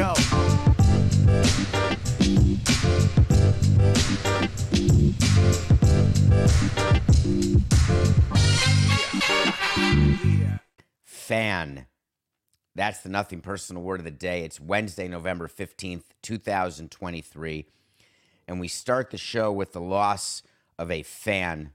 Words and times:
Go. 0.00 0.14
fan. 11.04 11.86
That's 12.74 13.00
the 13.00 13.08
nothing 13.10 13.40
personal 13.40 13.82
word 13.82 14.00
of 14.00 14.04
the 14.04 14.10
day. 14.10 14.42
It's 14.42 14.58
Wednesday, 14.58 15.06
November 15.06 15.48
15th, 15.48 16.04
2023. 16.22 17.66
And 18.48 18.58
we 18.58 18.68
start 18.68 19.10
the 19.10 19.18
show 19.18 19.52
with 19.52 19.72
the 19.72 19.80
loss 19.80 20.42
of 20.78 20.90
a 20.90 21.02
fan, 21.02 21.72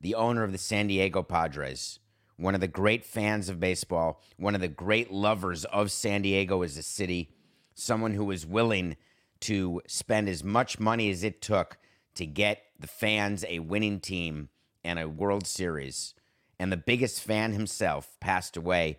the 0.00 0.16
owner 0.16 0.42
of 0.42 0.50
the 0.50 0.58
San 0.58 0.88
Diego 0.88 1.22
Padres, 1.22 2.00
one 2.36 2.56
of 2.56 2.60
the 2.60 2.66
great 2.66 3.04
fans 3.04 3.48
of 3.48 3.60
baseball, 3.60 4.20
one 4.36 4.56
of 4.56 4.60
the 4.60 4.68
great 4.68 5.12
lovers 5.12 5.64
of 5.66 5.92
San 5.92 6.22
Diego 6.22 6.62
as 6.62 6.76
a 6.76 6.82
city, 6.82 7.30
someone 7.74 8.14
who 8.14 8.24
was 8.24 8.46
willing 8.46 8.96
to 9.40 9.82
spend 9.86 10.28
as 10.28 10.44
much 10.44 10.78
money 10.78 11.10
as 11.10 11.24
it 11.24 11.42
took 11.42 11.78
to 12.14 12.26
get 12.26 12.62
the 12.78 12.86
fans 12.86 13.44
a 13.48 13.58
winning 13.60 14.00
team 14.00 14.48
and 14.84 14.98
a 14.98 15.08
World 15.08 15.46
Series 15.46 16.14
and 16.62 16.70
the 16.70 16.76
biggest 16.76 17.20
fan 17.20 17.52
himself 17.52 18.16
passed 18.20 18.56
away, 18.56 18.98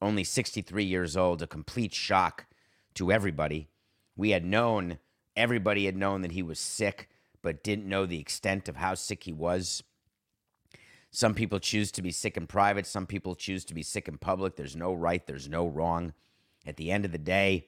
only 0.00 0.24
63 0.24 0.82
years 0.82 1.14
old, 1.14 1.42
a 1.42 1.46
complete 1.46 1.92
shock 1.92 2.46
to 2.94 3.12
everybody. 3.12 3.68
We 4.16 4.30
had 4.30 4.46
known, 4.46 4.98
everybody 5.36 5.84
had 5.84 5.94
known 5.94 6.22
that 6.22 6.32
he 6.32 6.42
was 6.42 6.58
sick, 6.58 7.10
but 7.42 7.62
didn't 7.62 7.86
know 7.86 8.06
the 8.06 8.18
extent 8.18 8.66
of 8.66 8.76
how 8.76 8.94
sick 8.94 9.24
he 9.24 9.32
was. 9.34 9.82
Some 11.10 11.34
people 11.34 11.58
choose 11.58 11.92
to 11.92 12.00
be 12.00 12.10
sick 12.10 12.38
in 12.38 12.46
private, 12.46 12.86
some 12.86 13.06
people 13.06 13.34
choose 13.34 13.66
to 13.66 13.74
be 13.74 13.82
sick 13.82 14.08
in 14.08 14.16
public. 14.16 14.56
There's 14.56 14.74
no 14.74 14.94
right, 14.94 15.26
there's 15.26 15.50
no 15.50 15.66
wrong. 15.66 16.14
At 16.66 16.78
the 16.78 16.90
end 16.90 17.04
of 17.04 17.12
the 17.12 17.18
day, 17.18 17.66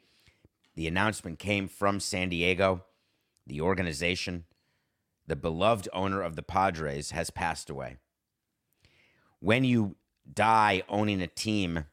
the 0.74 0.86
announcement 0.86 1.38
came 1.38 1.68
from 1.68 2.00
San 2.00 2.28
Diego, 2.28 2.84
the 3.46 3.60
organization. 3.60 4.44
The 5.26 5.36
beloved 5.36 5.88
owner 5.92 6.20
of 6.20 6.36
the 6.36 6.42
Padres 6.42 7.12
has 7.12 7.30
passed 7.30 7.70
away 7.70 7.96
when 9.44 9.62
you 9.62 9.94
die 10.32 10.82
owning 10.88 11.20
a 11.20 11.26
team, 11.26 11.84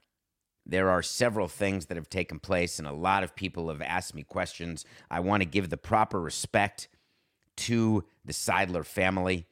there 0.65 0.89
are 0.89 1.03
several 1.03 1.49
things 1.49 1.87
that 1.87 1.97
have 1.97 2.09
taken 2.09 2.39
place, 2.39 2.79
and 2.79 2.87
a 2.87 2.93
lot 2.93 3.23
of 3.23 3.35
people 3.35 3.67
have 3.67 3.81
asked 3.81 4.15
me 4.15 4.23
questions. 4.23 4.85
I 5.09 5.19
want 5.19 5.41
to 5.41 5.45
give 5.45 5.69
the 5.69 5.75
proper 5.75 6.21
respect 6.21 6.87
to 7.57 8.05
the 8.23 8.31
Seidler 8.31 8.85
family. 8.85 9.47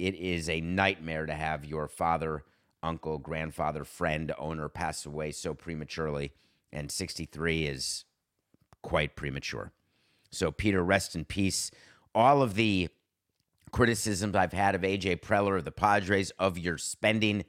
It 0.00 0.16
is 0.16 0.48
a 0.48 0.60
nightmare 0.60 1.26
to 1.26 1.32
have 1.32 1.64
your 1.64 1.86
father, 1.86 2.42
uncle, 2.82 3.18
grandfather, 3.18 3.84
friend, 3.84 4.32
owner 4.36 4.68
pass 4.68 5.06
away 5.06 5.30
so 5.30 5.54
prematurely, 5.54 6.32
and 6.72 6.90
63 6.90 7.66
is 7.66 8.04
quite 8.82 9.16
premature. 9.16 9.72
So, 10.30 10.50
Peter, 10.50 10.82
rest 10.82 11.14
in 11.14 11.24
peace. 11.24 11.70
All 12.14 12.42
of 12.42 12.54
the 12.54 12.88
criticisms 13.70 14.34
I've 14.34 14.52
had 14.52 14.74
of 14.74 14.82
AJ 14.82 15.20
Preller 15.20 15.56
of 15.56 15.64
the 15.64 15.70
Padres 15.70 16.30
of 16.38 16.58
your 16.58 16.78
spending 16.78 17.44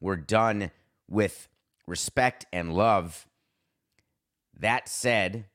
were 0.00 0.16
done 0.16 0.70
with 1.08 1.48
respect 1.86 2.46
and 2.52 2.72
love. 2.72 3.26
That 4.58 4.88
said, 4.88 5.46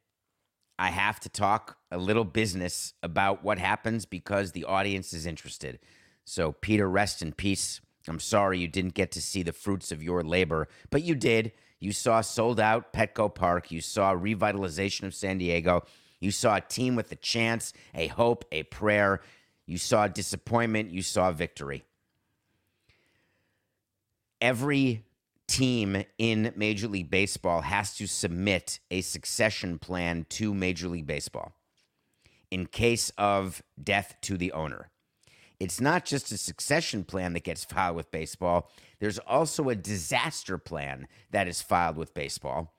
I 0.78 0.90
have 0.90 1.20
to 1.22 1.30
talk 1.30 1.78
a 1.92 1.98
little 1.98 2.26
business 2.26 2.94
about 3.02 3.44
what 3.44 3.58
happens 3.58 4.06
because 4.06 4.52
the 4.52 4.66
audience 4.66 5.14
is 5.14 5.26
interested. 5.26 5.80
So, 6.26 6.52
Peter, 6.52 6.90
rest 6.90 7.22
in 7.22 7.34
peace. 7.34 7.80
I'm 8.08 8.20
sorry 8.20 8.60
you 8.60 8.68
didn't 8.68 8.94
get 8.94 9.12
to 9.14 9.22
see 9.22 9.42
the 9.44 9.54
fruits 9.54 9.92
of 9.92 10.04
your 10.04 10.22
labor, 10.24 10.68
but 10.90 11.04
you 11.04 11.16
did. 11.16 11.54
You 11.86 11.92
saw 11.92 12.22
sold 12.22 12.60
out 12.60 12.94
Petco 12.94 13.34
Park. 13.34 13.70
You 13.70 13.80
saw 13.80 14.16
revitalization 14.16 15.04
of 15.04 15.14
San 15.14 15.38
Diego. 15.38 15.86
You 16.20 16.32
saw 16.32 16.56
a 16.56 16.62
team 16.62 16.96
with 16.96 17.12
a 17.12 17.16
chance, 17.16 17.74
a 17.94 18.08
hope, 18.08 18.44
a 18.52 18.64
prayer. 18.64 19.22
You 19.68 19.78
saw 19.78 20.08
disappointment, 20.08 20.90
you 20.90 21.04
saw 21.04 21.32
victory. 21.32 21.86
Every 24.42 25.06
team 25.48 26.04
in 26.18 26.54
Major 26.56 26.88
League 26.88 27.12
Baseball 27.12 27.62
has 27.62 27.96
to 27.98 28.08
submit 28.08 28.80
a 28.90 29.02
succession 29.02 29.78
plan 29.78 30.26
to 30.30 30.56
Major 30.56 30.88
League 30.88 31.06
Baseball 31.06 31.54
in 32.50 32.66
case 32.66 33.12
of 33.16 33.62
death 33.82 34.16
to 34.22 34.38
the 34.38 34.52
owner. 34.54 34.90
It's 35.60 35.80
not 35.80 36.06
just 36.06 36.32
a 36.32 36.38
succession 36.38 37.04
plan 37.04 37.34
that 37.34 37.44
gets 37.44 37.64
filed 37.64 37.96
with 37.96 38.12
baseball, 38.12 38.70
there's 39.00 39.20
also 39.20 39.70
a 39.70 39.76
disaster 39.76 40.58
plan 40.58 41.08
that 41.32 41.48
is 41.48 41.62
filed 41.62 41.98
with 41.98 42.14
baseball. 42.14 42.74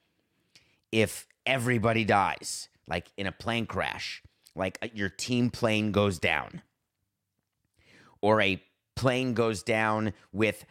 If 0.93 1.27
everybody 1.45 2.05
dies, 2.05 2.69
like 2.89 3.11
in 3.17 3.27
a 3.27 3.33
plane 3.33 3.67
crash, 3.67 4.23
like 4.55 4.79
uh, 4.83 4.89
your 4.95 5.09
team 5.09 5.51
plane 5.51 5.93
goes 5.93 6.19
down, 6.19 6.63
or 8.21 8.41
a 8.41 8.63
plane 8.95 9.35
goes 9.35 9.63
down 9.63 10.13
with 10.33 10.65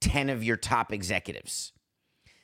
10 0.00 0.28
of 0.28 0.44
your 0.44 0.56
top 0.56 0.92
executives. 0.92 1.72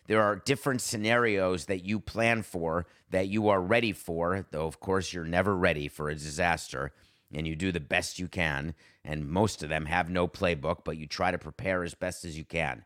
There 0.06 0.22
are 0.22 0.36
different 0.36 0.80
scenarios 0.80 1.66
that 1.66 1.84
you 1.84 1.98
plan 2.00 2.42
for 2.42 2.86
that 3.10 3.28
you 3.28 3.48
are 3.48 3.60
ready 3.60 3.92
for, 3.92 4.46
though, 4.50 4.66
of 4.66 4.80
course, 4.80 5.12
you're 5.12 5.24
never 5.24 5.54
ready 5.54 5.88
for 5.88 6.08
a 6.08 6.14
disaster 6.14 6.92
and 7.32 7.46
you 7.46 7.56
do 7.56 7.72
the 7.72 7.80
best 7.80 8.18
you 8.18 8.28
can. 8.28 8.74
And 9.06 9.28
most 9.28 9.62
of 9.62 9.68
them 9.68 9.86
have 9.86 10.10
no 10.10 10.28
playbook, 10.28 10.78
but 10.84 10.98
you 10.98 11.06
try 11.06 11.30
to 11.30 11.38
prepare 11.38 11.82
as 11.84 11.94
best 11.94 12.24
as 12.24 12.36
you 12.36 12.44
can. 12.44 12.84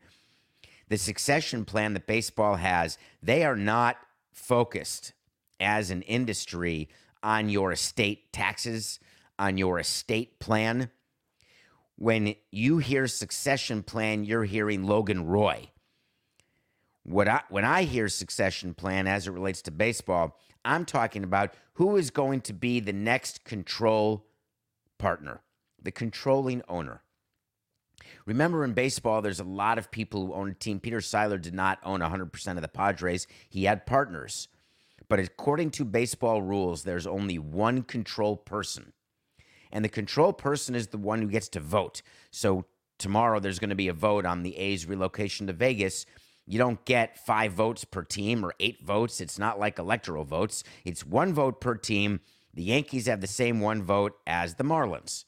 The 0.89 0.99
succession 0.99 1.65
plan 1.65 1.95
that 1.95 2.07
baseball 2.07 2.57
has, 2.57 2.99
they 3.23 3.45
are 3.45 3.57
not 3.57 3.97
focused 4.33 5.15
as 5.59 5.91
an 5.91 6.03
industry 6.03 6.89
on 7.23 7.49
your 7.49 7.73
estate 7.73 8.33
taxes, 8.33 9.01
on 9.39 9.57
your 9.57 9.79
estate 9.79 10.39
plan 10.39 10.91
when 12.01 12.35
you 12.51 12.79
hear 12.79 13.07
succession 13.07 13.83
plan, 13.83 14.25
you're 14.25 14.45
hearing 14.45 14.85
Logan 14.85 15.27
Roy. 15.27 15.69
What 17.03 17.29
I, 17.29 17.43
when 17.51 17.67
I 17.67 17.83
hear 17.83 18.09
succession 18.09 18.73
plan 18.73 19.07
as 19.07 19.27
it 19.27 19.33
relates 19.33 19.61
to 19.63 19.71
baseball, 19.71 20.39
I'm 20.65 20.87
talking 20.87 21.25
about 21.25 21.53
who 21.75 21.99
is 21.99 22.11
going 22.11 22.41
to 22.43 22.55
be 22.55 22.81
the 22.81 22.95
next 22.95 23.45
control 23.45 24.25
partner, 24.97 25.43
the 25.83 25.93
controlling 25.93 26.63
owner. 26.69 27.03
Remember, 28.27 28.65
in 28.65 28.73
baseball, 28.73 29.23
there's 29.23 29.41
a 29.41 29.45
lot 29.45 29.79
of 29.79 29.91
people 29.91 30.27
who 30.27 30.35
own 30.35 30.51
a 30.51 30.55
team. 30.55 30.81
Peter 30.81 30.99
Seidler 30.99 31.41
did 31.41 31.55
not 31.55 31.79
own 31.85 32.01
100% 32.01 32.57
of 32.57 32.63
the 32.63 32.69
Padres, 32.69 33.27
he 33.49 33.65
had 33.65 33.87
partners. 33.87 34.49
But 35.09 35.19
according 35.19 35.73
to 35.73 35.85
baseball 35.85 36.41
rules, 36.41 36.85
there's 36.85 37.07
only 37.07 37.39
one 37.39 37.83
control 37.83 38.37
person 38.37 38.93
and 39.73 39.85
the 39.85 39.89
control 39.89 40.33
person 40.33 40.75
is 40.75 40.89
the 40.89 40.99
one 40.99 41.23
who 41.23 41.29
gets 41.29 41.49
to 41.51 41.61
vote. 41.61 42.03
So 42.31 42.65
tomorrow 42.99 43.41
there's 43.41 43.59
going 43.59 43.71
to 43.71 43.77
be 43.77 43.89
a 43.89 43.93
vote 43.95 44.27
on 44.27 44.43
the 44.43 44.57
A's 44.57 44.87
relocation 44.87 45.47
to 45.47 45.53
Vegas. 45.53 46.07
You 46.47 46.59
don't 46.59 46.85
get 46.85 47.25
five 47.25 47.53
votes 47.53 47.85
per 47.85 48.03
team 48.03 48.45
or 48.45 48.55
eight 48.59 48.83
votes. 48.83 49.21
It's 49.21 49.39
not 49.39 49.61
like 49.61 49.79
electoral 49.79 50.25
votes, 50.25 50.65
it's 50.85 51.07
one 51.07 51.33
vote 51.33 51.61
per 51.61 51.75
team. 51.75 52.21
The 52.53 52.65
Yankees 52.65 53.07
have 53.07 53.21
the 53.21 53.29
same 53.29 53.61
one 53.61 53.83
vote 53.85 54.15
as 54.27 54.57
the 54.57 54.65
Marlins. 54.65 55.25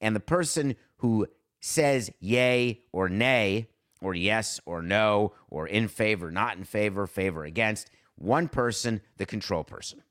And 0.00 0.16
the 0.16 0.20
person 0.20 0.76
who 0.98 1.26
says 1.60 2.10
yay 2.20 2.80
or 2.92 3.08
nay, 3.08 3.68
or 4.00 4.14
yes 4.14 4.60
or 4.64 4.82
no, 4.82 5.34
or 5.48 5.66
in 5.66 5.88
favor, 5.88 6.30
not 6.30 6.56
in 6.56 6.64
favor, 6.64 7.06
favor 7.06 7.44
against, 7.44 7.90
one 8.16 8.48
person, 8.48 9.00
the 9.18 9.26
control 9.26 9.64
person. 9.64 10.02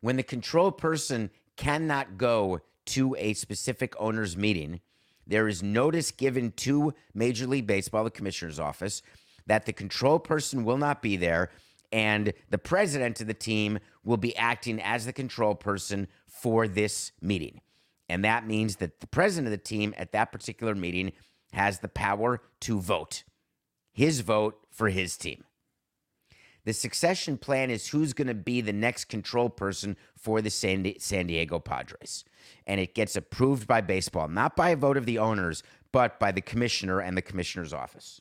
When 0.00 0.16
the 0.16 0.22
control 0.22 0.70
person 0.72 1.30
cannot 1.56 2.18
go 2.18 2.60
to 2.86 3.16
a 3.18 3.34
specific 3.34 3.94
owner's 3.98 4.36
meeting. 4.36 4.80
There 5.26 5.48
is 5.48 5.62
notice 5.62 6.10
given 6.10 6.52
to 6.52 6.94
Major 7.14 7.46
League 7.46 7.66
Baseball, 7.66 8.04
the 8.04 8.10
commissioner's 8.10 8.60
office, 8.60 9.02
that 9.46 9.66
the 9.66 9.72
control 9.72 10.18
person 10.18 10.64
will 10.64 10.78
not 10.78 11.02
be 11.02 11.16
there 11.16 11.50
and 11.92 12.32
the 12.50 12.58
president 12.58 13.20
of 13.20 13.26
the 13.26 13.34
team 13.34 13.78
will 14.04 14.16
be 14.16 14.36
acting 14.36 14.80
as 14.80 15.06
the 15.06 15.12
control 15.12 15.54
person 15.54 16.08
for 16.26 16.66
this 16.66 17.12
meeting. 17.20 17.60
And 18.08 18.24
that 18.24 18.46
means 18.46 18.76
that 18.76 19.00
the 19.00 19.06
president 19.06 19.46
of 19.46 19.50
the 19.50 19.64
team 19.64 19.94
at 19.96 20.12
that 20.12 20.32
particular 20.32 20.74
meeting 20.74 21.12
has 21.52 21.80
the 21.80 21.88
power 21.88 22.40
to 22.60 22.80
vote. 22.80 23.24
his 23.96 24.20
vote 24.20 24.58
for 24.70 24.90
his 24.90 25.16
team. 25.16 25.44
The 26.66 26.74
succession 26.74 27.38
plan 27.38 27.70
is 27.70 27.88
who's 27.88 28.12
going 28.12 28.26
to 28.26 28.34
be 28.34 28.60
the 28.60 28.72
next 28.72 29.06
control 29.06 29.48
person 29.48 29.96
for 30.16 30.42
the 30.42 30.50
San, 30.50 30.82
Diego 30.82 31.58
Padres. 31.60 32.24
And 32.66 32.78
it 32.78 32.94
gets 32.94 33.16
approved 33.16 33.66
by 33.66 33.80
baseball, 33.80 34.28
not 34.28 34.54
by 34.54 34.70
a 34.70 34.76
vote 34.76 34.98
of 34.98 35.06
the 35.06 35.18
owners, 35.18 35.62
but 35.92 36.20
by 36.20 36.30
the 36.30 36.42
commissioner 36.42 37.00
and 37.00 37.16
the 37.16 37.22
commissioner's 37.22 37.72
office. 37.72 38.20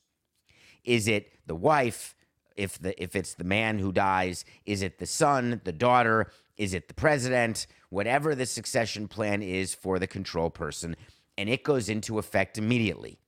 Is 0.86 1.08
it 1.08 1.34
the 1.46 1.56
wife? 1.56 2.16
If 2.56 2.80
the 2.80 3.02
if 3.04 3.18
it's 3.18 3.34
the 3.34 3.44
man 3.44 3.80
who 3.80 3.92
dies, 3.92 4.46
is 4.66 4.82
it 4.82 4.98
the 5.00 5.06
son, 5.06 5.60
the 5.66 5.74
daughter? 5.74 6.32
Is 6.56 6.74
it 6.74 6.88
the 6.88 6.94
president? 6.94 7.68
Whatever 7.96 8.36
the 8.36 8.46
succession 8.46 9.08
plan 9.08 9.42
is 9.42 9.74
for 9.74 10.00
the 10.00 10.06
control 10.06 10.50
person, 10.50 10.98
and 11.38 11.48
it 11.48 11.64
goes 11.64 11.88
into 11.88 12.20
effect 12.20 12.58
immediately. 12.58 13.20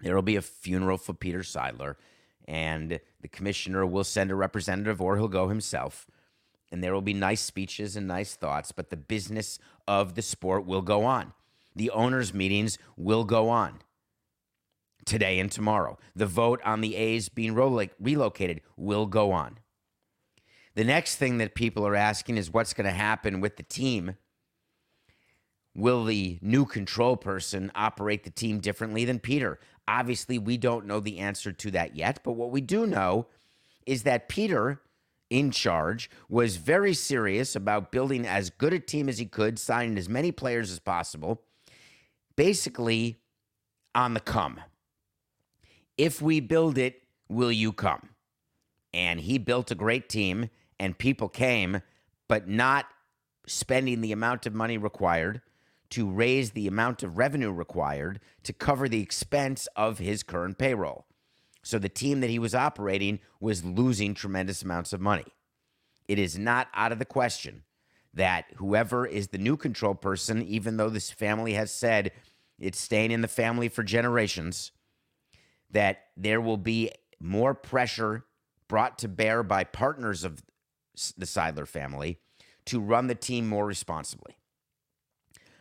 There 0.00 0.14
will 0.14 0.20
be 0.20 0.36
a 0.36 0.42
funeral 0.42 0.98
for 0.98 1.14
Peter 1.14 1.38
Seidler, 1.38 1.94
and 2.46 3.00
the 3.22 3.28
commissioner 3.28 3.86
will 3.86 4.04
send 4.04 4.30
a 4.30 4.34
representative 4.34 5.00
or 5.00 5.16
he'll 5.16 5.28
go 5.28 5.48
himself. 5.48 6.06
And 6.70 6.84
there 6.84 6.92
will 6.92 7.00
be 7.00 7.14
nice 7.14 7.40
speeches 7.40 7.96
and 7.96 8.06
nice 8.06 8.34
thoughts, 8.34 8.70
but 8.70 8.90
the 8.90 8.98
business 8.98 9.58
of 9.88 10.14
the 10.14 10.20
sport 10.20 10.66
will 10.66 10.82
go 10.82 11.06
on. 11.06 11.32
The 11.74 11.88
owners' 11.88 12.34
meetings 12.34 12.76
will 12.98 13.24
go 13.24 13.48
on 13.48 13.78
today 15.06 15.38
and 15.38 15.50
tomorrow. 15.50 15.96
The 16.14 16.26
vote 16.26 16.60
on 16.66 16.82
the 16.82 16.96
A's 16.96 17.30
being 17.30 17.54
relocated 17.54 18.60
will 18.76 19.06
go 19.06 19.32
on. 19.32 19.56
The 20.76 20.84
next 20.84 21.16
thing 21.16 21.38
that 21.38 21.54
people 21.54 21.86
are 21.86 21.96
asking 21.96 22.36
is 22.36 22.52
what's 22.52 22.74
going 22.74 22.84
to 22.84 22.92
happen 22.92 23.40
with 23.40 23.56
the 23.56 23.62
team. 23.62 24.16
Will 25.74 26.04
the 26.04 26.38
new 26.42 26.66
control 26.66 27.16
person 27.16 27.72
operate 27.74 28.24
the 28.24 28.30
team 28.30 28.60
differently 28.60 29.06
than 29.06 29.18
Peter? 29.18 29.58
Obviously, 29.88 30.38
we 30.38 30.58
don't 30.58 30.86
know 30.86 31.00
the 31.00 31.18
answer 31.18 31.50
to 31.50 31.70
that 31.70 31.96
yet, 31.96 32.20
but 32.22 32.32
what 32.32 32.50
we 32.50 32.60
do 32.60 32.86
know 32.86 33.26
is 33.86 34.02
that 34.02 34.28
Peter, 34.28 34.82
in 35.30 35.50
charge, 35.50 36.10
was 36.28 36.56
very 36.56 36.92
serious 36.92 37.56
about 37.56 37.90
building 37.90 38.26
as 38.26 38.50
good 38.50 38.74
a 38.74 38.78
team 38.78 39.08
as 39.08 39.16
he 39.16 39.24
could, 39.24 39.58
signing 39.58 39.96
as 39.96 40.10
many 40.10 40.30
players 40.30 40.70
as 40.70 40.78
possible, 40.78 41.42
basically 42.36 43.20
on 43.94 44.12
the 44.12 44.20
come. 44.20 44.60
If 45.96 46.20
we 46.20 46.40
build 46.40 46.76
it, 46.76 47.02
will 47.30 47.52
you 47.52 47.72
come? 47.72 48.10
And 48.92 49.20
he 49.20 49.38
built 49.38 49.70
a 49.70 49.74
great 49.74 50.10
team, 50.10 50.50
and 50.78 50.98
people 50.98 51.28
came, 51.28 51.80
but 52.28 52.48
not 52.48 52.86
spending 53.46 54.00
the 54.00 54.12
amount 54.12 54.46
of 54.46 54.54
money 54.54 54.76
required 54.76 55.40
to 55.90 56.10
raise 56.10 56.50
the 56.50 56.66
amount 56.66 57.02
of 57.02 57.16
revenue 57.16 57.52
required 57.52 58.20
to 58.42 58.52
cover 58.52 58.88
the 58.88 59.02
expense 59.02 59.68
of 59.76 59.98
his 59.98 60.22
current 60.22 60.58
payroll. 60.58 61.06
So 61.62 61.78
the 61.78 61.88
team 61.88 62.20
that 62.20 62.30
he 62.30 62.38
was 62.38 62.54
operating 62.54 63.20
was 63.40 63.64
losing 63.64 64.14
tremendous 64.14 64.62
amounts 64.62 64.92
of 64.92 65.00
money. 65.00 65.26
It 66.08 66.18
is 66.18 66.38
not 66.38 66.68
out 66.74 66.92
of 66.92 66.98
the 66.98 67.04
question 67.04 67.62
that 68.14 68.46
whoever 68.56 69.06
is 69.06 69.28
the 69.28 69.38
new 69.38 69.56
control 69.56 69.94
person, 69.94 70.42
even 70.42 70.76
though 70.76 70.88
this 70.88 71.10
family 71.10 71.54
has 71.54 71.70
said 71.70 72.12
it's 72.58 72.80
staying 72.80 73.10
in 73.10 73.20
the 73.20 73.28
family 73.28 73.68
for 73.68 73.82
generations, 73.82 74.72
that 75.70 76.04
there 76.16 76.40
will 76.40 76.56
be 76.56 76.90
more 77.20 77.54
pressure 77.54 78.24
brought 78.68 78.98
to 78.98 79.08
bear 79.08 79.42
by 79.42 79.64
partners 79.64 80.24
of 80.24 80.42
the 81.16 81.26
Seidler 81.26 81.66
family 81.66 82.18
to 82.66 82.80
run 82.80 83.06
the 83.06 83.14
team 83.14 83.48
more 83.48 83.66
responsibly. 83.66 84.36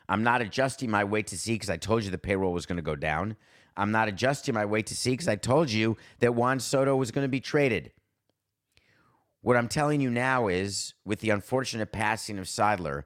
I'm 0.07 0.23
not 0.23 0.41
adjusting 0.41 0.91
my 0.91 1.03
wait 1.03 1.27
to 1.27 1.37
see 1.37 1.53
because 1.53 1.69
I 1.69 1.77
told 1.77 2.03
you 2.03 2.11
the 2.11 2.17
payroll 2.17 2.53
was 2.53 2.65
going 2.65 2.77
to 2.77 2.83
go 2.83 2.95
down. 2.95 3.35
I'm 3.77 3.91
not 3.91 4.07
adjusting 4.07 4.53
my 4.53 4.65
wait 4.65 4.85
to 4.87 4.95
see 4.95 5.11
because 5.11 5.27
I 5.27 5.35
told 5.35 5.69
you 5.71 5.97
that 6.19 6.35
Juan 6.35 6.59
Soto 6.59 6.95
was 6.95 7.11
going 7.11 7.25
to 7.25 7.29
be 7.29 7.41
traded. 7.41 7.91
What 9.41 9.57
I'm 9.57 9.67
telling 9.67 10.01
you 10.01 10.09
now 10.09 10.47
is 10.47 10.93
with 11.05 11.19
the 11.19 11.29
unfortunate 11.29 11.91
passing 11.91 12.39
of 12.39 12.45
Seidler, 12.45 13.03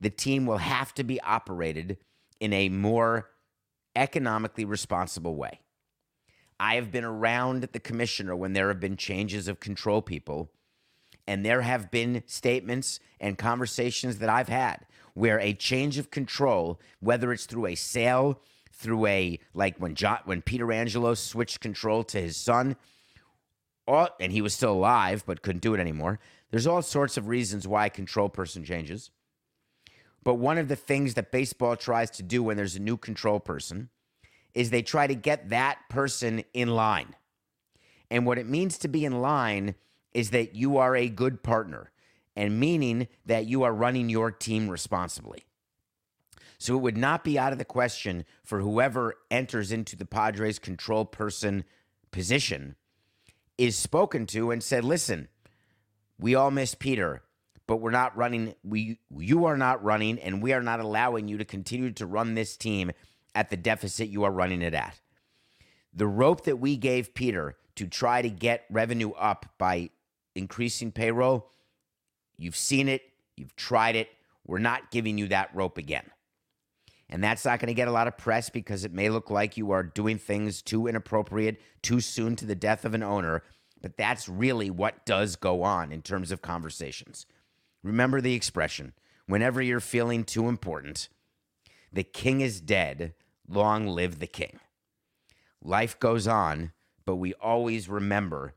the 0.00 0.10
team 0.10 0.46
will 0.46 0.58
have 0.58 0.94
to 0.94 1.04
be 1.04 1.20
operated 1.20 1.98
in 2.40 2.52
a 2.52 2.68
more 2.68 3.30
economically 3.94 4.64
responsible 4.64 5.36
way. 5.36 5.60
I 6.58 6.76
have 6.76 6.90
been 6.90 7.04
around 7.04 7.68
the 7.72 7.80
commissioner 7.80 8.34
when 8.34 8.52
there 8.52 8.68
have 8.68 8.80
been 8.80 8.96
changes 8.96 9.46
of 9.48 9.60
control 9.60 10.02
people, 10.02 10.50
and 11.26 11.44
there 11.44 11.62
have 11.62 11.90
been 11.90 12.22
statements 12.26 13.00
and 13.20 13.38
conversations 13.38 14.18
that 14.18 14.28
I've 14.28 14.48
had 14.48 14.86
where 15.14 15.40
a 15.40 15.54
change 15.54 15.96
of 15.96 16.10
control, 16.10 16.78
whether 17.00 17.32
it's 17.32 17.46
through 17.46 17.66
a 17.66 17.74
sale, 17.74 18.40
through 18.70 19.06
a 19.06 19.38
like 19.54 19.78
when 19.78 19.94
John 19.94 20.18
when 20.26 20.42
Peter 20.42 20.70
Angelo 20.70 21.14
switched 21.14 21.60
control 21.60 22.04
to 22.04 22.20
his 22.20 22.36
son, 22.36 22.76
and 23.88 24.32
he 24.32 24.42
was 24.42 24.54
still 24.54 24.72
alive 24.72 25.24
but 25.26 25.42
couldn't 25.42 25.62
do 25.62 25.74
it 25.74 25.80
anymore. 25.80 26.20
There's 26.50 26.66
all 26.66 26.82
sorts 26.82 27.16
of 27.16 27.28
reasons 27.28 27.66
why 27.66 27.86
a 27.86 27.90
control 27.90 28.28
person 28.28 28.64
changes. 28.64 29.10
But 30.22 30.34
one 30.34 30.58
of 30.58 30.68
the 30.68 30.76
things 30.76 31.14
that 31.14 31.32
baseball 31.32 31.76
tries 31.76 32.10
to 32.12 32.22
do 32.22 32.42
when 32.42 32.56
there's 32.56 32.76
a 32.76 32.80
new 32.80 32.96
control 32.96 33.40
person 33.40 33.88
is 34.54 34.70
they 34.70 34.82
try 34.82 35.06
to 35.06 35.14
get 35.14 35.50
that 35.50 35.78
person 35.88 36.42
in 36.52 36.68
line. 36.68 37.14
And 38.10 38.26
what 38.26 38.38
it 38.38 38.46
means 38.46 38.76
to 38.78 38.88
be 38.88 39.04
in 39.04 39.20
line 39.22 39.76
is 40.16 40.30
that 40.30 40.54
you 40.54 40.78
are 40.78 40.96
a 40.96 41.10
good 41.10 41.42
partner 41.42 41.92
and 42.34 42.58
meaning 42.58 43.06
that 43.26 43.44
you 43.44 43.62
are 43.64 43.74
running 43.74 44.08
your 44.08 44.30
team 44.30 44.66
responsibly. 44.66 45.44
So 46.56 46.74
it 46.74 46.80
would 46.80 46.96
not 46.96 47.22
be 47.22 47.38
out 47.38 47.52
of 47.52 47.58
the 47.58 47.66
question 47.66 48.24
for 48.42 48.60
whoever 48.60 49.16
enters 49.30 49.70
into 49.70 49.94
the 49.94 50.06
Padres 50.06 50.58
control 50.58 51.04
person 51.04 51.64
position 52.10 52.76
is 53.58 53.76
spoken 53.76 54.24
to 54.28 54.50
and 54.50 54.62
said, 54.62 54.84
"Listen, 54.84 55.28
we 56.18 56.34
all 56.34 56.50
miss 56.50 56.74
Peter, 56.74 57.22
but 57.66 57.76
we're 57.76 57.90
not 57.90 58.16
running 58.16 58.54
we 58.64 58.98
you 59.14 59.44
are 59.44 59.58
not 59.58 59.84
running 59.84 60.18
and 60.18 60.42
we 60.42 60.54
are 60.54 60.62
not 60.62 60.80
allowing 60.80 61.28
you 61.28 61.36
to 61.36 61.44
continue 61.44 61.92
to 61.92 62.06
run 62.06 62.32
this 62.32 62.56
team 62.56 62.90
at 63.34 63.50
the 63.50 63.56
deficit 63.58 64.08
you 64.08 64.24
are 64.24 64.32
running 64.32 64.62
it 64.62 64.72
at. 64.72 64.98
The 65.92 66.06
rope 66.06 66.44
that 66.44 66.58
we 66.58 66.78
gave 66.78 67.14
Peter 67.14 67.58
to 67.74 67.86
try 67.86 68.22
to 68.22 68.30
get 68.30 68.64
revenue 68.70 69.10
up 69.10 69.44
by 69.58 69.90
increasing 70.36 70.92
payroll, 70.92 71.50
you've 72.36 72.56
seen 72.56 72.88
it, 72.88 73.02
you've 73.36 73.56
tried 73.56 73.96
it. 73.96 74.08
We're 74.46 74.58
not 74.58 74.90
giving 74.90 75.18
you 75.18 75.28
that 75.28 75.54
rope 75.54 75.78
again. 75.78 76.10
And 77.08 77.22
that's 77.22 77.44
not 77.44 77.60
going 77.60 77.68
to 77.68 77.74
get 77.74 77.88
a 77.88 77.92
lot 77.92 78.08
of 78.08 78.18
press 78.18 78.50
because 78.50 78.84
it 78.84 78.92
may 78.92 79.08
look 79.08 79.30
like 79.30 79.56
you 79.56 79.70
are 79.70 79.82
doing 79.82 80.18
things 80.18 80.62
too 80.62 80.86
inappropriate, 80.86 81.60
too 81.82 82.00
soon 82.00 82.36
to 82.36 82.46
the 82.46 82.54
death 82.54 82.84
of 82.84 82.94
an 82.94 83.02
owner. 83.02 83.42
But 83.80 83.96
that's 83.96 84.28
really 84.28 84.70
what 84.70 85.06
does 85.06 85.36
go 85.36 85.62
on 85.62 85.92
in 85.92 86.02
terms 86.02 86.30
of 86.32 86.42
conversations. 86.42 87.26
Remember 87.82 88.20
the 88.20 88.34
expression 88.34 88.92
whenever 89.26 89.62
you're 89.62 89.80
feeling 89.80 90.24
too 90.24 90.48
important, 90.48 91.08
the 91.92 92.04
king 92.04 92.40
is 92.40 92.60
dead, 92.60 93.14
Long 93.48 93.86
live 93.86 94.18
the 94.18 94.26
king. 94.26 94.58
Life 95.62 95.98
goes 96.00 96.26
on, 96.26 96.72
but 97.04 97.16
we 97.16 97.34
always 97.34 97.88
remember 97.88 98.54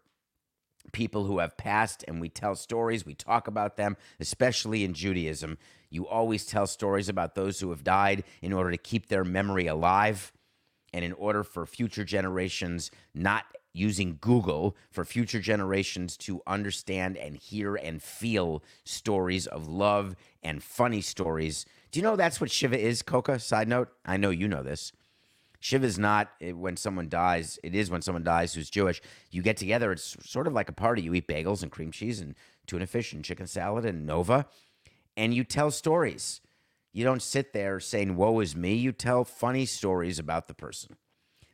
people 0.90 1.26
who 1.26 1.40
have 1.40 1.58
passed 1.58 2.04
and 2.08 2.22
we 2.22 2.30
tell 2.30 2.56
stories, 2.56 3.06
we 3.06 3.14
talk 3.14 3.48
about 3.48 3.78
them, 3.78 3.98
especially 4.20 4.84
in 4.84 4.94
Judaism. 4.94 5.58
You 5.90 6.08
always 6.08 6.46
tell 6.46 6.68
stories 6.68 7.10
about 7.10 7.36
those 7.36 7.60
who 7.60 7.70
have 7.72 7.84
died 7.84 8.24
in 8.42 8.54
order 8.54 8.72
to 8.72 8.78
keep 8.78 9.08
their 9.08 9.24
memory 9.24 9.68
alive 9.68 10.32
and 10.94 11.06
in 11.06 11.14
order 11.14 11.44
for 11.44 11.66
future 11.66 12.04
generations 12.04 12.92
not 13.14 13.46
using 13.74 14.18
Google 14.20 14.76
for 14.90 15.06
future 15.06 15.40
generations 15.40 16.18
to 16.18 16.42
understand 16.48 17.18
and 17.18 17.36
hear 17.36 17.76
and 17.76 18.02
feel 18.02 18.64
stories 18.84 19.46
of 19.46 19.68
love 19.68 20.16
and 20.42 20.64
funny 20.64 21.02
stories 21.02 21.66
do 21.92 22.00
you 22.00 22.04
know 22.04 22.16
that's 22.16 22.40
what 22.40 22.52
Shiva 22.52 22.80
is, 22.80 23.02
Coca? 23.02 23.40
Side 23.40 23.68
note, 23.68 23.90
I 24.06 24.18
know 24.18 24.30
you 24.30 24.48
know 24.48 24.62
this. 24.62 24.92
Shiva 25.60 25.86
is 25.86 26.00
not 26.00 26.32
eh, 26.42 26.52
when 26.52 26.78
someone 26.78 27.10
dies. 27.10 27.60
It 27.64 27.76
is 27.76 27.92
when 27.92 28.02
someone 28.02 28.24
dies 28.24 28.54
who's 28.54 28.70
Jewish. 28.70 29.02
You 29.32 29.42
get 29.42 29.58
together. 29.58 29.92
It's 29.92 30.16
sort 30.22 30.48
of 30.48 30.54
like 30.54 30.70
a 30.70 30.74
party. 30.74 31.02
You 31.02 31.14
eat 31.14 31.28
bagels 31.28 31.64
and 31.64 31.72
cream 31.72 31.92
cheese 31.92 32.20
and 32.22 32.36
tuna 32.66 32.88
fish 32.88 33.14
and 33.14 33.24
chicken 33.24 33.48
salad 33.48 33.86
and 33.86 34.06
Nova, 34.06 34.46
and 35.18 35.34
you 35.34 35.44
tell 35.44 35.72
stories. 35.72 36.42
You 36.92 37.04
don't 37.04 37.22
sit 37.22 37.54
there 37.54 37.80
saying, 37.80 38.16
Woe 38.16 38.40
is 38.40 38.56
me. 38.56 38.76
You 38.76 38.92
tell 38.92 39.24
funny 39.24 39.66
stories 39.66 40.18
about 40.18 40.48
the 40.48 40.54
person. 40.54 40.96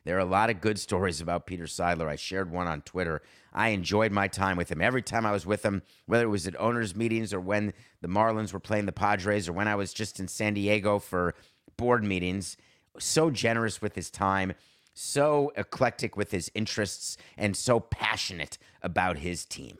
There 0.04 0.16
are 0.16 0.20
a 0.20 0.24
lot 0.24 0.50
of 0.50 0.60
good 0.60 0.78
stories 0.78 1.20
about 1.20 1.46
Peter 1.46 1.64
Seidler. 1.64 2.08
I 2.08 2.14
shared 2.14 2.50
one 2.50 2.68
on 2.68 2.82
Twitter. 2.82 3.22
I 3.52 3.70
enjoyed 3.70 4.12
my 4.12 4.28
time 4.28 4.56
with 4.56 4.70
him. 4.70 4.80
Every 4.80 5.02
time 5.02 5.26
I 5.26 5.32
was 5.32 5.44
with 5.44 5.64
him, 5.64 5.82
whether 6.06 6.24
it 6.24 6.28
was 6.28 6.46
at 6.46 6.58
owners' 6.60 6.94
meetings 6.94 7.34
or 7.34 7.40
when 7.40 7.72
the 8.02 8.08
Marlins 8.08 8.52
were 8.52 8.60
playing 8.60 8.86
the 8.86 8.92
Padres 8.92 9.48
or 9.48 9.52
when 9.52 9.66
I 9.66 9.74
was 9.74 9.92
just 9.92 10.20
in 10.20 10.28
San 10.28 10.54
Diego 10.54 11.00
for 11.00 11.34
board 11.76 12.04
meetings, 12.04 12.56
so 12.98 13.30
generous 13.30 13.80
with 13.82 13.94
his 13.94 14.10
time, 14.10 14.52
so 14.94 15.52
eclectic 15.56 16.16
with 16.16 16.30
his 16.30 16.50
interests, 16.54 17.16
and 17.36 17.56
so 17.56 17.80
passionate 17.80 18.58
about 18.82 19.18
his 19.18 19.44
team. 19.44 19.78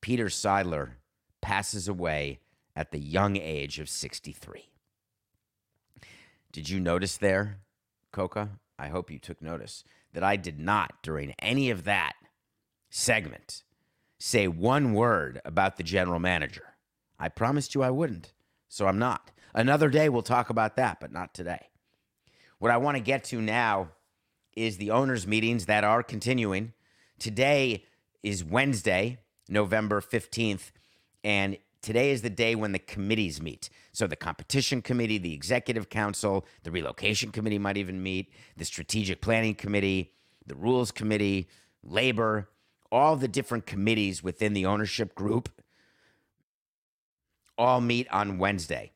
Peter 0.00 0.26
Seidler 0.26 0.92
passes 1.40 1.88
away 1.88 2.40
at 2.74 2.90
the 2.90 3.00
young 3.00 3.36
age 3.36 3.78
of 3.78 3.88
63. 3.88 4.68
Did 6.52 6.68
you 6.68 6.80
notice 6.80 7.16
there, 7.16 7.58
Coca? 8.12 8.50
I 8.78 8.88
hope 8.88 9.10
you 9.10 9.18
took 9.18 9.42
notice 9.42 9.84
that 10.12 10.24
I 10.24 10.36
did 10.36 10.58
not, 10.58 11.02
during 11.02 11.34
any 11.40 11.70
of 11.70 11.84
that 11.84 12.14
segment, 12.90 13.64
say 14.18 14.48
one 14.48 14.94
word 14.94 15.40
about 15.44 15.76
the 15.76 15.82
general 15.82 16.18
manager. 16.18 16.74
I 17.18 17.28
promised 17.28 17.74
you 17.74 17.82
I 17.82 17.90
wouldn't, 17.90 18.32
so 18.68 18.86
I'm 18.86 18.98
not. 18.98 19.30
Another 19.54 19.88
day 19.88 20.08
we'll 20.08 20.22
talk 20.22 20.50
about 20.50 20.76
that, 20.76 21.00
but 21.00 21.12
not 21.12 21.34
today. 21.34 21.68
What 22.58 22.72
I 22.72 22.76
want 22.76 22.96
to 22.96 23.02
get 23.02 23.22
to 23.24 23.40
now 23.40 23.90
is 24.56 24.78
the 24.78 24.90
owners' 24.90 25.28
meetings 25.28 25.66
that 25.66 25.84
are 25.84 26.02
continuing. 26.02 26.72
Today 27.20 27.84
is 28.24 28.42
Wednesday, 28.42 29.18
November 29.48 30.00
15th, 30.00 30.72
and 31.22 31.56
today 31.82 32.10
is 32.10 32.22
the 32.22 32.30
day 32.30 32.56
when 32.56 32.72
the 32.72 32.80
committees 32.80 33.40
meet. 33.40 33.70
So 33.92 34.08
the 34.08 34.16
competition 34.16 34.82
committee, 34.82 35.18
the 35.18 35.34
executive 35.34 35.88
council, 35.88 36.44
the 36.64 36.72
relocation 36.72 37.30
committee 37.30 37.60
might 37.60 37.76
even 37.76 38.02
meet, 38.02 38.32
the 38.56 38.64
strategic 38.64 39.20
planning 39.20 39.54
committee, 39.54 40.12
the 40.44 40.56
rules 40.56 40.90
committee, 40.90 41.48
labor, 41.84 42.48
all 42.90 43.14
the 43.14 43.28
different 43.28 43.66
committees 43.66 44.24
within 44.24 44.52
the 44.52 44.66
ownership 44.66 45.14
group 45.14 45.48
all 47.56 47.80
meet 47.80 48.08
on 48.10 48.38
Wednesday. 48.38 48.90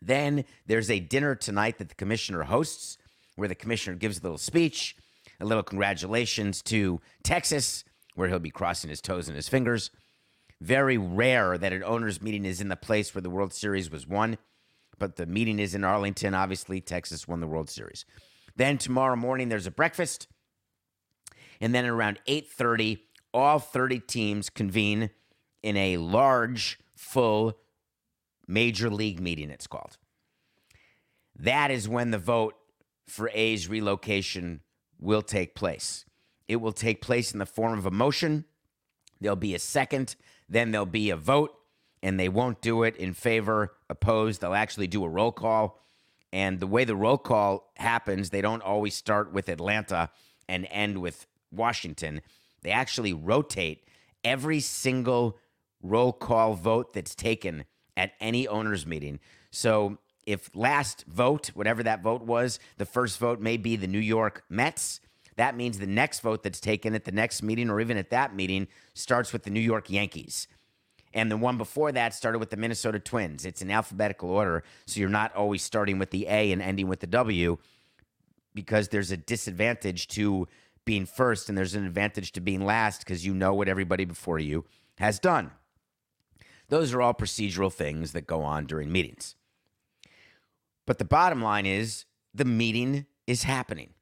Then 0.00 0.44
there's 0.66 0.90
a 0.90 1.00
dinner 1.00 1.34
tonight 1.34 1.78
that 1.78 1.88
the 1.88 1.94
commissioner 1.94 2.44
hosts 2.44 2.98
where 3.36 3.48
the 3.48 3.54
commissioner 3.54 3.96
gives 3.96 4.18
a 4.18 4.22
little 4.22 4.38
speech, 4.38 4.96
a 5.40 5.44
little 5.44 5.62
congratulations 5.62 6.62
to 6.62 7.00
Texas, 7.22 7.84
where 8.14 8.28
he'll 8.28 8.38
be 8.38 8.50
crossing 8.50 8.90
his 8.90 9.00
toes 9.00 9.28
and 9.28 9.36
his 9.36 9.48
fingers. 9.48 9.90
Very 10.60 10.98
rare 10.98 11.56
that 11.56 11.72
an 11.72 11.84
owners 11.84 12.20
meeting 12.20 12.44
is 12.44 12.60
in 12.60 12.68
the 12.68 12.76
place 12.76 13.14
where 13.14 13.22
the 13.22 13.30
World 13.30 13.52
Series 13.52 13.90
was 13.90 14.06
won, 14.08 14.38
but 14.98 15.16
the 15.16 15.26
meeting 15.26 15.60
is 15.60 15.74
in 15.74 15.84
Arlington. 15.84 16.34
Obviously, 16.34 16.80
Texas 16.80 17.28
won 17.28 17.40
the 17.40 17.46
World 17.46 17.70
Series. 17.70 18.04
Then 18.56 18.76
tomorrow 18.76 19.14
morning 19.14 19.48
there's 19.48 19.68
a 19.68 19.70
breakfast, 19.70 20.26
and 21.60 21.72
then 21.72 21.86
around 21.86 22.18
8:30, 22.26 22.98
all 23.32 23.60
30 23.60 24.00
teams 24.00 24.50
convene 24.50 25.10
in 25.62 25.76
a 25.76 25.98
large, 25.98 26.80
full 26.96 27.56
major 28.48 28.90
league 28.90 29.20
meeting. 29.20 29.50
It's 29.50 29.66
called. 29.66 29.98
That 31.38 31.70
is 31.70 31.88
when 31.88 32.10
the 32.10 32.18
vote 32.18 32.56
for 33.06 33.30
A's 33.32 33.68
relocation 33.68 34.62
will 34.98 35.22
take 35.22 35.54
place. 35.54 36.04
It 36.48 36.56
will 36.56 36.72
take 36.72 37.00
place 37.00 37.32
in 37.32 37.38
the 37.38 37.46
form 37.46 37.78
of 37.78 37.86
a 37.86 37.90
motion. 37.90 38.44
There'll 39.20 39.36
be 39.36 39.54
a 39.54 39.60
second, 39.60 40.16
then 40.48 40.70
there'll 40.70 40.86
be 40.86 41.10
a 41.10 41.16
vote, 41.16 41.54
and 42.02 42.18
they 42.18 42.28
won't 42.28 42.60
do 42.60 42.82
it 42.82 42.96
in 42.96 43.12
favor, 43.12 43.74
opposed. 43.88 44.40
They'll 44.40 44.54
actually 44.54 44.86
do 44.86 45.04
a 45.04 45.08
roll 45.08 45.32
call. 45.32 45.80
And 46.32 46.60
the 46.60 46.66
way 46.66 46.84
the 46.84 46.96
roll 46.96 47.18
call 47.18 47.72
happens, 47.76 48.30
they 48.30 48.40
don't 48.40 48.62
always 48.62 48.94
start 48.94 49.32
with 49.32 49.48
Atlanta 49.48 50.10
and 50.48 50.66
end 50.70 50.98
with 50.98 51.26
Washington. 51.50 52.20
They 52.62 52.70
actually 52.70 53.12
rotate 53.12 53.84
every 54.24 54.60
single 54.60 55.38
roll 55.82 56.12
call 56.12 56.54
vote 56.54 56.92
that's 56.92 57.14
taken 57.14 57.64
at 57.98 58.12
any 58.20 58.48
owners 58.48 58.86
meeting. 58.86 59.18
So 59.50 59.98
if 60.24 60.50
last 60.54 61.04
vote, 61.06 61.48
whatever 61.48 61.82
that 61.82 62.02
vote 62.02 62.22
was, 62.22 62.58
the 62.78 62.86
first 62.86 63.18
vote 63.18 63.40
may 63.40 63.58
be 63.58 63.76
the 63.76 63.86
New 63.86 63.98
York 63.98 64.44
Mets, 64.48 65.00
that 65.36 65.56
means 65.56 65.78
the 65.78 65.86
next 65.86 66.20
vote 66.20 66.42
that's 66.42 66.60
taken 66.60 66.94
at 66.94 67.04
the 67.04 67.12
next 67.12 67.42
meeting 67.42 67.70
or 67.70 67.80
even 67.80 67.96
at 67.96 68.10
that 68.10 68.34
meeting 68.34 68.68
starts 68.94 69.32
with 69.32 69.42
the 69.42 69.50
New 69.50 69.60
York 69.60 69.90
Yankees. 69.90 70.48
And 71.14 71.30
the 71.30 71.36
one 71.36 71.58
before 71.58 71.92
that 71.92 72.14
started 72.14 72.38
with 72.38 72.50
the 72.50 72.56
Minnesota 72.56 72.98
Twins. 72.98 73.44
It's 73.44 73.62
in 73.62 73.70
alphabetical 73.70 74.30
order, 74.30 74.62
so 74.86 75.00
you're 75.00 75.08
not 75.08 75.34
always 75.34 75.62
starting 75.62 75.98
with 75.98 76.10
the 76.10 76.26
A 76.26 76.52
and 76.52 76.60
ending 76.60 76.88
with 76.88 77.00
the 77.00 77.06
W 77.06 77.58
because 78.54 78.88
there's 78.88 79.10
a 79.10 79.16
disadvantage 79.16 80.08
to 80.08 80.46
being 80.84 81.06
first 81.06 81.48
and 81.48 81.56
there's 81.56 81.74
an 81.74 81.86
advantage 81.86 82.32
to 82.32 82.40
being 82.40 82.64
last 82.64 83.00
because 83.00 83.24
you 83.24 83.32
know 83.32 83.54
what 83.54 83.68
everybody 83.68 84.04
before 84.04 84.38
you 84.38 84.64
has 84.98 85.18
done. 85.18 85.50
Those 86.68 86.92
are 86.92 87.00
all 87.00 87.14
procedural 87.14 87.72
things 87.72 88.12
that 88.12 88.26
go 88.26 88.42
on 88.42 88.66
during 88.66 88.92
meetings. 88.92 89.36
But 90.86 90.98
the 90.98 91.04
bottom 91.04 91.42
line 91.42 91.66
is 91.66 92.04
the 92.34 92.44
meeting 92.44 93.06
is 93.26 93.42
happening. 93.42 93.94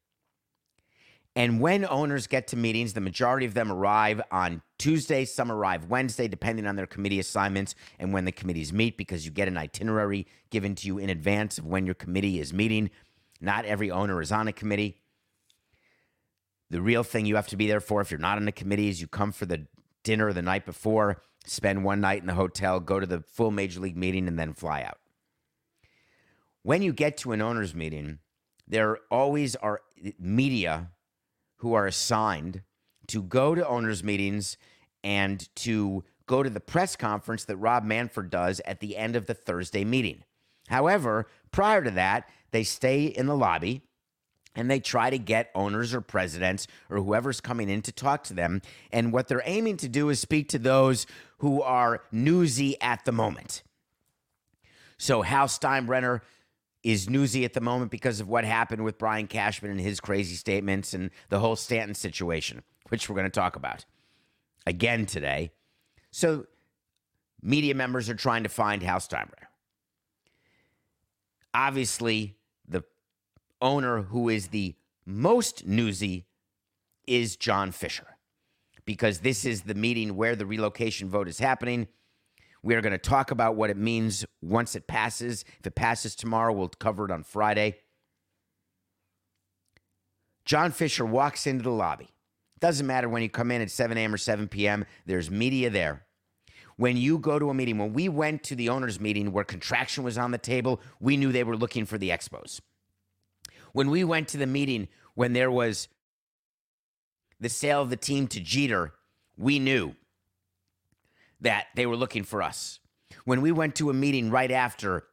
And 1.36 1.60
when 1.60 1.84
owners 1.84 2.26
get 2.26 2.46
to 2.48 2.56
meetings, 2.56 2.94
the 2.94 3.00
majority 3.02 3.44
of 3.44 3.52
them 3.52 3.70
arrive 3.70 4.22
on 4.32 4.62
Tuesday, 4.78 5.26
some 5.26 5.52
arrive 5.52 5.84
Wednesday, 5.90 6.28
depending 6.28 6.66
on 6.66 6.76
their 6.76 6.86
committee 6.86 7.20
assignments 7.20 7.74
and 7.98 8.12
when 8.12 8.24
the 8.24 8.32
committees 8.32 8.72
meet, 8.72 8.96
because 8.96 9.26
you 9.26 9.30
get 9.30 9.46
an 9.46 9.58
itinerary 9.58 10.26
given 10.48 10.74
to 10.76 10.86
you 10.86 10.96
in 10.96 11.10
advance 11.10 11.58
of 11.58 11.66
when 11.66 11.84
your 11.84 11.94
committee 11.94 12.40
is 12.40 12.54
meeting. 12.54 12.90
Not 13.38 13.66
every 13.66 13.90
owner 13.90 14.22
is 14.22 14.32
on 14.32 14.48
a 14.48 14.52
committee. 14.52 14.96
The 16.70 16.80
real 16.80 17.02
thing 17.02 17.26
you 17.26 17.36
have 17.36 17.48
to 17.48 17.56
be 17.56 17.66
there 17.66 17.80
for, 17.80 18.00
if 18.00 18.10
you're 18.10 18.18
not 18.18 18.38
on 18.38 18.48
a 18.48 18.52
committee, 18.52 18.88
is 18.88 19.02
you 19.02 19.06
come 19.06 19.30
for 19.30 19.44
the 19.44 19.66
dinner 20.04 20.32
the 20.32 20.40
night 20.40 20.64
before, 20.64 21.20
spend 21.46 21.84
one 21.84 22.00
night 22.00 22.20
in 22.20 22.26
the 22.26 22.34
hotel, 22.34 22.80
go 22.80 23.00
to 23.00 23.06
the 23.06 23.20
full 23.20 23.50
major 23.50 23.80
league 23.80 23.96
meeting, 23.96 24.28
and 24.28 24.38
then 24.38 24.52
fly 24.52 24.82
out. 24.82 24.98
When 26.62 26.82
you 26.82 26.92
get 26.92 27.16
to 27.18 27.32
an 27.32 27.40
owners 27.40 27.74
meeting, 27.74 28.18
there 28.66 28.98
always 29.10 29.56
are 29.56 29.80
media 30.18 30.90
who 31.56 31.74
are 31.74 31.86
assigned 31.86 32.62
to 33.06 33.22
go 33.22 33.54
to 33.54 33.66
owners 33.66 34.02
meetings 34.02 34.56
and 35.04 35.48
to 35.56 36.04
go 36.26 36.42
to 36.42 36.50
the 36.50 36.60
press 36.60 36.96
conference 36.96 37.44
that 37.44 37.56
Rob 37.56 37.84
Manfred 37.84 38.30
does 38.30 38.60
at 38.66 38.80
the 38.80 38.96
end 38.96 39.14
of 39.14 39.26
the 39.26 39.34
Thursday 39.34 39.84
meeting. 39.84 40.24
However, 40.68 41.28
prior 41.52 41.82
to 41.84 41.92
that, 41.92 42.28
they 42.50 42.64
stay 42.64 43.04
in 43.04 43.26
the 43.26 43.36
lobby 43.36 43.82
and 44.56 44.70
they 44.70 44.80
try 44.80 45.10
to 45.10 45.18
get 45.18 45.50
owners 45.54 45.94
or 45.94 46.00
presidents 46.00 46.66
or 46.90 46.96
whoever's 46.96 47.40
coming 47.40 47.68
in 47.68 47.82
to 47.82 47.92
talk 47.92 48.24
to 48.24 48.34
them. 48.34 48.62
And 48.90 49.12
what 49.12 49.28
they're 49.28 49.42
aiming 49.44 49.76
to 49.78 49.88
do 49.88 50.08
is 50.08 50.18
speak 50.18 50.48
to 50.48 50.58
those 50.58 51.06
who 51.38 51.62
are 51.62 52.02
newsy 52.10 52.80
at 52.80 53.04
the 53.04 53.12
moment. 53.12 53.62
So 54.98 55.22
Hal 55.22 55.46
Steinbrenner 55.46 56.22
is 56.82 57.10
newsy 57.10 57.44
at 57.44 57.52
the 57.52 57.60
moment 57.60 57.90
because 57.90 58.20
of 58.20 58.28
what 58.28 58.44
happened 58.44 58.84
with 58.84 58.96
Brian 58.96 59.26
Cashman 59.26 59.70
and 59.70 59.80
his 59.80 60.00
crazy 60.00 60.36
statements 60.36 60.94
and 60.94 61.10
the 61.28 61.40
whole 61.40 61.56
Stanton 61.56 61.94
situation, 61.94 62.62
which 62.88 63.08
we're 63.08 63.16
going 63.16 63.26
to 63.26 63.30
talk 63.30 63.56
about 63.56 63.84
again 64.66 65.04
today. 65.04 65.50
So 66.10 66.46
media 67.42 67.74
members 67.74 68.08
are 68.08 68.14
trying 68.14 68.44
to 68.44 68.48
find 68.48 68.82
Hal 68.82 69.00
Steinbrenner. 69.00 69.48
Obviously, 71.52 72.36
owner 73.60 74.02
who 74.02 74.28
is 74.28 74.48
the 74.48 74.74
most 75.04 75.66
newsy 75.66 76.26
is 77.06 77.36
John 77.36 77.70
Fisher 77.70 78.16
because 78.84 79.20
this 79.20 79.44
is 79.44 79.62
the 79.62 79.74
meeting 79.74 80.16
where 80.16 80.36
the 80.36 80.46
relocation 80.46 81.08
vote 81.08 81.28
is 81.28 81.38
happening. 81.38 81.88
We 82.62 82.74
are 82.74 82.80
going 82.80 82.92
to 82.92 82.98
talk 82.98 83.30
about 83.30 83.56
what 83.56 83.70
it 83.70 83.76
means 83.76 84.24
once 84.42 84.74
it 84.74 84.86
passes. 84.86 85.44
If 85.60 85.66
it 85.66 85.74
passes 85.74 86.14
tomorrow, 86.14 86.52
we'll 86.52 86.68
cover 86.68 87.04
it 87.04 87.10
on 87.10 87.22
Friday. 87.22 87.76
John 90.44 90.72
Fisher 90.72 91.04
walks 91.04 91.46
into 91.46 91.64
the 91.64 91.70
lobby. 91.70 92.08
Doesn't 92.58 92.86
matter 92.86 93.08
when 93.08 93.22
you 93.22 93.28
come 93.28 93.50
in 93.50 93.60
at 93.60 93.70
7 93.70 93.98
a.m. 93.98 94.14
or 94.14 94.16
7 94.16 94.48
p.m., 94.48 94.86
there's 95.04 95.30
media 95.30 95.68
there. 95.68 96.06
When 96.76 96.96
you 96.96 97.18
go 97.18 97.38
to 97.38 97.50
a 97.50 97.54
meeting, 97.54 97.78
when 97.78 97.92
we 97.92 98.08
went 98.08 98.42
to 98.44 98.54
the 98.54 98.68
owners' 98.68 99.00
meeting 99.00 99.32
where 99.32 99.44
contraction 99.44 100.04
was 100.04 100.16
on 100.16 100.30
the 100.30 100.38
table, 100.38 100.80
we 101.00 101.16
knew 101.16 101.32
they 101.32 101.44
were 101.44 101.56
looking 101.56 101.84
for 101.84 101.98
the 101.98 102.10
Expos. 102.10 102.60
When 103.76 103.90
we 103.90 104.04
went 104.04 104.28
to 104.28 104.38
the 104.38 104.46
meeting 104.46 104.88
when 105.12 105.34
there 105.34 105.50
was 105.50 105.88
the 107.38 107.50
sale 107.50 107.82
of 107.82 107.90
the 107.90 107.96
team 107.98 108.26
to 108.28 108.40
Jeter, 108.40 108.94
we 109.36 109.58
knew 109.58 109.94
that 111.42 111.66
they 111.74 111.84
were 111.84 111.94
looking 111.94 112.24
for 112.24 112.42
us. 112.42 112.80
When 113.26 113.42
we 113.42 113.52
went 113.52 113.74
to 113.74 113.90
a 113.90 113.92
meeting 113.92 114.30
right 114.30 114.50
after 114.50 115.04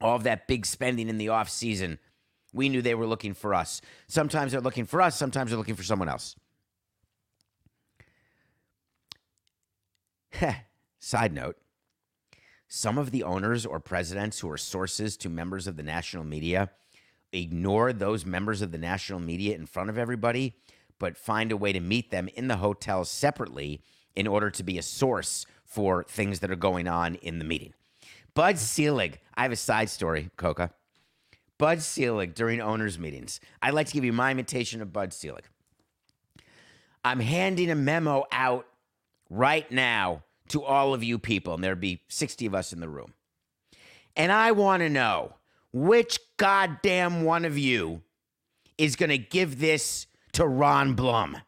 all 0.00 0.16
of 0.16 0.22
that 0.22 0.48
big 0.48 0.64
spending 0.64 1.10
in 1.10 1.18
the 1.18 1.28
off 1.28 1.50
season, 1.50 1.98
we 2.54 2.70
knew 2.70 2.80
they 2.80 2.94
were 2.94 3.06
looking 3.06 3.34
for 3.34 3.52
us. 3.52 3.82
Sometimes 4.08 4.52
they're 4.52 4.62
looking 4.62 4.86
for 4.86 5.02
us, 5.02 5.18
sometimes 5.18 5.50
they're 5.50 5.58
looking 5.58 5.76
for 5.76 5.82
someone 5.82 6.08
else. 6.08 6.34
Side 10.98 11.34
note 11.34 11.58
some 12.68 12.96
of 12.96 13.10
the 13.10 13.22
owners 13.22 13.66
or 13.66 13.78
presidents 13.78 14.40
who 14.40 14.50
are 14.50 14.56
sources 14.56 15.18
to 15.18 15.28
members 15.28 15.66
of 15.66 15.76
the 15.76 15.82
national 15.82 16.24
media 16.24 16.70
ignore 17.32 17.92
those 17.92 18.26
members 18.26 18.62
of 18.62 18.72
the 18.72 18.78
national 18.78 19.20
media 19.20 19.54
in 19.54 19.66
front 19.66 19.90
of 19.90 19.98
everybody, 19.98 20.54
but 20.98 21.16
find 21.16 21.50
a 21.50 21.56
way 21.56 21.72
to 21.72 21.80
meet 21.80 22.10
them 22.10 22.28
in 22.34 22.48
the 22.48 22.56
hotel 22.56 23.04
separately 23.04 23.82
in 24.14 24.26
order 24.26 24.50
to 24.50 24.62
be 24.62 24.78
a 24.78 24.82
source 24.82 25.46
for 25.64 26.04
things 26.04 26.40
that 26.40 26.50
are 26.50 26.56
going 26.56 26.86
on 26.86 27.14
in 27.16 27.38
the 27.38 27.44
meeting. 27.44 27.72
Bud 28.34 28.58
Selig, 28.58 29.20
I 29.34 29.42
have 29.42 29.52
a 29.52 29.56
side 29.56 29.90
story, 29.90 30.30
Coca. 30.36 30.70
Bud 31.58 31.80
Selig 31.80 32.34
during 32.34 32.60
owners' 32.60 32.98
meetings. 32.98 33.40
I'd 33.62 33.74
like 33.74 33.86
to 33.88 33.92
give 33.94 34.04
you 34.04 34.12
my 34.12 34.30
imitation 34.30 34.82
of 34.82 34.92
Bud 34.92 35.12
Selig. 35.12 35.44
I'm 37.04 37.20
handing 37.20 37.70
a 37.70 37.74
memo 37.74 38.24
out 38.30 38.66
right 39.28 39.70
now 39.70 40.22
to 40.48 40.62
all 40.62 40.94
of 40.94 41.02
you 41.02 41.18
people, 41.18 41.54
and 41.54 41.64
there'd 41.64 41.80
be 41.80 42.02
60 42.08 42.46
of 42.46 42.54
us 42.54 42.72
in 42.72 42.80
the 42.80 42.88
room. 42.88 43.14
And 44.16 44.30
I 44.30 44.52
want 44.52 44.82
to 44.82 44.88
know 44.88 45.34
which 45.72 46.18
goddamn 46.36 47.24
one 47.24 47.44
of 47.44 47.56
you 47.56 48.02
is 48.78 48.96
going 48.96 49.10
to 49.10 49.18
give 49.18 49.58
this 49.58 50.06
to 50.32 50.46
Ron 50.46 50.94
Blum. 50.94 51.38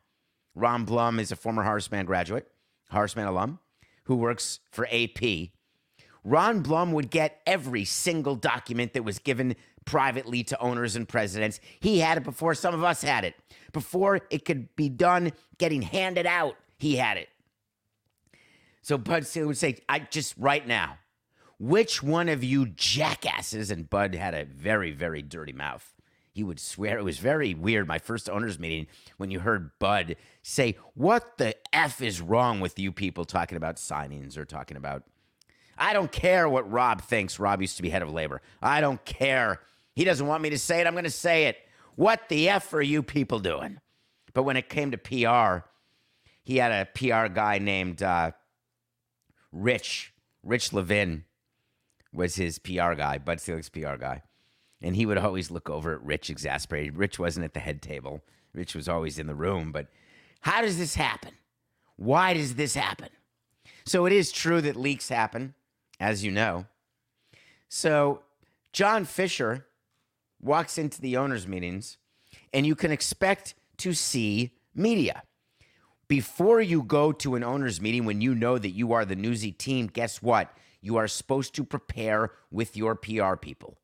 Ron 0.54 0.84
Blum 0.84 1.18
is 1.18 1.32
a 1.32 1.36
former 1.36 1.64
Harrisman 1.64 2.06
graduate, 2.06 2.48
Harrisman 2.92 3.26
alum, 3.26 3.58
who 4.04 4.16
works 4.16 4.60
for 4.70 4.86
AP. 4.90 5.50
Ron 6.22 6.60
Blum 6.60 6.92
would 6.92 7.10
get 7.10 7.40
every 7.46 7.84
single 7.84 8.34
document 8.34 8.94
that 8.94 9.04
was 9.04 9.18
given 9.18 9.56
privately 9.84 10.42
to 10.44 10.58
owners 10.60 10.96
and 10.96 11.08
presidents. 11.08 11.60
He 11.80 11.98
had 11.98 12.18
it 12.18 12.24
before 12.24 12.54
some 12.54 12.74
of 12.74 12.82
us 12.82 13.02
had 13.02 13.24
it. 13.24 13.34
Before 13.72 14.20
it 14.30 14.44
could 14.44 14.74
be 14.76 14.88
done 14.88 15.32
getting 15.58 15.82
handed 15.82 16.26
out, 16.26 16.56
he 16.78 16.96
had 16.96 17.18
it. 17.18 17.28
So 18.80 18.96
Bud 18.96 19.26
Selig 19.26 19.46
would 19.48 19.56
say, 19.56 19.76
I 19.88 19.98
just 19.98 20.34
right 20.38 20.66
now, 20.66 20.98
which 21.58 22.02
one 22.02 22.28
of 22.28 22.42
you 22.42 22.66
jackasses, 22.66 23.70
and 23.70 23.88
Bud 23.88 24.14
had 24.14 24.34
a 24.34 24.44
very, 24.44 24.90
very 24.90 25.22
dirty 25.22 25.52
mouth. 25.52 25.94
He 26.32 26.42
would 26.42 26.58
swear 26.58 26.98
it 26.98 27.04
was 27.04 27.18
very 27.18 27.54
weird. 27.54 27.86
My 27.86 27.98
first 27.98 28.28
owners 28.28 28.58
meeting, 28.58 28.88
when 29.18 29.30
you 29.30 29.40
heard 29.40 29.70
Bud 29.78 30.16
say, 30.42 30.76
What 30.94 31.38
the 31.38 31.56
F 31.72 32.02
is 32.02 32.20
wrong 32.20 32.60
with 32.60 32.78
you 32.78 32.90
people 32.90 33.24
talking 33.24 33.56
about 33.56 33.76
signings 33.76 34.36
or 34.36 34.44
talking 34.44 34.76
about 34.76 35.04
I 35.76 35.92
don't 35.92 36.10
care 36.10 36.48
what 36.48 36.70
Rob 36.70 37.02
thinks. 37.02 37.38
Rob 37.38 37.60
used 37.60 37.76
to 37.76 37.82
be 37.82 37.90
head 37.90 38.02
of 38.02 38.12
labor. 38.12 38.40
I 38.62 38.80
don't 38.80 39.04
care. 39.04 39.60
He 39.94 40.04
doesn't 40.04 40.26
want 40.26 40.42
me 40.42 40.50
to 40.50 40.58
say 40.58 40.80
it. 40.80 40.86
I'm 40.86 40.94
going 40.94 41.04
to 41.04 41.10
say 41.10 41.46
it. 41.46 41.58
What 41.96 42.28
the 42.28 42.48
F 42.48 42.72
are 42.74 42.82
you 42.82 43.02
people 43.02 43.38
doing? 43.38 43.80
But 44.32 44.42
when 44.42 44.56
it 44.56 44.68
came 44.68 44.90
to 44.90 44.98
PR, 44.98 45.66
he 46.42 46.56
had 46.56 46.72
a 46.72 46.86
PR 46.94 47.32
guy 47.32 47.58
named 47.58 48.02
uh, 48.02 48.32
Rich. 49.52 50.12
Rich 50.42 50.72
Levin 50.72 51.24
was 52.14 52.36
his 52.36 52.58
PR 52.58 52.94
guy, 52.94 53.18
Bud 53.18 53.40
Selig's 53.40 53.68
PR 53.68 53.96
guy. 53.96 54.22
And 54.80 54.96
he 54.96 55.06
would 55.06 55.18
always 55.18 55.50
look 55.50 55.68
over 55.68 55.94
at 55.94 56.02
Rich 56.02 56.30
exasperated. 56.30 56.96
Rich 56.96 57.18
wasn't 57.18 57.44
at 57.44 57.54
the 57.54 57.60
head 57.60 57.82
table, 57.82 58.22
Rich 58.52 58.74
was 58.74 58.88
always 58.88 59.18
in 59.18 59.26
the 59.26 59.34
room. 59.34 59.72
But 59.72 59.88
how 60.40 60.62
does 60.62 60.78
this 60.78 60.94
happen? 60.94 61.32
Why 61.96 62.34
does 62.34 62.54
this 62.54 62.74
happen? 62.74 63.08
So 63.84 64.06
it 64.06 64.12
is 64.12 64.32
true 64.32 64.60
that 64.62 64.76
leaks 64.76 65.08
happen, 65.08 65.54
as 66.00 66.24
you 66.24 66.30
know. 66.30 66.66
So 67.68 68.22
John 68.72 69.04
Fisher 69.04 69.66
walks 70.40 70.78
into 70.78 71.00
the 71.00 71.16
owners' 71.16 71.48
meetings, 71.48 71.96
and 72.52 72.66
you 72.66 72.74
can 72.74 72.90
expect 72.90 73.54
to 73.78 73.92
see 73.92 74.52
media. 74.74 75.22
Before 76.06 76.60
you 76.60 76.82
go 76.82 77.12
to 77.12 77.34
an 77.34 77.42
owners' 77.42 77.80
meeting, 77.80 78.04
when 78.04 78.20
you 78.20 78.34
know 78.34 78.58
that 78.58 78.70
you 78.70 78.92
are 78.92 79.04
the 79.04 79.16
newsy 79.16 79.52
team, 79.52 79.86
guess 79.86 80.22
what? 80.22 80.54
You 80.84 80.98
are 80.98 81.08
supposed 81.08 81.54
to 81.54 81.64
prepare 81.64 82.32
with 82.50 82.76
your 82.76 82.94
PR 82.94 83.36
people. 83.36 83.78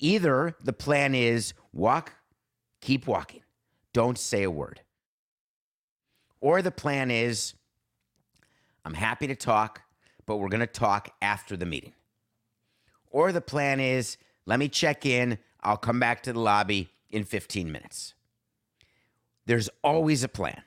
Either 0.00 0.56
the 0.60 0.72
plan 0.72 1.14
is 1.14 1.54
walk, 1.72 2.14
keep 2.80 3.06
walking, 3.06 3.42
don't 3.92 4.18
say 4.18 4.42
a 4.42 4.50
word. 4.50 4.80
Or 6.40 6.62
the 6.62 6.72
plan 6.72 7.12
is 7.12 7.54
I'm 8.84 8.94
happy 8.94 9.28
to 9.28 9.36
talk, 9.36 9.82
but 10.26 10.38
we're 10.38 10.48
going 10.48 10.58
to 10.58 10.66
talk 10.66 11.10
after 11.22 11.56
the 11.56 11.64
meeting. 11.64 11.92
Or 13.12 13.30
the 13.30 13.40
plan 13.40 13.78
is 13.78 14.16
let 14.46 14.58
me 14.58 14.68
check 14.68 15.06
in, 15.06 15.38
I'll 15.62 15.76
come 15.76 16.00
back 16.00 16.24
to 16.24 16.32
the 16.32 16.40
lobby 16.40 16.88
in 17.08 17.22
15 17.22 17.70
minutes. 17.70 18.14
There's 19.46 19.70
always 19.84 20.24
a 20.24 20.28
plan. 20.28 20.62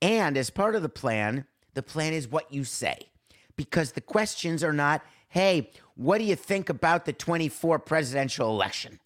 And 0.00 0.38
as 0.38 0.48
part 0.48 0.74
of 0.74 0.80
the 0.80 0.88
plan, 0.88 1.44
the 1.74 1.82
plan 1.82 2.14
is 2.14 2.26
what 2.26 2.50
you 2.50 2.64
say. 2.64 3.10
Because 3.58 3.90
the 3.90 4.00
questions 4.00 4.62
are 4.62 4.72
not, 4.72 5.04
hey, 5.30 5.72
what 5.96 6.18
do 6.18 6.24
you 6.24 6.36
think 6.36 6.68
about 6.68 7.04
the 7.04 7.12
24 7.12 7.80
presidential 7.80 8.48
election? 8.48 9.00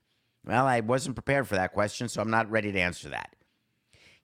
Well, 0.45 0.67
I 0.67 0.81
wasn't 0.81 1.17
prepared 1.17 1.49
for 1.49 1.55
that 1.55 1.73
question, 1.73 2.07
so 2.07 2.21
I'm 2.21 2.31
not 2.31 2.51
ready 2.51 2.71
to 2.71 2.79
answer 2.79 3.09
that. 3.09 3.35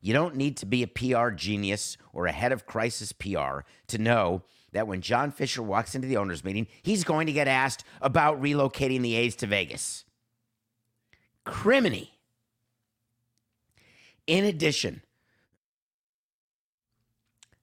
You 0.03 0.13
don't 0.13 0.37
need 0.37 0.59
to 0.59 0.67
be 0.67 0.83
a 0.83 0.87
PR 0.87 1.31
genius 1.31 1.97
or 2.13 2.27
a 2.27 2.33
head 2.33 2.53
of 2.53 2.67
crisis 2.67 3.11
PR 3.11 3.61
to 3.87 3.97
know 3.97 4.43
that 4.73 4.87
when 4.87 5.01
John 5.01 5.33
Fisher 5.33 5.63
walks 5.63 5.95
into 5.95 6.07
the 6.07 6.19
owners' 6.19 6.45
meeting, 6.45 6.67
he's 6.83 7.05
going 7.05 7.27
to 7.27 7.33
get 7.33 7.49
asked 7.49 7.83
about 8.03 8.41
relocating 8.41 9.01
the 9.01 9.15
A's 9.15 9.35
to 9.37 9.47
Vegas. 9.47 10.05
Criminy. 11.47 12.11
In 14.27 14.45
addition, 14.45 15.01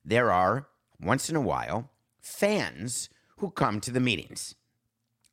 there 0.04 0.32
are, 0.32 0.66
once 1.00 1.30
in 1.30 1.36
a 1.36 1.42
while, 1.42 1.92
fans 2.26 3.08
who 3.38 3.52
come 3.52 3.80
to 3.80 3.92
the 3.92 4.00
meetings. 4.00 4.56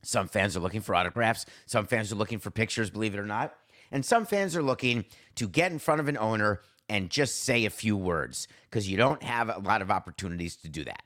Some 0.02 0.28
fans 0.28 0.56
are 0.56 0.60
looking 0.60 0.82
for 0.82 0.94
autographs, 0.94 1.46
some 1.64 1.86
fans 1.86 2.12
are 2.12 2.16
looking 2.16 2.38
for 2.38 2.50
pictures, 2.50 2.90
believe 2.90 3.14
it 3.14 3.20
or 3.20 3.26
not. 3.26 3.54
And 3.90 4.04
some 4.04 4.26
fans 4.26 4.56
are 4.56 4.62
looking 4.62 5.06
to 5.36 5.48
get 5.48 5.72
in 5.72 5.78
front 5.78 6.00
of 6.00 6.08
an 6.08 6.18
owner 6.18 6.60
and 6.88 7.10
just 7.10 7.44
say 7.44 7.64
a 7.64 7.70
few 7.70 7.96
words 7.96 8.46
because 8.64 8.90
you 8.90 8.96
don't 8.96 9.22
have 9.22 9.48
a 9.48 9.58
lot 9.58 9.80
of 9.80 9.90
opportunities 9.90 10.56
to 10.56 10.68
do 10.68 10.84
that. 10.84 11.02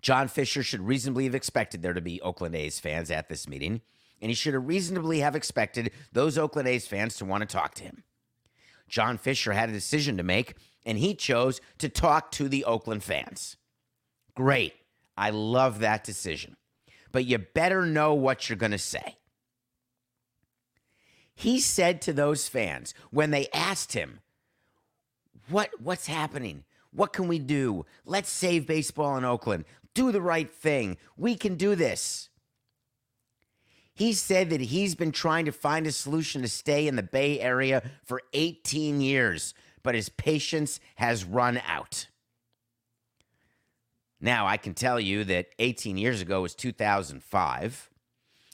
John 0.00 0.28
Fisher 0.28 0.62
should 0.62 0.80
reasonably 0.80 1.24
have 1.24 1.34
expected 1.34 1.82
there 1.82 1.92
to 1.92 2.00
be 2.00 2.22
Oakland 2.22 2.54
A's 2.54 2.78
fans 2.78 3.10
at 3.10 3.28
this 3.28 3.48
meeting, 3.48 3.80
and 4.20 4.30
he 4.30 4.34
should 4.34 4.54
have 4.54 4.66
reasonably 4.66 5.20
have 5.20 5.36
expected 5.36 5.90
those 6.12 6.38
Oakland 6.38 6.68
A's 6.68 6.86
fans 6.86 7.16
to 7.16 7.24
want 7.24 7.42
to 7.42 7.46
talk 7.46 7.74
to 7.74 7.84
him. 7.84 8.04
John 8.88 9.18
Fisher 9.18 9.52
had 9.52 9.68
a 9.68 9.72
decision 9.72 10.16
to 10.16 10.22
make, 10.22 10.54
and 10.84 10.98
he 10.98 11.14
chose 11.14 11.60
to 11.78 11.88
talk 11.88 12.30
to 12.32 12.48
the 12.48 12.64
Oakland 12.64 13.02
fans. 13.02 13.56
Great. 14.40 14.72
I 15.18 15.28
love 15.28 15.80
that 15.80 16.02
decision. 16.02 16.56
But 17.12 17.26
you 17.26 17.36
better 17.36 17.84
know 17.84 18.14
what 18.14 18.48
you're 18.48 18.56
going 18.56 18.72
to 18.72 18.78
say. 18.78 19.18
He 21.34 21.60
said 21.60 22.00
to 22.00 22.14
those 22.14 22.48
fans 22.48 22.94
when 23.10 23.32
they 23.32 23.48
asked 23.52 23.92
him, 23.92 24.20
"What 25.50 25.78
what's 25.78 26.06
happening? 26.06 26.64
What 26.90 27.12
can 27.12 27.28
we 27.28 27.38
do? 27.38 27.84
Let's 28.06 28.30
save 28.30 28.66
baseball 28.66 29.18
in 29.18 29.26
Oakland. 29.26 29.66
Do 29.92 30.10
the 30.10 30.22
right 30.22 30.50
thing. 30.50 30.96
We 31.18 31.36
can 31.36 31.56
do 31.56 31.74
this." 31.74 32.30
He 33.92 34.14
said 34.14 34.48
that 34.48 34.62
he's 34.62 34.94
been 34.94 35.12
trying 35.12 35.44
to 35.44 35.52
find 35.52 35.86
a 35.86 35.92
solution 35.92 36.40
to 36.40 36.48
stay 36.48 36.88
in 36.88 36.96
the 36.96 37.02
Bay 37.02 37.38
Area 37.40 37.82
for 38.06 38.22
18 38.32 39.02
years, 39.02 39.52
but 39.82 39.94
his 39.94 40.08
patience 40.08 40.80
has 40.94 41.24
run 41.26 41.60
out. 41.66 42.06
Now, 44.20 44.46
I 44.46 44.56
can 44.56 44.74
tell 44.74 45.00
you 45.00 45.24
that 45.24 45.48
18 45.58 45.96
years 45.96 46.20
ago 46.20 46.42
was 46.42 46.54
2005. 46.54 47.90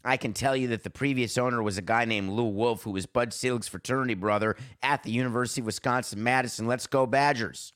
I 0.04 0.16
can 0.16 0.32
tell 0.32 0.54
you 0.54 0.68
that 0.68 0.84
the 0.84 0.90
previous 0.90 1.36
owner 1.36 1.60
was 1.60 1.78
a 1.78 1.82
guy 1.82 2.04
named 2.04 2.30
Lew 2.30 2.44
Wolff, 2.44 2.84
who 2.84 2.92
was 2.92 3.06
Bud 3.06 3.32
Selig's 3.32 3.66
fraternity 3.66 4.14
brother 4.14 4.56
at 4.80 5.02
the 5.02 5.10
University 5.10 5.60
of 5.60 5.66
Wisconsin 5.66 6.22
Madison. 6.22 6.68
Let's 6.68 6.86
go, 6.86 7.06
Badgers. 7.06 7.72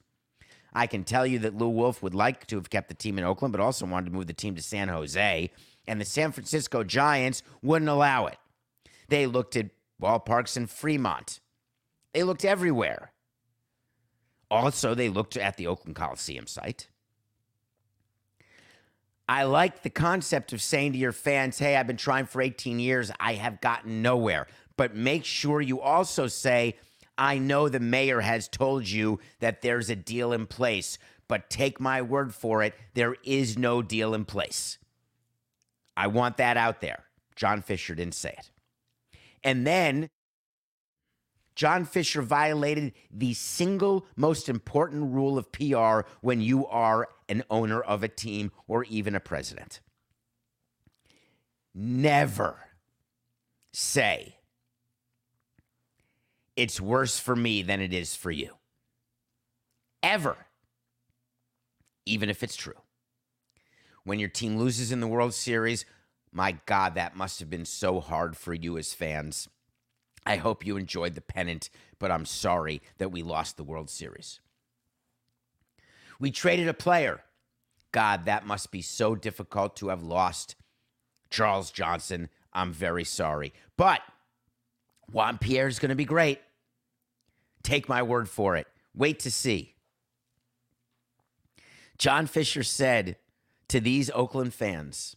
I 0.73 0.87
can 0.87 1.03
tell 1.03 1.27
you 1.27 1.41
that 1.41 1.57
Lew 1.57 1.69
Wolff 1.69 2.03
would 2.05 2.15
like 2.15 2.47
to 2.47 2.57
have 2.57 2.71
kept 2.71 2.87
the 2.87 2.95
team 2.95 3.19
in 3.19 3.25
Oakland, 3.25 3.51
but 3.51 3.61
also 3.61 3.85
wanted 3.87 4.07
to 4.07 4.17
move 4.17 4.29
the 4.29 4.33
team 4.33 4.55
to 4.55 4.63
San 4.63 4.89
Jose, 4.89 5.51
and 5.89 6.01
the 6.01 6.05
San 6.05 6.31
Francisco 6.31 6.85
Giants 6.85 7.43
wouldn't 7.63 7.89
allow 7.89 8.27
it. 8.27 8.39
They 9.09 9.27
looked 9.27 9.57
at 9.57 9.71
ballparks 10.01 10.57
in 10.57 10.69
Fremont, 10.69 11.41
they 12.15 12.23
looked 12.23 12.45
everywhere. 12.45 13.13
Also, 14.53 14.95
they 14.95 15.09
looked 15.09 15.37
at 15.37 15.57
the 15.57 15.67
Oakland 15.67 15.95
Coliseum 15.95 16.47
site. 16.47 16.89
I 19.31 19.45
like 19.45 19.83
the 19.83 19.91
concept 19.91 20.53
of 20.53 20.61
saying 20.61 20.95
to 20.95 20.99
your 20.99 21.13
fans, 21.13 21.57
hey, 21.57 21.77
I've 21.77 21.87
been 21.87 21.97
trying 21.97 22.27
for 22.27 22.43
18 22.43 22.81
years, 22.81 23.13
I 23.21 23.35
have 23.35 23.61
gotten 23.61 24.03
nowhere. 24.03 24.49
But 24.77 24.97
make 24.97 25.25
sure 25.25 25.61
you 25.61 25.81
also 25.81 26.27
say, 26.27 26.77
I 27.17 27.39
know 27.39 27.69
the 27.69 27.79
mayor 27.79 28.23
has 28.23 28.49
told 28.49 28.89
you 28.89 29.21
that 29.39 29.63
there's 29.63 29.89
a 29.89 29.95
deal 29.95 30.33
in 30.33 30.49
place, 30.49 30.99
but 31.29 31.49
take 31.49 31.79
my 31.79 32.03
word 32.03 32.35
for 32.35 32.65
it, 32.65 32.75
there 32.95 33.15
is 33.23 33.57
no 33.57 33.83
deal 33.83 34.15
in 34.15 34.25
place. 34.25 34.79
I 35.97 36.09
want 36.09 36.39
that 36.39 36.57
out 36.57 36.81
there. 36.81 37.05
John 37.37 37.63
Fisher 37.63 37.95
didn't 37.95 38.17
say 38.17 38.35
it. 38.37 38.51
And 39.45 39.65
then 39.65 40.11
John 41.61 41.85
Fisher 41.85 42.23
violated 42.23 42.95
the 43.11 43.35
single 43.35 44.07
most 44.17 44.49
important 44.49 45.13
rule 45.13 45.37
of 45.37 45.53
PR 45.53 46.09
when 46.23 46.41
you 46.41 46.67
are 46.67 47.11
an 47.29 47.45
owner 47.51 47.83
of 47.83 48.03
a 48.03 48.09
team 48.09 48.51
or 48.67 48.85
even 48.85 49.15
a 49.15 49.21
president. 49.21 49.81
Never 51.75 52.57
say, 53.75 54.37
it's 56.57 56.81
worse 56.81 57.19
for 57.19 57.37
me 57.37 57.61
than 57.61 57.83
it 57.83 57.93
is 57.93 58.15
for 58.15 58.31
you. 58.31 58.55
Ever. 60.03 60.39
Even 62.07 62.31
if 62.31 62.43
it's 62.43 62.57
true. 62.57 62.81
When 64.05 64.19
your 64.19 64.31
team 64.31 64.57
loses 64.57 64.93
in 64.93 65.01
the 65.01 65.07
World 65.07 65.35
Series, 65.35 65.85
my 66.33 66.57
God, 66.65 66.95
that 66.95 67.17
must 67.17 67.39
have 67.39 67.51
been 67.51 67.67
so 67.67 68.01
hard 68.01 68.35
for 68.35 68.55
you 68.55 68.79
as 68.79 68.95
fans. 68.95 69.47
I 70.27 70.37
hope 70.37 70.67
you 70.67 70.77
enjoyed 70.77 71.15
the 71.15 71.21
pennant, 71.21 71.71
but 71.99 72.11
I'm 72.11 72.27
sorry 72.27 72.83
that 72.99 73.13
we 73.13 73.23
lost 73.23 73.57
the 73.57 73.65
World 73.65 73.91
Series. 73.91 74.41
We 76.19 76.31
traded 76.31 76.69
a 76.69 76.75
player. 76.75 77.23
God, 77.93 78.27
that 78.27 78.47
must 78.47 78.71
be 78.71 78.83
so 78.83 79.15
difficult 79.15 79.77
to 79.77 79.89
have 79.89 80.03
lost 80.03 80.55
Charles 81.31 81.71
Johnson. 81.71 82.29
I'm 82.53 82.73
very 82.73 83.05
sorry. 83.05 83.53
But 83.77 84.03
Juan 85.11 85.39
Pierre 85.39 85.67
is 85.67 85.79
going 85.79 85.89
to 85.89 85.97
be 85.97 86.05
great. 86.05 86.41
Take 87.63 87.89
my 87.89 88.03
word 88.03 88.29
for 88.29 88.57
it. 88.57 88.67
Wait 88.95 89.19
to 89.21 89.31
see. 89.31 89.75
John 91.99 92.27
Fisher 92.27 92.63
said 92.63 93.17
to 93.69 93.81
these 93.81 94.11
Oakland 94.11 94.55
fans, 94.55 95.17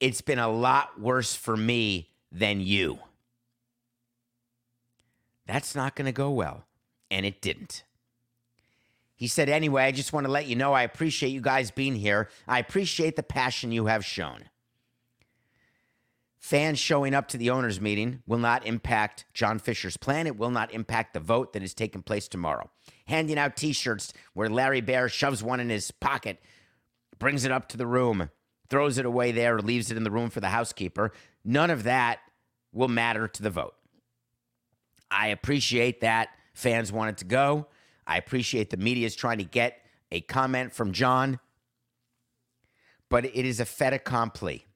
It's 0.00 0.20
been 0.20 0.38
a 0.38 0.50
lot 0.50 1.00
worse 1.00 1.34
for 1.34 1.56
me 1.56 2.10
than 2.30 2.60
you. 2.60 2.98
That's 5.52 5.74
not 5.74 5.94
going 5.94 6.06
to 6.06 6.12
go 6.12 6.30
well. 6.30 6.64
And 7.10 7.26
it 7.26 7.42
didn't. 7.42 7.84
He 9.14 9.26
said, 9.26 9.50
Anyway, 9.50 9.84
I 9.84 9.92
just 9.92 10.10
want 10.10 10.24
to 10.24 10.32
let 10.32 10.46
you 10.46 10.56
know 10.56 10.72
I 10.72 10.82
appreciate 10.82 11.28
you 11.28 11.42
guys 11.42 11.70
being 11.70 11.94
here. 11.94 12.30
I 12.48 12.58
appreciate 12.58 13.16
the 13.16 13.22
passion 13.22 13.70
you 13.70 13.84
have 13.84 14.02
shown. 14.02 14.44
Fans 16.38 16.78
showing 16.78 17.12
up 17.12 17.28
to 17.28 17.36
the 17.36 17.50
owners' 17.50 17.82
meeting 17.82 18.22
will 18.26 18.38
not 18.38 18.66
impact 18.66 19.26
John 19.34 19.58
Fisher's 19.58 19.98
plan. 19.98 20.26
It 20.26 20.38
will 20.38 20.50
not 20.50 20.72
impact 20.72 21.12
the 21.12 21.20
vote 21.20 21.52
that 21.52 21.62
is 21.62 21.74
taking 21.74 22.00
place 22.00 22.28
tomorrow. 22.28 22.70
Handing 23.04 23.36
out 23.38 23.54
t 23.54 23.74
shirts 23.74 24.14
where 24.32 24.48
Larry 24.48 24.80
Baer 24.80 25.10
shoves 25.10 25.42
one 25.42 25.60
in 25.60 25.68
his 25.68 25.90
pocket, 25.90 26.38
brings 27.18 27.44
it 27.44 27.52
up 27.52 27.68
to 27.68 27.76
the 27.76 27.86
room, 27.86 28.30
throws 28.70 28.96
it 28.96 29.04
away 29.04 29.32
there, 29.32 29.60
leaves 29.60 29.90
it 29.90 29.98
in 29.98 30.04
the 30.04 30.10
room 30.10 30.30
for 30.30 30.40
the 30.40 30.48
housekeeper. 30.48 31.12
None 31.44 31.68
of 31.68 31.82
that 31.82 32.20
will 32.72 32.88
matter 32.88 33.28
to 33.28 33.42
the 33.42 33.50
vote. 33.50 33.74
I 35.12 35.28
appreciate 35.28 36.00
that 36.00 36.30
fans 36.54 36.90
wanted 36.90 37.18
to 37.18 37.24
go. 37.24 37.66
I 38.06 38.16
appreciate 38.16 38.70
the 38.70 38.76
media 38.76 39.06
is 39.06 39.14
trying 39.14 39.38
to 39.38 39.44
get 39.44 39.78
a 40.10 40.20
comment 40.22 40.72
from 40.72 40.92
John, 40.92 41.38
but 43.08 43.24
it 43.24 43.44
is 43.44 43.60
a 43.60 43.64
fait 43.64 43.92
accompli. 43.92 44.66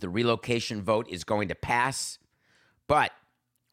The 0.00 0.08
relocation 0.08 0.82
vote 0.82 1.08
is 1.08 1.22
going 1.24 1.48
to 1.48 1.54
pass, 1.54 2.18
but 2.88 3.12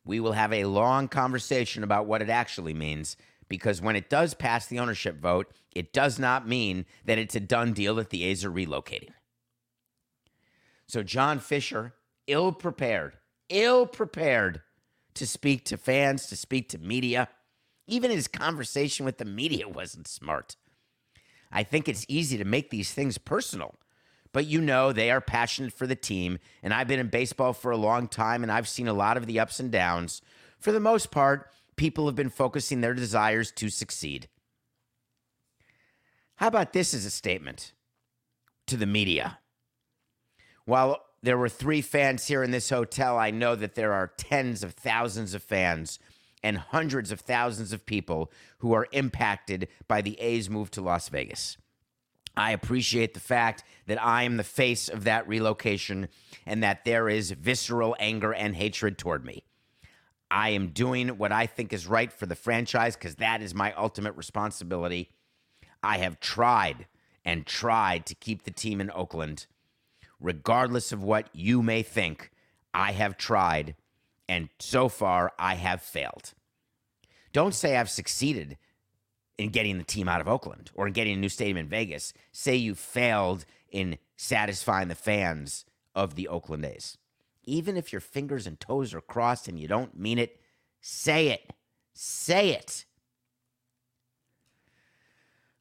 we 0.06 0.20
will 0.20 0.34
have 0.34 0.54
a 0.54 0.66
long 0.66 1.08
conversation 1.08 1.84
about 1.84 2.06
what 2.06 2.22
it 2.22 2.30
actually 2.30 2.74
means 2.74 3.18
because 3.48 3.82
when 3.82 3.96
it 3.96 4.10
does 4.10 4.34
pass 4.34 4.68
the 4.68 4.80
ownership 4.80 5.20
vote, 5.20 5.52
it 5.76 5.92
does 5.92 6.20
not 6.20 6.48
mean 6.48 6.86
that 7.06 7.18
it's 7.18 7.36
a 7.36 7.40
done 7.40 7.74
deal 7.74 7.96
that 7.96 8.10
the 8.10 8.24
A's 8.24 8.46
are 8.46 8.52
relocating. 8.52 9.12
So, 10.88 11.04
John 11.04 11.40
Fisher, 11.40 11.94
ill 12.28 12.52
prepared, 12.52 13.18
ill 13.50 13.86
prepared 13.86 14.62
to 15.16 15.28
speak 15.28 15.66
to 15.66 15.78
fans, 15.78 16.28
to 16.28 16.36
speak 16.36 16.70
to 16.70 16.78
media. 16.78 17.28
Even 17.88 18.12
his 18.12 18.28
conversation 18.28 19.06
with 19.06 19.18
the 19.18 19.26
media 19.26 19.68
wasn't 19.70 20.08
smart. 20.08 20.56
I 21.52 21.64
think 21.64 21.90
it's 21.90 22.06
easy 22.08 22.38
to 22.38 22.46
make 22.46 22.70
these 22.70 22.94
things 22.94 23.18
personal 23.18 23.76
but 24.34 24.46
you 24.46 24.62
know 24.62 24.92
they 24.92 25.12
are 25.12 25.22
passionate 25.22 25.74
for 25.74 25.88
the 25.88 25.96
team. 25.96 26.40
And 26.64 26.74
I've 26.74 26.88
been 26.88 27.00
in 27.00 27.08
baseball 27.08 27.54
for 27.54 27.72
a 27.72 27.78
long 27.78 28.08
time 28.08 28.44
and 28.44 28.52
I've 28.52 28.68
seen 28.68 28.88
a 28.88 28.94
lot 28.94 29.18
of 29.18 29.26
the 29.26 29.40
ups 29.40 29.60
and 29.60 29.72
downs. 29.72 30.22
For 30.60 30.72
the 30.72 30.80
most 30.80 31.12
part, 31.12 31.52
people 31.76 32.06
have 32.06 32.16
been 32.16 32.30
focusing 32.30 32.82
their 32.82 32.94
desires 32.94 33.52
to 33.54 33.70
succeed. 33.70 34.28
How 36.36 36.48
about 36.48 36.74
this 36.74 36.94
as 36.94 37.06
a 37.06 37.12
statement 37.12 37.74
to 38.68 38.78
the 38.78 38.86
media? 38.86 39.40
While 40.66 41.04
there 41.24 41.38
were 41.38 41.50
three 41.50 41.82
fans 41.82 42.28
here 42.28 42.44
in 42.44 42.52
this 42.52 42.70
hotel, 42.70 43.18
I 43.18 43.32
know 43.32 43.56
that 43.56 43.76
there 43.76 43.94
are 43.94 44.14
tens 44.18 44.64
of 44.64 44.74
thousands 44.74 45.34
of 45.34 45.44
fans 45.44 46.00
and 46.44 46.58
hundreds 46.58 47.12
of 47.12 47.20
thousands 47.20 47.72
of 47.72 47.86
people 47.86 48.32
who 48.60 48.74
are 48.74 48.88
impacted 48.92 49.68
by 49.88 50.02
the 50.02 50.20
A's 50.20 50.50
move 50.50 50.72
to 50.72 50.82
Las 50.82 51.10
Vegas. 51.10 51.58
I 52.36 52.52
appreciate 52.52 53.14
the 53.14 53.20
fact 53.20 53.64
that 53.88 54.02
I 54.02 54.24
am 54.24 54.38
the 54.38 54.44
face 54.44 54.88
of 54.88 55.04
that 55.04 55.28
relocation 55.28 56.08
and 56.46 56.64
that 56.64 56.86
there 56.86 57.10
is 57.10 57.32
visceral 57.32 57.96
anger 58.00 58.34
and 58.34 58.56
hatred 58.56 58.98
toward 58.98 59.26
me. 59.26 59.44
I 60.32 60.50
am 60.52 60.70
doing 60.70 61.10
what 61.18 61.34
I 61.34 61.46
think 61.46 61.74
is 61.74 61.88
right 61.88 62.12
for 62.12 62.26
the 62.26 62.36
franchise 62.36 62.96
because 62.96 63.16
that 63.16 63.42
is 63.42 63.54
my 63.54 63.74
ultimate 63.74 64.16
responsibility. 64.16 65.10
I 65.84 65.98
have 65.98 66.22
tried 66.22 66.88
and 67.26 67.46
tried 67.46 68.06
to 68.06 68.16
keep 68.16 68.44
the 68.44 68.52
team 68.52 68.80
in 68.80 68.90
Oakland. 68.92 69.46
Regardless 70.22 70.92
of 70.92 71.04
what 71.04 71.28
you 71.34 71.62
may 71.64 71.82
think, 71.82 72.32
I 72.74 72.92
have 72.94 73.18
tried, 73.18 73.76
and 74.30 74.50
so 74.60 74.88
far 74.88 75.34
I 75.38 75.56
have 75.56 75.82
failed. 75.82 76.34
Don't 77.34 77.56
say 77.56 77.76
I've 77.76 77.90
succeeded 77.90 78.58
in 79.38 79.50
getting 79.50 79.78
the 79.78 79.84
team 79.84 80.08
out 80.08 80.22
of 80.22 80.28
Oakland 80.28 80.70
or 80.76 80.86
in 80.88 80.94
getting 80.94 81.16
a 81.16 81.20
new 81.20 81.30
stadium 81.30 81.58
in 81.58 81.68
Vegas. 81.68 82.14
Say 82.32 82.56
you 82.56 82.76
failed 82.76 83.46
in 83.72 83.98
satisfying 84.16 84.88
the 84.88 84.96
fans 84.96 85.66
of 85.96 86.16
the 86.16 86.28
Oakland 86.28 86.66
A's. 86.66 86.98
Even 87.44 87.76
if 87.76 87.92
your 87.92 88.02
fingers 88.02 88.46
and 88.46 88.60
toes 88.60 88.94
are 88.94 89.02
crossed 89.02 89.48
and 89.48 89.60
you 89.60 89.68
don't 89.68 89.98
mean 89.98 90.20
it, 90.20 90.40
say 90.80 91.30
it. 91.30 91.52
Say 91.94 92.52
it. 92.52 92.86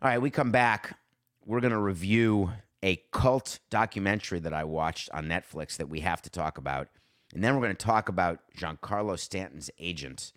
All 0.03 0.11
right, 0.11 0.21
we 0.21 0.31
come 0.31 0.51
back. 0.51 0.99
We're 1.45 1.61
going 1.61 1.73
to 1.73 1.79
review 1.79 2.53
a 2.83 3.03
cult 3.13 3.61
documentary 3.71 4.41
that 4.41 4.55
I 4.55 4.65
watched 4.65 5.11
on 5.13 5.27
Netflix 5.27 5.77
that 5.77 5.89
we 5.89 6.01
have 6.01 6.23
to 6.23 6.31
talk 6.31 6.59
about. 6.59 6.89
And 7.35 7.45
then 7.45 7.55
we're 7.55 7.63
going 7.63 7.77
to 7.77 7.87
talk 7.87 8.09
about 8.09 8.41
Giancarlo 8.57 9.19
Stanton's 9.19 9.71
agent, 9.79 10.33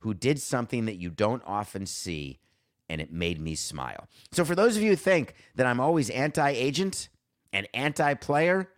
who 0.00 0.12
did 0.12 0.40
something 0.40 0.84
that 0.86 0.96
you 0.96 1.10
don't 1.10 1.42
often 1.46 1.86
see 1.86 2.40
and 2.88 3.00
it 3.00 3.12
made 3.12 3.40
me 3.40 3.54
smile. 3.54 4.08
So, 4.32 4.44
for 4.44 4.54
those 4.54 4.76
of 4.76 4.82
you 4.82 4.90
who 4.90 4.96
think 4.96 5.34
that 5.54 5.66
I'm 5.66 5.80
always 5.80 6.10
anti 6.10 6.50
agent 6.50 7.08
and 7.52 7.66
anti 7.72 8.14
player, 8.14 8.68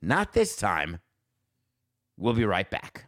not 0.00 0.32
this 0.32 0.56
time. 0.56 1.00
We'll 2.16 2.34
be 2.34 2.44
right 2.44 2.68
back. 2.68 3.07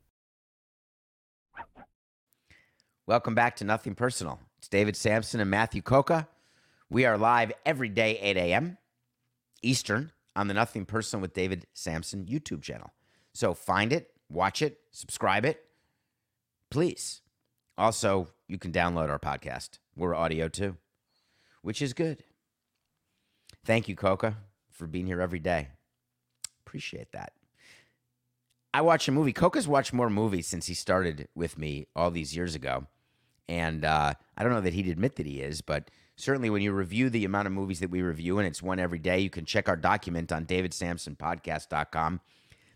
Welcome 3.11 3.35
back 3.35 3.57
to 3.57 3.65
Nothing 3.65 3.93
Personal. 3.93 4.39
It's 4.59 4.69
David 4.69 4.95
Samson 4.95 5.41
and 5.41 5.51
Matthew 5.51 5.81
Coca. 5.81 6.29
We 6.89 7.03
are 7.03 7.17
live 7.17 7.51
every 7.65 7.89
day, 7.89 8.17
8 8.17 8.37
a.m. 8.37 8.77
Eastern 9.61 10.13
on 10.33 10.47
the 10.47 10.53
Nothing 10.53 10.85
Personal 10.85 11.19
with 11.19 11.33
David 11.33 11.67
Sampson 11.73 12.25
YouTube 12.25 12.61
channel. 12.61 12.93
So 13.33 13.53
find 13.53 13.91
it, 13.91 14.11
watch 14.29 14.61
it, 14.61 14.79
subscribe 14.91 15.43
it, 15.43 15.61
please. 16.69 17.19
Also, 17.77 18.29
you 18.47 18.57
can 18.57 18.71
download 18.71 19.09
our 19.09 19.19
podcast. 19.19 19.79
We're 19.93 20.15
audio 20.15 20.47
too, 20.47 20.77
which 21.63 21.81
is 21.81 21.91
good. 21.91 22.23
Thank 23.65 23.89
you, 23.89 23.95
Coca, 23.97 24.37
for 24.71 24.87
being 24.87 25.07
here 25.07 25.19
every 25.19 25.39
day. 25.39 25.67
Appreciate 26.65 27.11
that. 27.11 27.33
I 28.73 28.79
watch 28.79 29.09
a 29.09 29.11
movie. 29.11 29.33
Coca's 29.33 29.67
watched 29.67 29.91
more 29.91 30.09
movies 30.09 30.47
since 30.47 30.67
he 30.67 30.73
started 30.73 31.27
with 31.35 31.57
me 31.57 31.87
all 31.93 32.09
these 32.09 32.33
years 32.33 32.55
ago. 32.55 32.87
And 33.51 33.83
uh, 33.83 34.13
I 34.37 34.43
don't 34.43 34.53
know 34.53 34.61
that 34.61 34.73
he'd 34.73 34.87
admit 34.87 35.17
that 35.17 35.25
he 35.25 35.41
is, 35.41 35.59
but 35.59 35.91
certainly 36.15 36.49
when 36.49 36.61
you 36.61 36.71
review 36.71 37.09
the 37.09 37.25
amount 37.25 37.47
of 37.47 37.51
movies 37.51 37.81
that 37.81 37.89
we 37.89 38.01
review, 38.01 38.39
and 38.39 38.47
it's 38.47 38.63
one 38.63 38.79
every 38.79 38.97
day, 38.97 39.19
you 39.19 39.29
can 39.29 39.43
check 39.43 39.67
our 39.67 39.75
document 39.75 40.31
on 40.31 40.45
davidsamsonpodcast.com. 40.45 42.21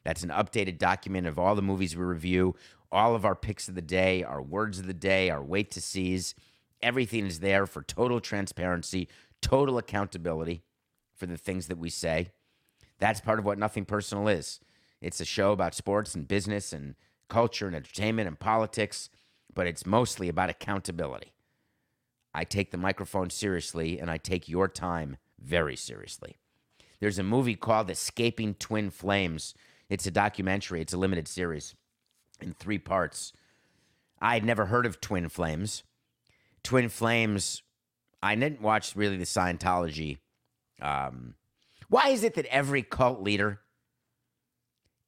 That's 0.03 0.23
an 0.23 0.31
updated 0.31 0.77
document 0.77 1.27
of 1.27 1.39
all 1.39 1.55
the 1.55 1.61
movies 1.61 1.95
we 1.95 2.03
review, 2.03 2.57
all 2.91 3.15
of 3.15 3.23
our 3.23 3.35
picks 3.37 3.69
of 3.69 3.75
the 3.75 3.81
day, 3.81 4.21
our 4.21 4.41
words 4.41 4.77
of 4.77 4.85
the 4.85 4.93
day, 4.93 5.29
our 5.29 5.41
wait 5.41 5.71
to 5.71 5.81
sees. 5.81 6.35
Everything 6.83 7.25
is 7.25 7.39
there 7.39 7.65
for 7.65 7.81
total 7.81 8.19
transparency, 8.19 9.07
total 9.41 9.77
accountability 9.77 10.61
for 11.15 11.25
the 11.25 11.37
things 11.37 11.67
that 11.67 11.77
we 11.77 11.89
say. 11.89 12.31
That's 12.99 13.21
part 13.21 13.39
of 13.39 13.45
what 13.45 13.57
Nothing 13.57 13.85
Personal 13.85 14.27
is. 14.27 14.59
It's 14.99 15.21
a 15.21 15.25
show 15.25 15.53
about 15.53 15.73
sports 15.73 16.15
and 16.15 16.27
business 16.27 16.73
and 16.73 16.95
culture 17.29 17.65
and 17.65 17.77
entertainment 17.77 18.27
and 18.27 18.37
politics, 18.37 19.09
but 19.55 19.65
it's 19.65 19.85
mostly 19.85 20.29
about 20.29 20.49
accountability. 20.49 21.33
I 22.33 22.43
take 22.43 22.71
the 22.71 22.77
microphone 22.77 23.29
seriously 23.29 23.97
and 23.97 24.11
I 24.11 24.17
take 24.17 24.49
your 24.49 24.67
time 24.67 25.17
very 25.39 25.77
seriously. 25.77 26.35
There's 26.99 27.17
a 27.17 27.23
movie 27.23 27.55
called 27.55 27.89
Escaping 27.89 28.55
Twin 28.55 28.89
Flames. 28.89 29.55
It's 29.89 30.05
a 30.05 30.11
documentary, 30.11 30.81
it's 30.81 30.93
a 30.93 30.97
limited 30.97 31.27
series 31.27 31.75
in 32.41 32.53
three 32.53 32.77
parts. 32.77 33.31
I 34.21 34.33
had 34.33 34.43
never 34.43 34.65
heard 34.65 34.85
of 34.85 34.99
Twin 34.99 35.29
Flames. 35.29 35.83
Twin 36.63 36.89
Flames, 36.89 37.63
I 38.21 38.35
didn't 38.35 38.61
watch 38.61 38.95
really 38.95 39.17
the 39.17 39.25
Scientology. 39.25 40.17
Um, 40.81 41.35
why 41.87 42.09
is 42.09 42.23
it 42.23 42.33
that 42.33 42.45
every 42.47 42.81
cult 42.83 43.21
leader 43.21 43.61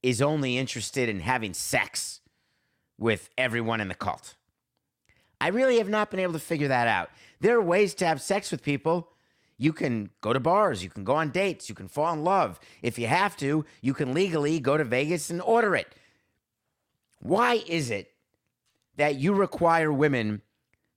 is 0.01 0.21
only 0.21 0.57
interested 0.57 1.09
in 1.09 1.19
having 1.19 1.53
sex 1.53 2.21
with 2.97 3.29
everyone 3.37 3.81
in 3.81 3.89
the 3.89 3.95
cult? 3.95 4.36
I 5.39 5.49
really 5.49 5.77
have 5.77 5.89
not 5.89 6.09
been 6.09 6.19
able 6.19 6.33
to 6.33 6.39
figure 6.39 6.67
that 6.67 6.87
out. 6.87 7.09
There 7.39 7.57
are 7.57 7.61
ways 7.61 7.93
to 7.95 8.05
have 8.05 8.21
sex 8.21 8.51
with 8.51 8.63
people. 8.63 9.09
You 9.57 9.73
can 9.73 10.11
go 10.21 10.33
to 10.33 10.39
bars, 10.39 10.83
you 10.83 10.89
can 10.89 11.03
go 11.03 11.15
on 11.15 11.31
dates, 11.31 11.67
you 11.67 11.73
can 11.73 11.87
fall 11.87 12.13
in 12.13 12.23
love. 12.23 12.59
If 12.81 12.99
you 12.99 13.07
have 13.07 13.35
to, 13.37 13.65
you 13.81 13.93
can 13.93 14.13
legally 14.13 14.59
go 14.59 14.77
to 14.77 14.83
Vegas 14.83 15.29
and 15.29 15.41
order 15.41 15.75
it. 15.75 15.87
Why 17.19 17.63
is 17.67 17.89
it 17.89 18.11
that 18.97 19.15
you 19.15 19.33
require 19.33 19.91
women 19.91 20.41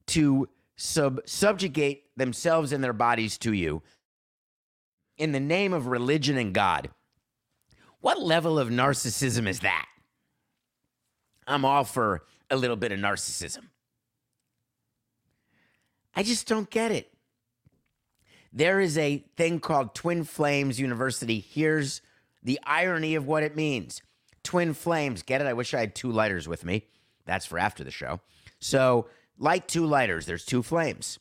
to 0.08 0.48
sub 0.76 1.20
subjugate 1.26 2.04
themselves 2.16 2.72
and 2.72 2.84
their 2.84 2.92
bodies 2.92 3.38
to 3.38 3.52
you 3.52 3.82
in 5.16 5.32
the 5.32 5.40
name 5.40 5.72
of 5.72 5.86
religion 5.86 6.36
and 6.36 6.52
God? 6.52 6.90
What 8.00 8.20
level 8.20 8.58
of 8.58 8.68
narcissism 8.68 9.46
is 9.46 9.60
that? 9.60 9.86
I'm 11.46 11.64
all 11.64 11.84
for 11.84 12.24
a 12.50 12.56
little 12.56 12.76
bit 12.76 12.92
of 12.92 12.98
narcissism. 12.98 13.68
I 16.20 16.22
just 16.22 16.46
don't 16.46 16.68
get 16.68 16.92
it. 16.92 17.10
There 18.52 18.78
is 18.78 18.98
a 18.98 19.24
thing 19.38 19.58
called 19.58 19.94
Twin 19.94 20.24
Flames 20.24 20.78
University. 20.78 21.40
Here's 21.40 22.02
the 22.42 22.60
irony 22.62 23.14
of 23.14 23.26
what 23.26 23.42
it 23.42 23.56
means 23.56 24.02
Twin 24.42 24.74
Flames. 24.74 25.22
Get 25.22 25.40
it? 25.40 25.46
I 25.46 25.54
wish 25.54 25.72
I 25.72 25.80
had 25.80 25.94
two 25.94 26.12
lighters 26.12 26.46
with 26.46 26.62
me. 26.62 26.84
That's 27.24 27.46
for 27.46 27.58
after 27.58 27.84
the 27.84 27.90
show. 27.90 28.20
So, 28.58 29.08
like 29.38 29.66
two 29.66 29.86
lighters, 29.86 30.26
there's 30.26 30.44
two 30.44 30.62
flames. 30.62 31.18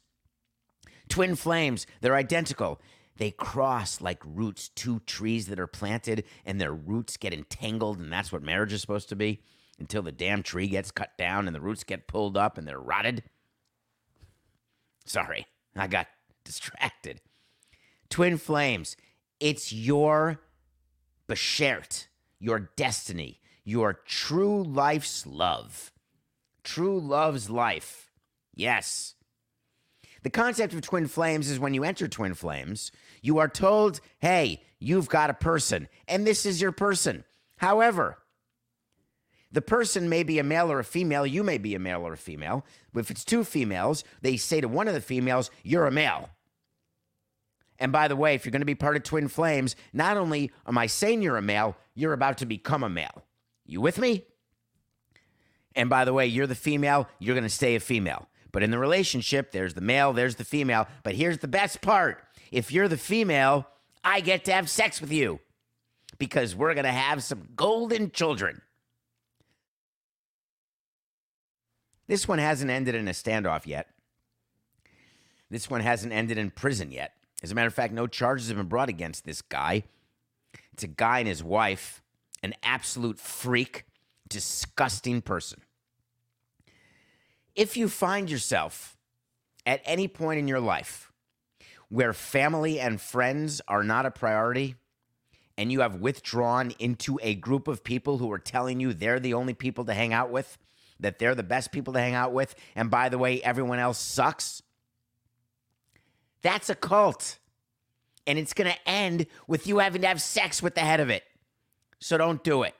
Twin 1.07 1.38
flames, 1.38 1.88
they're 2.01 2.17
identical. 2.17 2.81
They 3.15 3.31
cross 3.31 4.01
like 4.01 4.21
roots, 4.25 4.67
two 4.67 4.99
trees 5.05 5.47
that 5.47 5.62
are 5.62 5.67
planted, 5.67 6.25
and 6.45 6.59
their 6.59 6.73
roots 6.73 7.15
get 7.15 7.33
entangled, 7.33 7.99
and 7.99 8.12
that's 8.12 8.33
what 8.33 8.43
marriage 8.43 8.73
is 8.73 8.81
supposed 8.81 9.07
to 9.07 9.15
be 9.15 9.39
until 9.79 10.01
the 10.01 10.12
damn 10.12 10.43
tree 10.43 10.67
gets 10.67 10.91
cut 10.91 11.17
down 11.17 11.47
and 11.47 11.55
the 11.55 11.62
roots 11.62 11.85
get 11.85 12.05
pulled 12.05 12.35
up 12.35 12.57
and 12.57 12.67
they're 12.67 12.81
rotted. 12.81 13.23
Sorry, 15.10 15.48
I 15.76 15.88
got 15.88 16.06
distracted. 16.43 17.19
Twin 18.12 18.38
flames, 18.38 18.95
it's 19.39 19.74
your 19.74 20.39
beshert, 21.28 22.06
your 22.38 22.69
destiny, 22.76 23.41
your 23.63 23.93
true 24.06 24.62
life's 24.62 25.26
love. 25.26 25.91
True 26.63 27.00
love's 27.00 27.50
life. 27.50 28.12
Yes. 28.54 29.15
The 30.22 30.30
concept 30.30 30.76
of 30.76 30.82
twin 30.82 31.08
flames 31.08 31.50
is 31.50 31.60
when 31.60 31.74
you 31.74 31.84
enter 31.84 32.08
twin 32.08 32.36
flames, 32.36 32.91
you 33.24 33.39
are 33.39 33.50
told, 33.50 34.02
hey, 34.19 34.62
you've 34.78 35.10
got 35.10 35.32
a 35.32 35.34
person, 35.34 35.88
and 36.08 36.28
this 36.28 36.45
is 36.45 36.62
your 36.62 36.72
person. 36.72 37.24
However, 37.58 38.19
the 39.51 39.62
person 39.62 40.09
may 40.09 40.23
be 40.23 40.39
a 40.39 40.43
male 40.43 40.71
or 40.71 40.79
a 40.79 40.83
female. 40.83 41.25
You 41.25 41.43
may 41.43 41.57
be 41.57 41.75
a 41.75 41.79
male 41.79 42.01
or 42.05 42.13
a 42.13 42.17
female. 42.17 42.65
If 42.95 43.09
it's 43.09 43.25
two 43.25 43.43
females, 43.43 44.03
they 44.21 44.38
say 44.38 44.62
to 44.62 44.67
one 44.67 44.88
of 44.88 44.93
the 44.93 45.01
females, 45.01 45.49
You're 45.63 45.88
a 45.88 45.91
male. 45.91 46.29
And 47.79 47.91
by 47.91 48.07
the 48.07 48.15
way, 48.15 48.35
if 48.35 48.45
you're 48.45 48.51
going 48.51 48.62
to 48.62 48.65
be 48.65 48.75
part 48.75 48.97
of 48.97 49.03
Twin 49.03 49.29
Flames, 49.29 49.75
not 49.93 50.17
only 50.17 50.51
am 50.67 50.77
I 50.77 50.88
saying 50.88 51.21
you're 51.21 51.38
a 51.38 51.41
male, 51.41 51.77
you're 51.95 52.13
about 52.13 52.38
to 52.39 52.45
become 52.45 52.83
a 52.83 52.89
male. 52.89 53.23
You 53.65 53.79
with 53.79 53.97
me? 53.97 54.25
And 55.75 55.89
by 55.89 56.03
the 56.03 56.13
way, 56.13 56.27
you're 56.27 56.47
the 56.47 56.55
female, 56.55 57.07
you're 57.19 57.35
going 57.35 57.43
to 57.43 57.49
stay 57.49 57.75
a 57.75 57.79
female. 57.79 58.27
But 58.51 58.63
in 58.63 58.71
the 58.71 58.79
relationship, 58.79 59.51
there's 59.51 59.75
the 59.75 59.81
male, 59.81 60.12
there's 60.12 60.35
the 60.35 60.43
female. 60.43 60.88
But 61.03 61.15
here's 61.15 61.38
the 61.38 61.47
best 61.47 61.81
part 61.81 62.23
if 62.51 62.71
you're 62.71 62.88
the 62.88 62.97
female, 62.97 63.67
I 64.03 64.21
get 64.21 64.45
to 64.45 64.51
have 64.51 64.69
sex 64.69 64.99
with 64.99 65.12
you 65.12 65.39
because 66.17 66.55
we're 66.55 66.73
going 66.73 66.85
to 66.85 66.91
have 66.91 67.23
some 67.23 67.47
golden 67.55 68.12
children. 68.12 68.62
This 72.10 72.28
one 72.28 72.39
hasn't 72.39 72.72
ended 72.72 72.95
in 72.95 73.08
a 73.08 73.12
standoff 73.12 73.67
yet. 73.67 73.88
This 75.52 75.69
one 75.69 75.82
hasn't 75.82 76.12
ended 76.12 76.39
in 76.39 76.50
prison 76.50 76.91
yet. 76.91 77.13
As 77.43 77.52
a 77.52 77.56
matter 77.56 77.67
of 77.67 77.74
fact, 77.76 77.93
no 77.93 78.08
charges 78.08 78.48
have 78.48 78.58
been 78.58 78.65
brought 78.65 78.89
against 78.89 79.26
this 79.26 79.43
guy. 79.43 79.84
It's 80.74 80.82
a 80.82 80.88
guy 80.88 81.19
and 81.19 81.28
his 81.28 81.43
wife, 81.43 82.02
an 82.41 82.56
absolute 82.63 83.19
freak, 83.19 83.86
disgusting 84.28 85.22
person. 85.22 85.62
If 87.56 87.78
you 87.78 87.88
find 87.88 88.28
yourself 88.28 88.98
at 89.67 89.80
any 89.86 90.08
point 90.08 90.39
in 90.39 90.48
your 90.48 90.60
life 90.60 91.12
where 91.89 92.13
family 92.13 92.80
and 92.80 93.00
friends 93.00 93.62
are 93.67 93.84
not 93.84 94.08
a 94.08 94.12
priority, 94.12 94.74
and 95.60 95.72
you 95.72 95.82
have 95.82 96.02
withdrawn 96.02 96.72
into 96.80 97.19
a 97.22 97.36
group 97.36 97.67
of 97.67 97.84
people 97.84 98.17
who 98.17 98.32
are 98.32 98.39
telling 98.39 98.80
you 98.80 98.93
they're 98.93 99.19
the 99.19 99.36
only 99.36 99.54
people 99.54 99.86
to 99.86 99.93
hang 99.93 100.12
out 100.12 100.32
with, 100.32 100.58
that 100.99 101.19
they're 101.19 101.35
the 101.35 101.43
best 101.43 101.71
people 101.71 101.93
to 101.93 101.99
hang 101.99 102.13
out 102.13 102.33
with, 102.33 102.55
and 102.75 102.89
by 102.91 103.09
the 103.09 103.17
way, 103.17 103.41
everyone 103.41 103.79
else 103.79 103.99
sucks, 103.99 104.62
that's 106.41 106.69
a 106.69 106.75
cult. 106.75 107.38
And 108.27 108.38
it's 108.38 108.53
going 108.53 108.69
to 108.69 108.89
end 108.89 109.25
with 109.47 109.65
you 109.65 109.79
having 109.79 110.01
to 110.01 110.07
have 110.07 110.21
sex 110.21 110.62
with 110.62 110.75
the 110.75 110.81
head 110.81 110.99
of 110.99 111.09
it. 111.09 111.23
So 111.99 112.17
don't 112.17 112.43
do 112.43 112.63
it. 112.63 112.75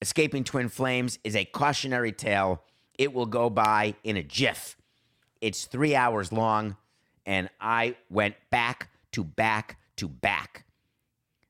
Escaping 0.00 0.44
Twin 0.44 0.68
Flames 0.68 1.18
is 1.24 1.36
a 1.36 1.44
cautionary 1.44 2.12
tale. 2.12 2.62
It 2.98 3.12
will 3.12 3.26
go 3.26 3.50
by 3.50 3.94
in 4.04 4.16
a 4.16 4.22
jiff. 4.22 4.76
It's 5.40 5.64
three 5.66 5.94
hours 5.94 6.32
long, 6.32 6.76
and 7.26 7.48
I 7.60 7.96
went 8.10 8.36
back 8.50 8.88
to 9.12 9.24
back 9.24 9.78
to 9.96 10.08
back. 10.08 10.63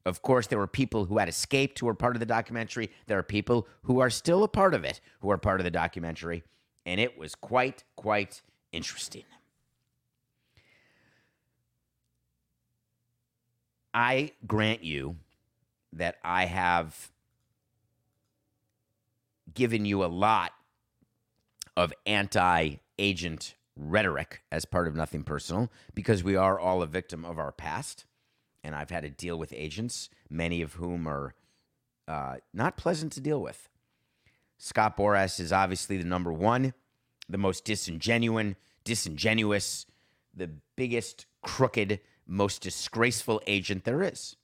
Of 0.06 0.20
course, 0.20 0.46
there 0.46 0.58
were 0.58 0.66
people 0.66 1.06
who 1.06 1.18
had 1.18 1.28
escaped 1.28 1.78
who 1.78 1.86
were 1.86 1.94
part 1.94 2.14
of 2.16 2.20
the 2.20 2.26
documentary. 2.26 2.90
There 3.06 3.18
are 3.18 3.22
people 3.22 3.66
who 3.84 4.00
are 4.00 4.10
still 4.10 4.44
a 4.44 4.48
part 4.48 4.74
of 4.74 4.84
it 4.84 5.00
who 5.20 5.30
are 5.30 5.38
part 5.38 5.60
of 5.60 5.64
the 5.64 5.70
documentary. 5.70 6.44
And 6.84 7.00
it 7.00 7.16
was 7.16 7.34
quite, 7.34 7.84
quite 7.96 8.42
interesting. 8.72 9.24
I 13.94 14.32
grant 14.46 14.82
you 14.84 15.16
that 15.92 16.16
I 16.22 16.46
have 16.46 17.12
given 19.54 19.84
you 19.86 20.04
a 20.04 20.06
lot 20.06 20.52
of 21.76 21.92
anti 22.04 22.76
agent 22.98 23.54
rhetoric 23.76 24.42
as 24.52 24.64
part 24.64 24.86
of 24.86 24.94
Nothing 24.94 25.22
Personal 25.22 25.70
because 25.94 26.22
we 26.22 26.36
are 26.36 26.58
all 26.58 26.82
a 26.82 26.86
victim 26.86 27.24
of 27.24 27.38
our 27.38 27.52
past. 27.52 28.04
And 28.64 28.74
I've 28.74 28.90
had 28.90 29.05
to 29.05 29.11
deal 29.11 29.38
with 29.38 29.53
agents, 29.53 30.09
many 30.29 30.61
of 30.62 30.74
whom 30.74 31.07
are 31.07 31.35
uh, 32.09 32.37
not 32.53 32.77
pleasant 32.77 33.12
to 33.12 33.20
deal 33.20 33.40
with. 33.40 33.68
Scott 34.59 34.96
Boras 34.96 35.38
is 35.38 35.53
obviously 35.53 35.98
the 35.98 36.05
number 36.05 36.33
one, 36.33 36.74
the 37.29 37.38
most 37.38 37.64
disingenuous, 37.64 38.55
disingenuous, 38.83 39.87
the 40.35 40.50
biggest 40.77 41.27
crooked 41.42 42.00
most 42.27 42.62
disgraceful 42.62 43.40
agent 43.46 43.85
there 43.85 44.03
is. 44.03 44.37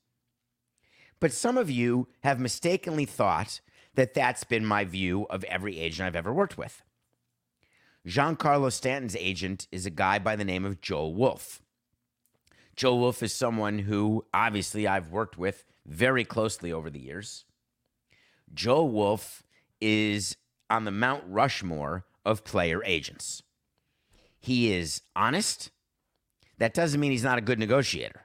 But 1.18 1.32
some 1.32 1.58
of 1.58 1.70
you 1.70 2.08
have 2.22 2.38
mistakenly 2.38 3.04
thought 3.06 3.60
that 3.94 4.14
that's 4.14 4.44
been 4.44 4.64
my 4.64 4.84
view 4.84 5.26
of 5.30 5.44
every 5.44 5.78
agent 5.78 6.06
I've 6.06 6.16
ever 6.16 6.32
worked 6.32 6.56
with. 6.56 6.82
Giancarlo 8.06 8.72
Stanton's 8.72 9.16
agent 9.16 9.66
is 9.70 9.84
a 9.84 9.90
guy 9.90 10.18
by 10.18 10.36
the 10.36 10.44
name 10.44 10.64
of 10.64 10.80
Joel 10.80 11.14
Wolfe. 11.14 11.62
Joel 12.80 12.98
Wolfe 13.00 13.22
is 13.22 13.34
someone 13.34 13.80
who 13.80 14.24
obviously 14.32 14.88
I've 14.88 15.10
worked 15.10 15.36
with 15.36 15.66
very 15.84 16.24
closely 16.24 16.72
over 16.72 16.88
the 16.88 16.98
years. 16.98 17.44
Joel 18.54 18.88
Wolfe 18.88 19.42
is 19.82 20.38
on 20.70 20.86
the 20.86 20.90
Mount 20.90 21.22
Rushmore 21.26 22.06
of 22.24 22.42
player 22.42 22.82
agents. 22.82 23.42
He 24.38 24.72
is 24.72 25.02
honest, 25.14 25.70
that 26.56 26.72
doesn't 26.72 26.98
mean 26.98 27.10
he's 27.10 27.22
not 27.22 27.36
a 27.36 27.42
good 27.42 27.58
negotiator. 27.58 28.24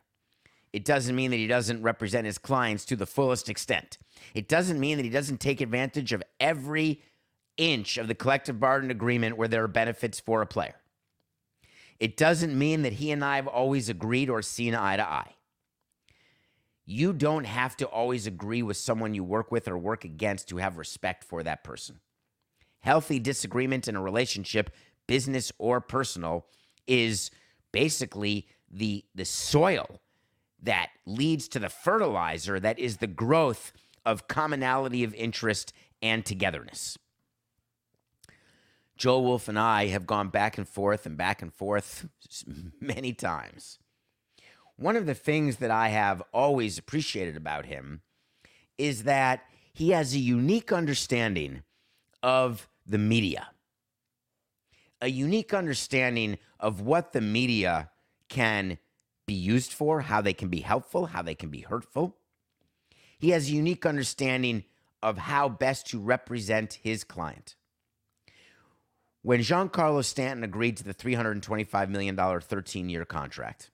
It 0.72 0.86
doesn't 0.86 1.18
mean 1.18 1.32
that 1.32 1.38
he 1.38 1.48
doesn't 1.48 1.82
represent 1.82 2.26
his 2.26 2.38
clients 2.38 2.86
to 2.86 2.96
the 2.96 3.06
fullest 3.06 3.50
extent. 3.50 3.98
It 4.34 4.48
doesn't 4.48 4.80
mean 4.80 4.96
that 4.96 5.04
he 5.04 5.10
doesn't 5.10 5.42
take 5.42 5.60
advantage 5.60 6.14
of 6.14 6.24
every 6.40 7.02
inch 7.58 7.98
of 7.98 8.08
the 8.08 8.16
collective 8.16 8.62
bargaining 8.62 8.96
agreement 8.96 9.36
where 9.36 9.50
there 9.50 9.66
are 9.66 9.68
benefits 9.68 10.22
for 10.22 10.42
a 10.42 10.48
player. 10.48 10.76
It 12.00 12.18
doesn't 12.18 12.58
mean 12.58 12.82
that 12.82 12.94
he 12.94 13.12
and 13.12 13.24
I 13.24 13.38
have 13.38 13.48
always 13.48 13.90
agreed 13.90 14.30
or 14.30 14.42
seen 14.42 14.76
eye 14.76 14.98
to 14.98 15.08
eye. 15.08 15.36
You 16.86 17.14
don't 17.14 17.46
have 17.46 17.76
to 17.78 17.86
always 17.86 18.28
agree 18.28 18.62
with 18.62 18.78
someone 18.78 19.16
you 19.16 19.24
work 19.24 19.52
with 19.52 19.68
or 19.68 19.78
work 19.78 20.04
against 20.04 20.50
to 20.50 20.58
have 20.58 20.78
respect 20.78 21.24
for 21.24 21.42
that 21.44 21.64
person. 21.64 22.00
Healthy 22.82 23.20
disagreement 23.20 23.88
in 23.88 23.96
a 23.96 24.02
relationship, 24.02 24.70
business 25.08 25.52
or 25.58 25.82
personal, 25.82 26.46
is 26.86 27.32
basically 27.72 28.48
the, 28.70 29.04
the 29.16 29.26
soil 29.26 30.00
that 30.62 30.90
leads 31.06 31.48
to 31.48 31.60
the 31.60 31.70
fertilizer 31.70 32.60
that 32.60 32.78
is 32.78 32.98
the 32.98 33.08
growth 33.08 33.74
of 34.06 34.28
commonality 34.28 35.04
of 35.04 35.14
interest 35.16 35.74
and 36.02 36.24
togetherness. 36.26 36.98
Joel 38.98 39.24
Wolfe 39.24 39.48
and 39.48 39.60
I 39.60 39.88
have 39.88 40.08
gone 40.08 40.30
back 40.30 40.58
and 40.58 40.68
forth 40.68 41.06
and 41.06 41.18
back 41.18 41.42
and 41.42 41.54
forth 41.54 42.08
many 42.80 43.14
times. 43.14 43.80
One 44.78 44.96
of 44.96 45.06
the 45.06 45.14
things 45.14 45.58
that 45.58 45.72
I 45.72 45.90
have 45.90 46.22
always 46.34 46.78
appreciated 46.78 47.36
about 47.36 47.66
him 47.66 48.02
is 48.78 49.04
that 49.04 49.42
he 49.74 49.92
has 49.92 50.14
a 50.14 50.20
unique 50.20 50.72
understanding 50.72 51.64
of 52.24 52.68
the 52.86 52.98
media, 52.98 53.50
a 55.02 55.10
unique 55.10 55.54
understanding 55.54 56.38
of 56.60 56.82
what 56.82 57.14
the 57.14 57.22
media 57.22 57.90
can 58.30 58.78
be 59.26 59.34
used 59.34 59.74
for, 59.74 60.02
how 60.02 60.22
they 60.22 60.34
can 60.34 60.50
be 60.50 60.62
helpful, 60.62 61.08
how 61.08 61.22
they 61.22 61.36
can 61.36 61.50
be 61.50 61.62
hurtful. 61.62 62.18
He 63.18 63.30
has 63.30 63.50
a 63.50 63.54
unique 63.54 63.86
understanding 63.86 64.66
of 65.02 65.18
how 65.18 65.50
best 65.50 65.88
to 65.88 66.00
represent 66.00 66.80
his 66.82 67.04
client. 67.04 67.56
When 69.26 69.40
Giancarlo 69.40 70.06
Stanton 70.06 70.44
agreed 70.44 70.78
to 70.78 70.84
the 70.84 70.94
$325 70.94 71.90
million 71.90 72.16
13 72.16 72.90
year 72.90 73.06
contract, 73.06 73.72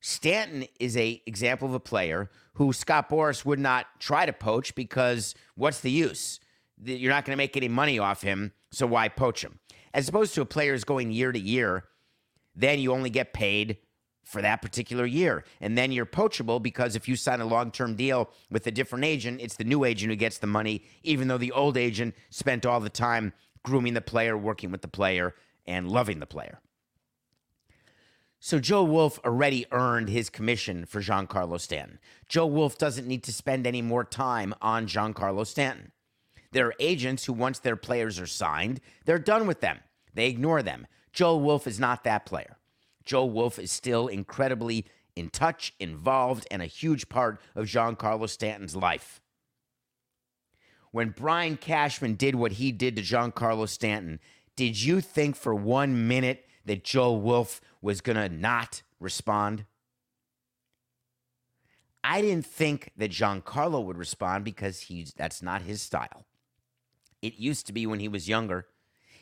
Stanton 0.08 0.68
is 0.80 0.96
a 0.96 1.20
example 1.26 1.68
of 1.68 1.74
a 1.74 1.80
player 1.80 2.30
who 2.54 2.72
Scott 2.72 3.10
Boras 3.10 3.44
would 3.44 3.58
not 3.58 3.88
try 3.98 4.24
to 4.28 4.32
poach 4.32 4.76
because 4.76 5.34
what's 5.56 5.80
the 5.80 5.90
use? 5.90 6.40
You're 6.84 7.12
not 7.12 7.26
going 7.26 7.34
to 7.34 7.38
make 7.38 7.58
any 7.58 7.70
money 7.70 7.98
off 7.98 8.22
him, 8.22 8.52
so 8.70 8.86
why 8.86 9.08
poach 9.08 9.44
him? 9.44 9.58
As 9.96 10.08
opposed 10.08 10.36
to 10.36 10.42
a 10.42 10.46
player 10.46 10.74
who's 10.74 10.84
going 10.84 11.12
year 11.12 11.32
to 11.32 11.40
year, 11.40 11.86
then 12.56 12.78
you 12.78 12.94
only 12.94 13.10
get 13.10 13.34
paid 13.34 13.78
for 14.24 14.44
that 14.44 14.62
particular 14.62 15.08
year. 15.08 15.44
And 15.60 15.76
then 15.76 15.92
you're 15.92 16.06
poachable 16.06 16.60
because 16.60 16.96
if 16.96 17.08
you 17.10 17.16
sign 17.16 17.42
a 17.42 17.46
long 17.46 17.72
term 17.72 17.96
deal 17.96 18.30
with 18.52 18.68
a 18.68 18.72
different 18.72 19.06
agent, 19.06 19.42
it's 19.42 19.56
the 19.56 19.64
new 19.64 19.86
agent 19.86 20.12
who 20.12 20.16
gets 20.16 20.38
the 20.38 20.46
money, 20.46 20.84
even 21.02 21.30
though 21.30 21.40
the 21.40 21.52
old 21.52 21.78
agent 21.78 22.14
spent 22.30 22.64
all 22.64 22.80
the 22.80 22.92
time 22.92 23.34
grooming 23.64 23.96
the 23.96 24.02
player, 24.02 24.38
working 24.38 24.70
with 24.70 24.84
the 24.84 24.88
player, 24.88 25.34
and 25.66 25.90
loving 25.90 26.20
the 26.20 26.28
player. 26.28 26.60
So 28.46 28.60
Joel 28.60 28.86
Wolfe 28.86 29.18
already 29.26 29.66
earned 29.72 30.08
his 30.08 30.30
commission 30.30 30.86
for 30.86 31.02
Giancarlo 31.02 31.60
Stanton. 31.60 31.98
Joel 32.30 32.52
Wolfe 32.52 32.78
doesn't 32.78 33.08
need 33.08 33.24
to 33.24 33.34
spend 33.34 33.66
any 33.66 33.82
more 33.82 34.04
time 34.04 34.54
on 34.62 34.86
Giancarlo 34.86 35.48
Stanton. 35.48 35.92
There 36.52 36.68
are 36.68 36.76
agents 36.80 37.26
who, 37.26 37.34
once 37.34 37.58
their 37.58 37.76
players 37.76 38.20
are 38.20 38.28
signed, 38.28 38.82
they're 39.06 39.18
done 39.18 39.48
with 39.48 39.62
them. 39.62 39.80
They 40.14 40.28
ignore 40.28 40.62
them. 40.62 40.86
Joel 41.12 41.40
Wolfe 41.40 41.66
is 41.66 41.80
not 41.80 42.04
that 42.04 42.28
player. 42.28 42.58
Joel 43.04 43.32
Wolfe 43.32 43.58
is 43.58 43.72
still 43.72 44.08
incredibly 44.08 44.86
in 45.16 45.32
touch, 45.32 45.74
involved, 45.80 46.46
and 46.52 46.62
a 46.62 46.68
huge 46.68 47.10
part 47.10 47.42
of 47.56 47.66
Giancarlo 47.66 48.30
Stanton's 48.30 48.76
life. 48.76 49.22
When 50.92 51.16
Brian 51.18 51.58
Cashman 51.58 52.14
did 52.14 52.36
what 52.36 52.52
he 52.52 52.72
did 52.72 52.96
to 52.98 53.02
Giancarlo 53.02 53.68
Stanton, 53.68 54.20
did 54.56 54.80
you 54.80 55.02
think 55.02 55.36
for 55.36 55.56
one 55.56 56.08
minute 56.08 56.46
that 56.66 56.84
Joel 56.84 57.22
Wolfe 57.22 57.62
was 57.82 58.02
going 58.02 58.18
to 58.18 58.30
not 58.30 58.84
respond? 59.00 59.66
I 62.04 62.22
didn't 62.22 62.46
think 62.46 62.92
that 62.98 63.12
Giancarlo 63.12 63.84
would 63.84 63.98
respond 63.98 64.46
because 64.46 64.82
he's 64.82 65.14
that's 65.14 65.42
not 65.42 65.64
his 65.64 65.82
style. 65.82 66.26
It 67.22 67.40
used 67.40 67.66
to 67.68 67.74
be 67.74 67.88
when 67.88 68.00
he 68.00 68.08
was 68.08 68.30
younger. 68.30 68.68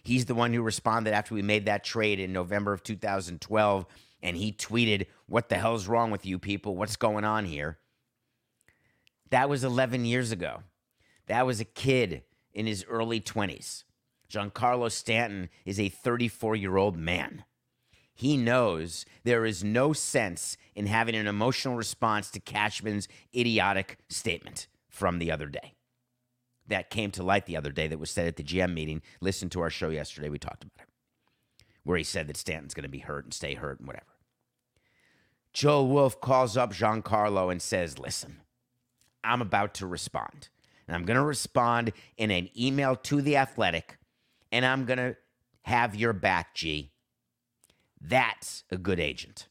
He's 0.04 0.26
the 0.26 0.36
one 0.36 0.54
who 0.54 0.62
responded 0.62 1.14
after 1.14 1.34
we 1.34 1.42
made 1.42 1.66
that 1.66 1.86
trade 1.86 2.20
in 2.20 2.34
November 2.34 2.74
of 2.74 2.84
2012 2.84 3.86
and 4.22 4.36
he 4.36 4.52
tweeted, 4.52 5.08
"What 5.28 5.48
the 5.48 5.56
hell's 5.56 5.88
wrong 5.88 6.12
with 6.12 6.26
you 6.26 6.40
people? 6.40 6.76
What's 6.76 6.98
going 6.98 7.24
on 7.24 7.46
here?" 7.46 7.80
That 9.30 9.50
was 9.50 9.64
11 9.64 10.06
years 10.06 10.32
ago. 10.32 10.64
That 11.28 11.46
was 11.46 11.60
a 11.62 11.66
kid 11.66 12.24
in 12.54 12.66
his 12.68 12.84
early 12.90 13.22
20s. 13.22 13.86
Giancarlo 14.34 14.92
Stanton 14.92 15.50
is 15.64 15.80
a 15.80 15.90
34 15.90 16.56
year 16.56 16.78
old 16.78 16.98
man. 16.98 17.44
He 18.16 18.38
knows 18.38 19.06
there 19.24 19.46
is 19.46 19.64
no 19.64 19.94
sense 19.94 20.58
in 20.76 20.88
having 20.88 21.16
an 21.16 21.28
emotional 21.28 21.76
response 21.76 22.30
to 22.32 22.40
Cashman's 22.40 23.08
idiotic 23.36 23.98
statement 24.10 24.68
from 24.88 25.20
the 25.20 25.32
other 25.32 25.48
day. 25.48 25.74
That 26.68 26.90
came 26.90 27.12
to 27.12 27.24
light 27.24 27.46
the 27.46 27.58
other 27.58 27.72
day 27.72 27.88
that 27.88 28.00
was 28.00 28.10
said 28.10 28.28
at 28.28 28.36
the 28.36 28.44
GM 28.44 28.74
meeting. 28.74 29.02
Listen 29.22 29.50
to 29.50 29.62
our 29.62 29.70
show 29.70 29.90
yesterday. 29.90 30.30
We 30.30 30.40
talked 30.40 30.64
about 30.64 30.88
it, 30.88 31.66
where 31.84 31.98
he 31.98 32.04
said 32.04 32.28
that 32.28 32.38
Stanton's 32.38 32.74
going 32.74 32.84
to 32.84 32.90
be 32.90 33.00
hurt 33.00 33.26
and 33.26 33.34
stay 33.34 33.56
hurt 33.56 33.80
and 33.80 33.88
whatever. 33.88 34.06
Joel 35.52 35.88
Wolfe 35.88 36.22
calls 36.22 36.56
up 36.56 36.74
Giancarlo 36.74 37.52
and 37.52 37.62
says, 37.62 38.00
Listen, 38.00 38.42
I'm 39.24 39.42
about 39.42 39.74
to 39.76 39.88
respond. 39.88 40.50
And 40.88 40.96
I'm 40.96 41.04
going 41.04 41.20
to 41.20 41.24
respond 41.24 41.94
in 42.18 42.32
an 42.32 42.50
email 42.58 42.96
to 42.96 43.22
the 43.22 43.38
athletic, 43.38 43.98
and 44.54 44.64
I'm 44.64 44.86
going 44.86 45.00
to 45.00 45.16
have 45.64 45.96
your 45.96 46.14
back, 46.14 46.54
G. 46.54 46.92
That's 48.00 48.64
a 48.70 48.78
good 48.78 49.00
agent. 49.00 49.48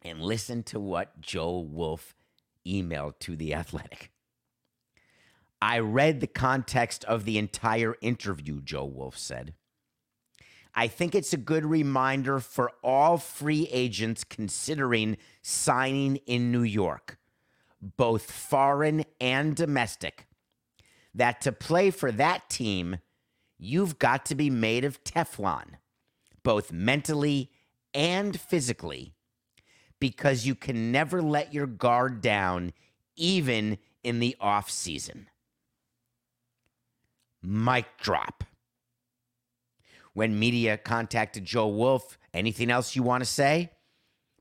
And 0.00 0.22
listen 0.22 0.62
to 0.64 0.80
what 0.80 1.20
Joel 1.20 1.66
Wolfe 1.66 2.16
emailed 2.66 3.18
to 3.20 3.36
the 3.36 3.52
athletic. 3.52 4.10
I 5.60 5.78
read 5.78 6.20
the 6.20 6.26
context 6.26 7.04
of 7.04 7.26
the 7.26 7.36
entire 7.36 7.96
interview, 8.00 8.62
Joel 8.62 8.90
Wolfe 8.90 9.18
said. 9.18 9.52
I 10.74 10.88
think 10.88 11.14
it's 11.14 11.34
a 11.34 11.38
good 11.38 11.66
reminder 11.66 12.40
for 12.40 12.72
all 12.82 13.18
free 13.18 13.68
agents 13.70 14.24
considering 14.24 15.18
signing 15.42 16.16
in 16.26 16.50
New 16.50 16.62
York, 16.62 17.18
both 17.80 18.30
foreign 18.30 19.04
and 19.20 19.54
domestic, 19.54 20.26
that 21.14 21.42
to 21.42 21.52
play 21.52 21.90
for 21.90 22.10
that 22.10 22.48
team, 22.48 22.98
you've 23.64 23.98
got 23.98 24.26
to 24.26 24.34
be 24.34 24.50
made 24.50 24.84
of 24.84 25.02
Teflon, 25.04 25.76
both 26.42 26.72
mentally 26.72 27.50
and 27.92 28.38
physically, 28.38 29.14
because 30.00 30.46
you 30.46 30.54
can 30.54 30.92
never 30.92 31.22
let 31.22 31.54
your 31.54 31.66
guard 31.66 32.20
down, 32.20 32.72
even 33.16 33.78
in 34.02 34.20
the 34.20 34.36
off 34.40 34.70
season. 34.70 35.28
Mic 37.42 37.86
drop. 37.98 38.44
When 40.12 40.38
media 40.38 40.76
contacted 40.76 41.44
Joel 41.44 41.74
Wolfe, 41.74 42.18
anything 42.32 42.70
else 42.70 42.94
you 42.94 43.02
want 43.02 43.22
to 43.22 43.28
say? 43.28 43.70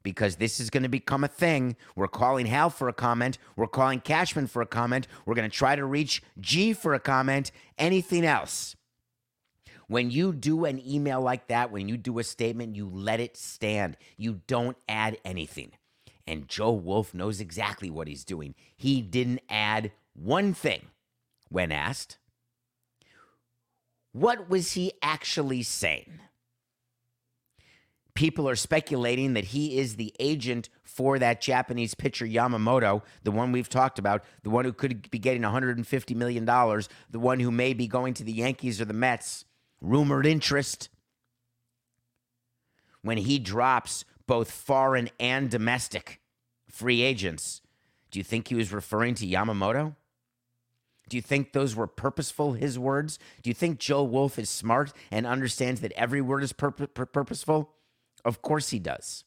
Because 0.03 0.35
this 0.35 0.59
is 0.59 0.69
going 0.69 0.83
to 0.83 0.89
become 0.89 1.23
a 1.23 1.29
thing. 1.29 1.75
We're 1.95 2.07
calling 2.07 2.45
Hal 2.45 2.69
for 2.69 2.89
a 2.89 2.93
comment. 2.93 3.37
We're 3.55 3.67
calling 3.67 4.01
Cashman 4.01 4.47
for 4.47 4.61
a 4.61 4.67
comment. 4.67 5.07
We're 5.25 5.35
going 5.35 5.49
to 5.49 5.55
try 5.55 5.75
to 5.75 5.85
reach 5.85 6.21
G 6.39 6.73
for 6.73 6.93
a 6.93 6.99
comment. 6.99 7.51
Anything 7.77 8.25
else? 8.25 8.75
When 9.87 10.11
you 10.11 10.33
do 10.33 10.65
an 10.65 10.81
email 10.87 11.21
like 11.21 11.47
that, 11.47 11.71
when 11.71 11.87
you 11.87 11.97
do 11.97 12.19
a 12.19 12.23
statement, 12.23 12.75
you 12.75 12.89
let 12.89 13.19
it 13.19 13.37
stand. 13.37 13.97
You 14.17 14.41
don't 14.47 14.77
add 14.87 15.17
anything. 15.25 15.71
And 16.25 16.47
Joel 16.47 16.79
Wolfe 16.79 17.13
knows 17.13 17.39
exactly 17.41 17.89
what 17.89 18.07
he's 18.07 18.23
doing. 18.23 18.55
He 18.75 19.01
didn't 19.01 19.41
add 19.49 19.91
one 20.13 20.53
thing 20.53 20.87
when 21.49 21.71
asked. 21.71 22.17
What 24.13 24.49
was 24.49 24.73
he 24.73 24.93
actually 25.01 25.63
saying? 25.63 26.19
People 28.13 28.47
are 28.47 28.55
speculating 28.55 29.33
that 29.33 29.45
he 29.45 29.79
is 29.79 29.95
the 29.95 30.13
agent 30.19 30.69
for 30.83 31.17
that 31.17 31.41
Japanese 31.41 31.95
pitcher 31.95 32.27
Yamamoto, 32.27 33.01
the 33.23 33.31
one 33.31 33.51
we've 33.51 33.69
talked 33.69 33.97
about, 33.97 34.23
the 34.43 34.51
one 34.51 34.65
who 34.65 34.71
could 34.71 35.09
be 35.09 35.17
getting 35.17 35.41
$150 35.41 36.15
million, 36.15 36.45
the 36.45 37.19
one 37.19 37.39
who 37.39 37.49
may 37.49 37.73
be 37.73 37.87
going 37.87 38.13
to 38.13 38.23
the 38.23 38.31
Yankees 38.31 38.79
or 38.79 38.85
the 38.85 38.93
Mets. 38.93 39.45
Rumored 39.83 40.25
interest. 40.25 40.89
When 43.01 43.17
he 43.17 43.37
drops 43.37 44.05
both 44.25 44.49
foreign 44.49 45.09
and 45.19 45.51
domestic 45.51 46.21
free 46.69 47.01
agents, 47.01 47.61
do 48.09 48.17
you 48.17 48.23
think 48.23 48.47
he 48.47 48.55
was 48.55 48.71
referring 48.71 49.13
to 49.15 49.27
Yamamoto? 49.27 49.95
Do 51.09 51.17
you 51.17 51.21
think 51.21 51.51
those 51.51 51.75
were 51.75 51.85
purposeful, 51.85 52.53
his 52.53 52.79
words? 52.79 53.19
Do 53.41 53.49
you 53.49 53.53
think 53.53 53.77
Joel 53.77 54.07
Wolfe 54.07 54.39
is 54.39 54.49
smart 54.49 54.93
and 55.11 55.27
understands 55.27 55.81
that 55.81 55.91
every 55.97 56.21
word 56.21 56.43
is 56.43 56.53
pur- 56.53 56.71
pur- 56.71 57.05
purposeful? 57.05 57.73
Of 58.23 58.41
course 58.41 58.69
he 58.69 58.79
does. 58.79 59.25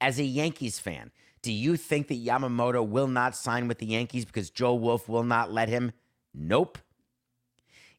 As 0.00 0.20
a 0.20 0.24
Yankees 0.24 0.78
fan, 0.78 1.10
do 1.42 1.52
you 1.52 1.76
think 1.76 2.06
that 2.06 2.24
Yamamoto 2.24 2.86
will 2.86 3.08
not 3.08 3.34
sign 3.34 3.66
with 3.66 3.78
the 3.78 3.86
Yankees 3.86 4.24
because 4.24 4.48
Joel 4.48 4.78
Wolfe 4.78 5.08
will 5.08 5.24
not 5.24 5.52
let 5.52 5.68
him? 5.68 5.90
Nope. 6.32 6.78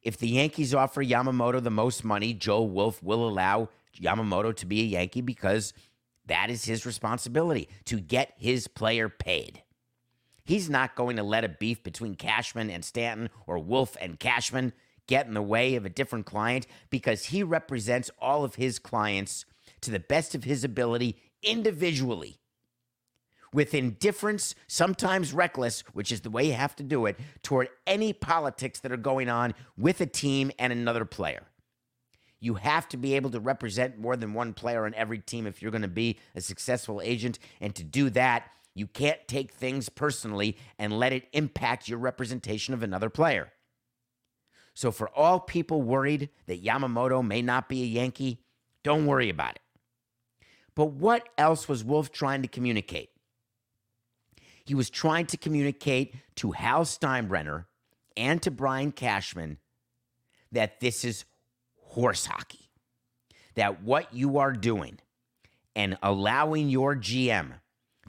If 0.01 0.17
the 0.17 0.27
Yankees 0.27 0.73
offer 0.73 1.03
Yamamoto 1.03 1.61
the 1.61 1.69
most 1.69 2.03
money, 2.03 2.33
Joel 2.33 2.69
Wolfe 2.69 3.01
will 3.03 3.27
allow 3.27 3.69
Yamamoto 3.99 4.55
to 4.55 4.65
be 4.65 4.81
a 4.81 4.85
Yankee 4.85 5.21
because 5.21 5.73
that 6.25 6.49
is 6.49 6.65
his 6.65 6.85
responsibility 6.85 7.69
to 7.85 7.99
get 7.99 8.33
his 8.37 8.67
player 8.67 9.09
paid. 9.09 9.63
He's 10.43 10.69
not 10.69 10.95
going 10.95 11.17
to 11.17 11.23
let 11.23 11.43
a 11.43 11.49
beef 11.49 11.83
between 11.83 12.15
Cashman 12.15 12.69
and 12.69 12.85
Stanton 12.85 13.29
or 13.45 13.59
Wolfe 13.59 13.97
and 13.99 14.19
Cashman 14.19 14.71
get 15.07 15.27
in 15.27 15.33
the 15.33 15.41
way 15.41 15.75
of 15.75 15.85
a 15.85 15.89
different 15.89 16.25
client 16.25 16.67
because 16.89 17.25
he 17.25 17.43
represents 17.43 18.11
all 18.19 18.43
of 18.43 18.55
his 18.55 18.79
clients 18.79 19.45
to 19.81 19.91
the 19.91 19.99
best 19.99 20.35
of 20.35 20.43
his 20.43 20.63
ability 20.63 21.17
individually. 21.43 22.39
With 23.53 23.73
indifference, 23.73 24.55
sometimes 24.67 25.33
reckless, 25.33 25.81
which 25.93 26.11
is 26.11 26.21
the 26.21 26.29
way 26.29 26.47
you 26.47 26.53
have 26.53 26.75
to 26.77 26.83
do 26.83 27.05
it, 27.05 27.19
toward 27.43 27.69
any 27.85 28.13
politics 28.13 28.79
that 28.79 28.91
are 28.91 28.97
going 28.97 29.29
on 29.29 29.53
with 29.77 30.01
a 30.01 30.05
team 30.05 30.51
and 30.59 30.73
another 30.73 31.05
player. 31.05 31.43
You 32.39 32.55
have 32.55 32.87
to 32.89 32.97
be 32.97 33.15
able 33.15 33.31
to 33.31 33.39
represent 33.39 33.97
more 33.97 34.15
than 34.15 34.33
one 34.33 34.53
player 34.53 34.85
on 34.85 34.93
every 34.93 35.19
team 35.19 35.47
if 35.47 35.61
you're 35.61 35.71
going 35.71 35.81
to 35.81 35.87
be 35.87 36.19
a 36.35 36.41
successful 36.41 37.01
agent. 37.01 37.39
And 37.59 37.73
to 37.75 37.83
do 37.83 38.09
that, 38.11 38.49
you 38.75 38.85
can't 38.85 39.27
take 39.27 39.51
things 39.51 39.89
personally 39.89 40.55
and 40.77 40.99
let 40.99 41.13
it 41.13 41.27
impact 41.33 41.87
your 41.87 41.97
representation 41.97 42.75
of 42.75 42.83
another 42.83 43.09
player. 43.09 43.51
So, 44.75 44.91
for 44.91 45.09
all 45.09 45.39
people 45.39 45.81
worried 45.81 46.29
that 46.45 46.63
Yamamoto 46.63 47.25
may 47.25 47.41
not 47.41 47.67
be 47.67 47.81
a 47.81 47.87
Yankee, 47.87 48.43
don't 48.83 49.07
worry 49.07 49.29
about 49.29 49.55
it. 49.55 49.61
But 50.75 50.91
what 50.91 51.27
else 51.39 51.67
was 51.67 51.83
Wolfe 51.83 52.11
trying 52.11 52.43
to 52.43 52.47
communicate? 52.47 53.09
He 54.67 54.75
was 54.75 54.89
trying 54.89 55.27
to 55.27 55.37
communicate 55.37 56.13
to 56.35 56.51
Hal 56.51 56.83
Steinbrenner 56.83 57.65
and 58.17 58.41
to 58.41 58.51
Brian 58.51 58.91
Cashman 58.91 59.59
that 60.51 60.81
this 60.81 61.05
is 61.05 61.23
horse 61.81 62.25
hockey. 62.25 62.69
That 63.55 63.81
what 63.81 64.13
you 64.13 64.37
are 64.39 64.51
doing 64.51 64.99
and 65.73 65.97
allowing 66.03 66.69
your 66.69 66.95
GM 66.95 67.53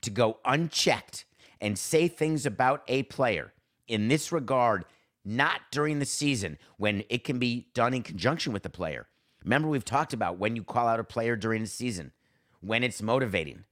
to 0.01 0.11
go 0.11 0.39
unchecked 0.45 1.25
and 1.61 1.79
say 1.79 2.09
things 2.09 2.45
about 2.45 2.83
a 2.89 3.05
player 3.05 3.53
in 3.87 4.09
this 4.09 4.33
regard 4.33 4.85
not 5.25 5.61
during 5.71 6.01
the 6.01 6.07
season 6.07 6.59
when 6.77 7.05
it 7.09 7.23
can 7.23 7.39
be 7.39 7.69
done 7.73 7.95
in 7.95 8.03
conjunction 8.03 8.53
with 8.53 8.65
the 8.65 8.71
player. 8.71 9.07
Remember, 9.45 9.69
we've 9.69 9.85
talked 9.85 10.13
about 10.13 10.39
when 10.39 10.57
you 10.57 10.65
call 10.65 10.89
out 10.89 11.01
a 11.01 11.05
player 11.05 11.37
during 11.37 11.63
the 11.63 11.69
season, 11.69 12.13
when 12.61 12.83
it's 12.83 13.01
motivating. 13.01 13.65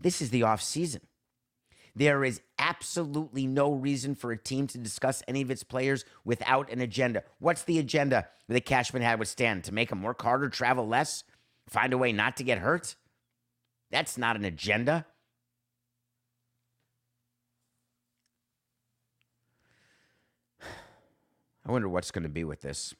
This 0.00 0.20
is 0.20 0.30
the 0.30 0.42
off 0.42 0.62
season. 0.62 1.02
There 1.96 2.24
is 2.24 2.42
absolutely 2.58 3.46
no 3.46 3.72
reason 3.72 4.14
for 4.14 4.30
a 4.30 4.36
team 4.36 4.66
to 4.66 4.76
discuss 4.76 5.22
any 5.26 5.40
of 5.40 5.50
its 5.50 5.62
players 5.62 6.04
without 6.26 6.70
an 6.70 6.82
agenda. 6.82 7.22
What's 7.38 7.64
the 7.64 7.78
agenda 7.78 8.28
that 8.48 8.66
Cashman 8.66 9.00
had 9.00 9.18
with 9.18 9.28
Stan? 9.28 9.62
To 9.62 9.72
make 9.72 9.90
him 9.90 10.02
work 10.02 10.20
harder, 10.20 10.50
travel 10.50 10.86
less, 10.86 11.24
find 11.66 11.94
a 11.94 11.98
way 11.98 12.12
not 12.12 12.36
to 12.36 12.44
get 12.44 12.58
hurt? 12.58 12.96
That's 13.90 14.18
not 14.18 14.36
an 14.36 14.44
agenda. 14.44 15.06
I 21.64 21.72
wonder 21.72 21.88
what's 21.88 22.10
going 22.10 22.24
to 22.24 22.28
be 22.28 22.44
with 22.44 22.60
this. 22.60 22.94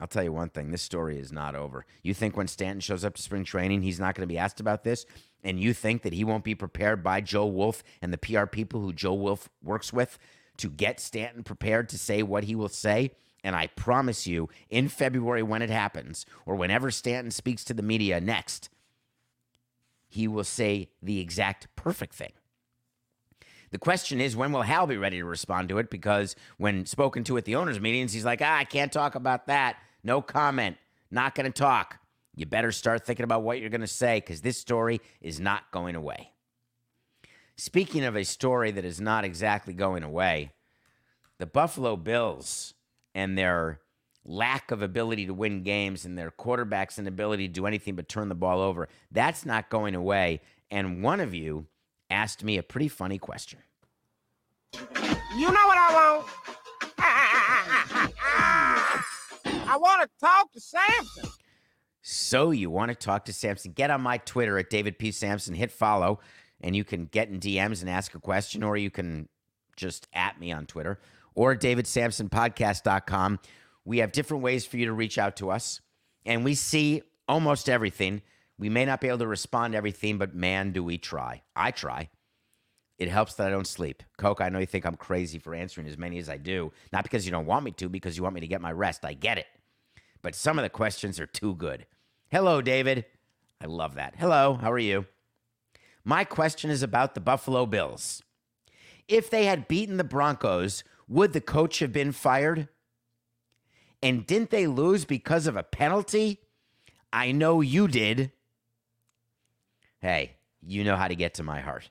I'll 0.00 0.08
tell 0.08 0.24
you 0.24 0.32
one 0.32 0.48
thing 0.48 0.72
this 0.72 0.82
story 0.82 1.20
is 1.20 1.30
not 1.30 1.54
over. 1.54 1.86
You 2.02 2.14
think 2.14 2.36
when 2.36 2.48
Stanton 2.48 2.80
shows 2.80 3.04
up 3.04 3.14
to 3.14 3.22
spring 3.22 3.44
training, 3.44 3.82
he's 3.82 4.00
not 4.00 4.16
going 4.16 4.26
to 4.26 4.32
be 4.32 4.38
asked 4.38 4.58
about 4.58 4.82
this? 4.82 5.06
And 5.42 5.60
you 5.60 5.72
think 5.72 6.02
that 6.02 6.12
he 6.12 6.24
won't 6.24 6.44
be 6.44 6.54
prepared 6.54 7.02
by 7.02 7.20
Joel 7.20 7.52
Wolfe 7.52 7.82
and 8.02 8.12
the 8.12 8.18
PR 8.18 8.44
people 8.44 8.80
who 8.80 8.92
Joel 8.92 9.18
Wolfe 9.18 9.48
works 9.62 9.92
with 9.92 10.18
to 10.58 10.68
get 10.68 11.00
Stanton 11.00 11.42
prepared 11.42 11.88
to 11.88 11.98
say 11.98 12.22
what 12.22 12.44
he 12.44 12.54
will 12.54 12.68
say? 12.68 13.12
And 13.42 13.56
I 13.56 13.68
promise 13.68 14.26
you, 14.26 14.50
in 14.68 14.88
February, 14.88 15.42
when 15.42 15.62
it 15.62 15.70
happens, 15.70 16.26
or 16.44 16.56
whenever 16.56 16.90
Stanton 16.90 17.30
speaks 17.30 17.64
to 17.64 17.74
the 17.74 17.82
media 17.82 18.20
next, 18.20 18.68
he 20.08 20.28
will 20.28 20.44
say 20.44 20.90
the 21.02 21.20
exact 21.20 21.68
perfect 21.76 22.14
thing. 22.14 22.32
The 23.70 23.78
question 23.78 24.20
is, 24.20 24.36
when 24.36 24.52
will 24.52 24.62
Hal 24.62 24.86
be 24.86 24.96
ready 24.96 25.18
to 25.18 25.24
respond 25.24 25.68
to 25.68 25.78
it? 25.78 25.90
Because 25.90 26.34
when 26.58 26.84
spoken 26.86 27.22
to 27.24 27.38
at 27.38 27.44
the 27.44 27.54
owners' 27.54 27.80
meetings, 27.80 28.12
he's 28.12 28.24
like, 28.24 28.42
ah, 28.42 28.58
I 28.58 28.64
can't 28.64 28.92
talk 28.92 29.14
about 29.14 29.46
that. 29.46 29.76
No 30.02 30.20
comment. 30.20 30.76
Not 31.10 31.36
going 31.36 31.50
to 31.50 31.52
talk. 31.52 31.99
You 32.40 32.46
better 32.46 32.72
start 32.72 33.04
thinking 33.04 33.24
about 33.24 33.42
what 33.42 33.60
you're 33.60 33.68
going 33.68 33.82
to 33.82 33.86
say 33.86 34.16
because 34.16 34.40
this 34.40 34.56
story 34.56 35.02
is 35.20 35.38
not 35.38 35.70
going 35.70 35.94
away. 35.94 36.32
Speaking 37.58 38.02
of 38.02 38.16
a 38.16 38.24
story 38.24 38.70
that 38.70 38.86
is 38.86 38.98
not 38.98 39.26
exactly 39.26 39.74
going 39.74 40.02
away, 40.02 40.52
the 41.36 41.44
Buffalo 41.44 41.98
Bills 41.98 42.72
and 43.14 43.36
their 43.36 43.80
lack 44.24 44.70
of 44.70 44.80
ability 44.80 45.26
to 45.26 45.34
win 45.34 45.62
games 45.62 46.06
and 46.06 46.16
their 46.16 46.30
quarterback's 46.30 46.98
inability 46.98 47.46
to 47.46 47.52
do 47.52 47.66
anything 47.66 47.94
but 47.94 48.08
turn 48.08 48.30
the 48.30 48.34
ball 48.34 48.62
over, 48.62 48.88
that's 49.12 49.44
not 49.44 49.68
going 49.68 49.94
away. 49.94 50.40
And 50.70 51.02
one 51.02 51.20
of 51.20 51.34
you 51.34 51.66
asked 52.08 52.42
me 52.42 52.56
a 52.56 52.62
pretty 52.62 52.88
funny 52.88 53.18
question. 53.18 53.58
You 54.72 55.52
know 55.52 55.66
what 55.66 55.76
I 55.76 55.92
want? 55.92 56.26
I 59.68 59.76
want 59.76 60.00
to 60.00 60.08
talk 60.18 60.50
to 60.52 60.60
Samson. 60.60 61.28
So 62.12 62.50
you 62.50 62.70
want 62.70 62.88
to 62.88 62.96
talk 62.96 63.26
to 63.26 63.32
Samson? 63.32 63.70
Get 63.70 63.88
on 63.88 64.00
my 64.00 64.18
Twitter 64.18 64.58
at 64.58 64.68
David 64.68 64.98
P. 64.98 65.12
Samson, 65.12 65.54
hit 65.54 65.70
follow, 65.70 66.18
and 66.60 66.74
you 66.74 66.82
can 66.82 67.04
get 67.04 67.28
in 67.28 67.38
DMs 67.38 67.82
and 67.82 67.88
ask 67.88 68.16
a 68.16 68.18
question, 68.18 68.64
or 68.64 68.76
you 68.76 68.90
can 68.90 69.28
just 69.76 70.08
at 70.12 70.40
me 70.40 70.50
on 70.50 70.66
Twitter 70.66 70.98
or 71.36 71.54
davidsamsonpodcast.com. 71.54 73.38
We 73.84 73.98
have 73.98 74.10
different 74.10 74.42
ways 74.42 74.66
for 74.66 74.76
you 74.76 74.86
to 74.86 74.92
reach 74.92 75.18
out 75.18 75.36
to 75.36 75.52
us, 75.52 75.80
and 76.26 76.44
we 76.44 76.56
see 76.56 77.02
almost 77.28 77.68
everything. 77.68 78.22
We 78.58 78.68
may 78.68 78.84
not 78.84 79.00
be 79.00 79.06
able 79.06 79.18
to 79.18 79.28
respond 79.28 79.74
to 79.74 79.78
everything, 79.78 80.18
but 80.18 80.34
man, 80.34 80.72
do 80.72 80.82
we 80.82 80.98
try. 80.98 81.42
I 81.54 81.70
try. 81.70 82.10
It 82.98 83.08
helps 83.08 83.34
that 83.34 83.46
I 83.46 83.50
don't 83.50 83.68
sleep. 83.68 84.02
Coke, 84.18 84.40
I 84.40 84.48
know 84.48 84.58
you 84.58 84.66
think 84.66 84.84
I'm 84.84 84.96
crazy 84.96 85.38
for 85.38 85.54
answering 85.54 85.86
as 85.86 85.96
many 85.96 86.18
as 86.18 86.28
I 86.28 86.38
do. 86.38 86.72
Not 86.92 87.04
because 87.04 87.24
you 87.24 87.30
don't 87.30 87.46
want 87.46 87.64
me 87.64 87.70
to, 87.70 87.88
because 87.88 88.16
you 88.16 88.24
want 88.24 88.34
me 88.34 88.40
to 88.40 88.48
get 88.48 88.60
my 88.60 88.72
rest. 88.72 89.04
I 89.04 89.12
get 89.12 89.38
it. 89.38 89.46
But 90.22 90.34
some 90.34 90.58
of 90.58 90.64
the 90.64 90.70
questions 90.70 91.20
are 91.20 91.26
too 91.26 91.54
good. 91.54 91.86
Hello, 92.30 92.62
David. 92.62 93.06
I 93.60 93.66
love 93.66 93.96
that. 93.96 94.14
Hello, 94.16 94.54
how 94.54 94.70
are 94.70 94.78
you? 94.78 95.06
My 96.04 96.22
question 96.22 96.70
is 96.70 96.80
about 96.80 97.14
the 97.14 97.20
Buffalo 97.20 97.66
Bills. 97.66 98.22
If 99.08 99.28
they 99.28 99.46
had 99.46 99.66
beaten 99.66 99.96
the 99.96 100.04
Broncos, 100.04 100.84
would 101.08 101.32
the 101.32 101.40
coach 101.40 101.80
have 101.80 101.92
been 101.92 102.12
fired? 102.12 102.68
And 104.00 104.24
didn't 104.28 104.50
they 104.50 104.68
lose 104.68 105.04
because 105.04 105.48
of 105.48 105.56
a 105.56 105.64
penalty? 105.64 106.38
I 107.12 107.32
know 107.32 107.62
you 107.62 107.88
did. 107.88 108.30
Hey, 109.98 110.36
you 110.62 110.84
know 110.84 110.94
how 110.94 111.08
to 111.08 111.16
get 111.16 111.34
to 111.34 111.42
my 111.42 111.58
heart. 111.58 111.90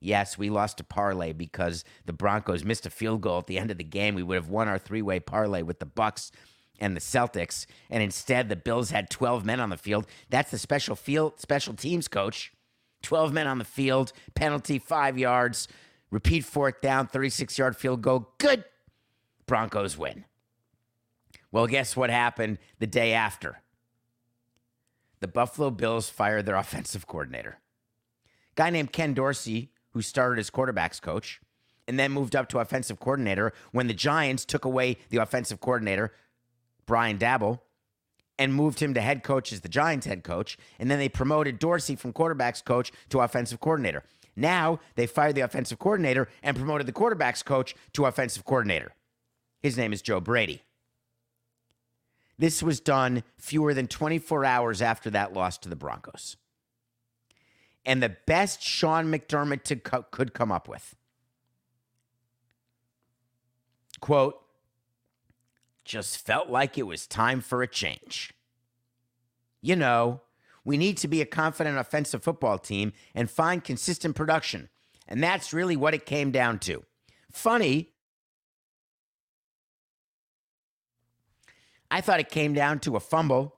Yes, 0.00 0.36
we 0.36 0.50
lost 0.50 0.80
a 0.80 0.84
parlay 0.84 1.32
because 1.32 1.82
the 2.04 2.12
Broncos 2.12 2.62
missed 2.62 2.84
a 2.84 2.90
field 2.90 3.22
goal 3.22 3.38
at 3.38 3.46
the 3.46 3.58
end 3.58 3.70
of 3.70 3.78
the 3.78 3.84
game. 3.84 4.14
We 4.14 4.22
would 4.22 4.34
have 4.34 4.50
won 4.50 4.68
our 4.68 4.78
three-way 4.78 5.20
parlay 5.20 5.62
with 5.62 5.78
the 5.78 5.86
Bucks 5.86 6.30
and 6.78 6.96
the 6.96 7.00
Celtics, 7.00 7.66
and 7.90 8.02
instead 8.02 8.48
the 8.48 8.56
Bills 8.56 8.90
had 8.90 9.10
12 9.10 9.44
men 9.44 9.60
on 9.60 9.70
the 9.70 9.76
field. 9.76 10.06
That's 10.30 10.50
the 10.50 10.58
special 10.58 10.96
field 10.96 11.40
special 11.40 11.74
teams 11.74 12.08
coach. 12.08 12.52
12 13.02 13.32
men 13.32 13.46
on 13.46 13.58
the 13.58 13.64
field, 13.64 14.12
penalty 14.34 14.78
5 14.78 15.18
yards, 15.18 15.68
repeat 16.10 16.44
fourth 16.44 16.80
down, 16.80 17.06
36-yard 17.06 17.76
field 17.76 18.02
goal. 18.02 18.32
Good. 18.38 18.64
Broncos 19.46 19.96
win. 19.96 20.24
Well, 21.52 21.68
guess 21.68 21.96
what 21.96 22.10
happened 22.10 22.58
the 22.80 22.88
day 22.88 23.12
after? 23.12 23.62
The 25.20 25.28
Buffalo 25.28 25.70
Bills 25.70 26.08
fired 26.08 26.46
their 26.46 26.56
offensive 26.56 27.06
coordinator. 27.06 27.58
Guy 28.56 28.70
named 28.70 28.92
Ken 28.92 29.14
Dorsey, 29.14 29.70
who 29.92 30.02
started 30.02 30.40
as 30.40 30.50
quarterbacks 30.50 31.00
coach 31.00 31.40
and 31.86 31.98
then 31.98 32.12
moved 32.12 32.36
up 32.36 32.48
to 32.50 32.58
offensive 32.58 33.00
coordinator 33.00 33.52
when 33.72 33.86
the 33.86 33.94
Giants 33.94 34.44
took 34.44 34.64
away 34.64 34.98
the 35.08 35.16
offensive 35.16 35.60
coordinator, 35.60 36.12
Brian 36.88 37.18
Daboll, 37.18 37.60
and 38.38 38.54
moved 38.54 38.80
him 38.80 38.94
to 38.94 39.00
head 39.00 39.22
coach 39.22 39.52
as 39.52 39.60
the 39.60 39.68
Giants 39.68 40.06
head 40.06 40.24
coach. 40.24 40.56
And 40.78 40.90
then 40.90 40.98
they 40.98 41.08
promoted 41.08 41.58
Dorsey 41.58 41.94
from 41.94 42.12
quarterbacks 42.12 42.64
coach 42.64 42.90
to 43.10 43.20
offensive 43.20 43.60
coordinator. 43.60 44.02
Now 44.34 44.80
they 44.94 45.06
fired 45.06 45.34
the 45.34 45.42
offensive 45.42 45.78
coordinator 45.78 46.28
and 46.42 46.56
promoted 46.56 46.86
the 46.86 46.92
quarterbacks 46.92 47.44
coach 47.44 47.74
to 47.92 48.06
offensive 48.06 48.44
coordinator. 48.44 48.94
His 49.60 49.76
name 49.76 49.92
is 49.92 50.02
Joe 50.02 50.20
Brady. 50.20 50.62
This 52.38 52.62
was 52.62 52.78
done 52.78 53.24
fewer 53.36 53.74
than 53.74 53.88
24 53.88 54.44
hours 54.44 54.80
after 54.80 55.10
that 55.10 55.32
loss 55.32 55.58
to 55.58 55.68
the 55.68 55.76
Broncos. 55.76 56.36
And 57.84 58.00
the 58.00 58.16
best 58.26 58.62
Sean 58.62 59.06
McDermott 59.06 59.82
co- 59.82 60.06
could 60.10 60.32
come 60.34 60.52
up 60.52 60.68
with. 60.68 60.94
Quote, 64.00 64.40
just 65.88 66.24
felt 66.24 66.50
like 66.50 66.76
it 66.76 66.86
was 66.86 67.06
time 67.06 67.40
for 67.40 67.62
a 67.62 67.66
change. 67.66 68.34
You 69.62 69.74
know, 69.74 70.20
we 70.62 70.76
need 70.76 70.98
to 70.98 71.08
be 71.08 71.22
a 71.22 71.26
confident 71.26 71.78
offensive 71.78 72.22
football 72.22 72.58
team 72.58 72.92
and 73.14 73.30
find 73.30 73.64
consistent 73.64 74.14
production. 74.14 74.68
And 75.08 75.24
that's 75.24 75.54
really 75.54 75.76
what 75.76 75.94
it 75.94 76.04
came 76.04 76.30
down 76.30 76.58
to. 76.60 76.84
Funny, 77.32 77.94
I 81.90 82.02
thought 82.02 82.20
it 82.20 82.28
came 82.28 82.52
down 82.52 82.80
to 82.80 82.96
a 82.96 83.00
fumble. 83.00 83.56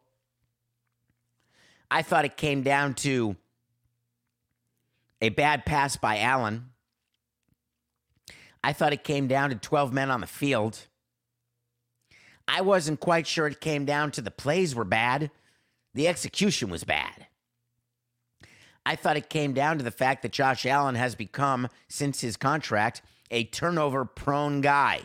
I 1.90 2.02
thought 2.02 2.24
it 2.24 2.36
came 2.36 2.62
down 2.62 2.94
to 2.94 3.34
a 5.20 5.30
bad 5.30 5.66
pass 5.66 5.96
by 5.96 6.20
Allen. 6.20 6.66
I 8.62 8.72
thought 8.72 8.92
it 8.92 9.02
came 9.02 9.26
down 9.26 9.50
to 9.50 9.56
12 9.56 9.92
men 9.92 10.12
on 10.12 10.20
the 10.20 10.28
field. 10.28 10.86
I 12.52 12.62
wasn't 12.62 12.98
quite 12.98 13.28
sure 13.28 13.46
it 13.46 13.60
came 13.60 13.84
down 13.84 14.10
to 14.12 14.20
the 14.20 14.30
plays 14.32 14.74
were 14.74 14.84
bad, 14.84 15.30
the 15.94 16.08
execution 16.08 16.68
was 16.68 16.82
bad. 16.82 17.28
I 18.84 18.96
thought 18.96 19.16
it 19.16 19.30
came 19.30 19.52
down 19.52 19.78
to 19.78 19.84
the 19.84 19.92
fact 19.92 20.22
that 20.22 20.32
Josh 20.32 20.66
Allen 20.66 20.96
has 20.96 21.14
become, 21.14 21.68
since 21.86 22.22
his 22.22 22.36
contract, 22.36 23.02
a 23.30 23.44
turnover 23.44 24.04
prone 24.04 24.62
guy. 24.62 25.02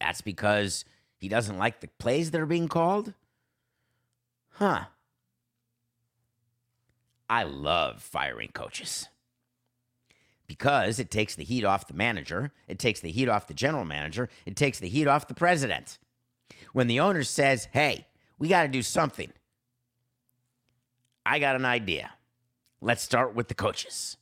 That's 0.00 0.20
because 0.20 0.84
he 1.16 1.28
doesn't 1.28 1.56
like 1.56 1.80
the 1.80 1.88
plays 1.98 2.30
that 2.32 2.40
are 2.40 2.44
being 2.44 2.68
called? 2.68 3.14
Huh. 4.50 4.84
I 7.30 7.44
love 7.44 8.02
firing 8.02 8.50
coaches 8.52 9.08
because 10.46 10.98
it 10.98 11.10
takes 11.10 11.34
the 11.34 11.44
heat 11.44 11.64
off 11.64 11.88
the 11.88 11.94
manager, 11.94 12.52
it 12.68 12.78
takes 12.78 13.00
the 13.00 13.10
heat 13.10 13.28
off 13.28 13.46
the 13.46 13.54
general 13.54 13.84
manager, 13.84 14.28
it 14.44 14.56
takes 14.56 14.78
the 14.78 14.88
heat 14.88 15.06
off 15.06 15.28
the 15.28 15.34
president. 15.34 15.98
When 16.72 16.86
the 16.86 17.00
owner 17.00 17.22
says, 17.22 17.68
hey, 17.72 18.06
we 18.38 18.48
got 18.48 18.62
to 18.62 18.68
do 18.68 18.82
something, 18.82 19.32
I 21.24 21.38
got 21.38 21.56
an 21.56 21.64
idea. 21.64 22.12
Let's 22.80 23.02
start 23.02 23.34
with 23.34 23.48
the 23.48 23.54
coaches. 23.54 24.16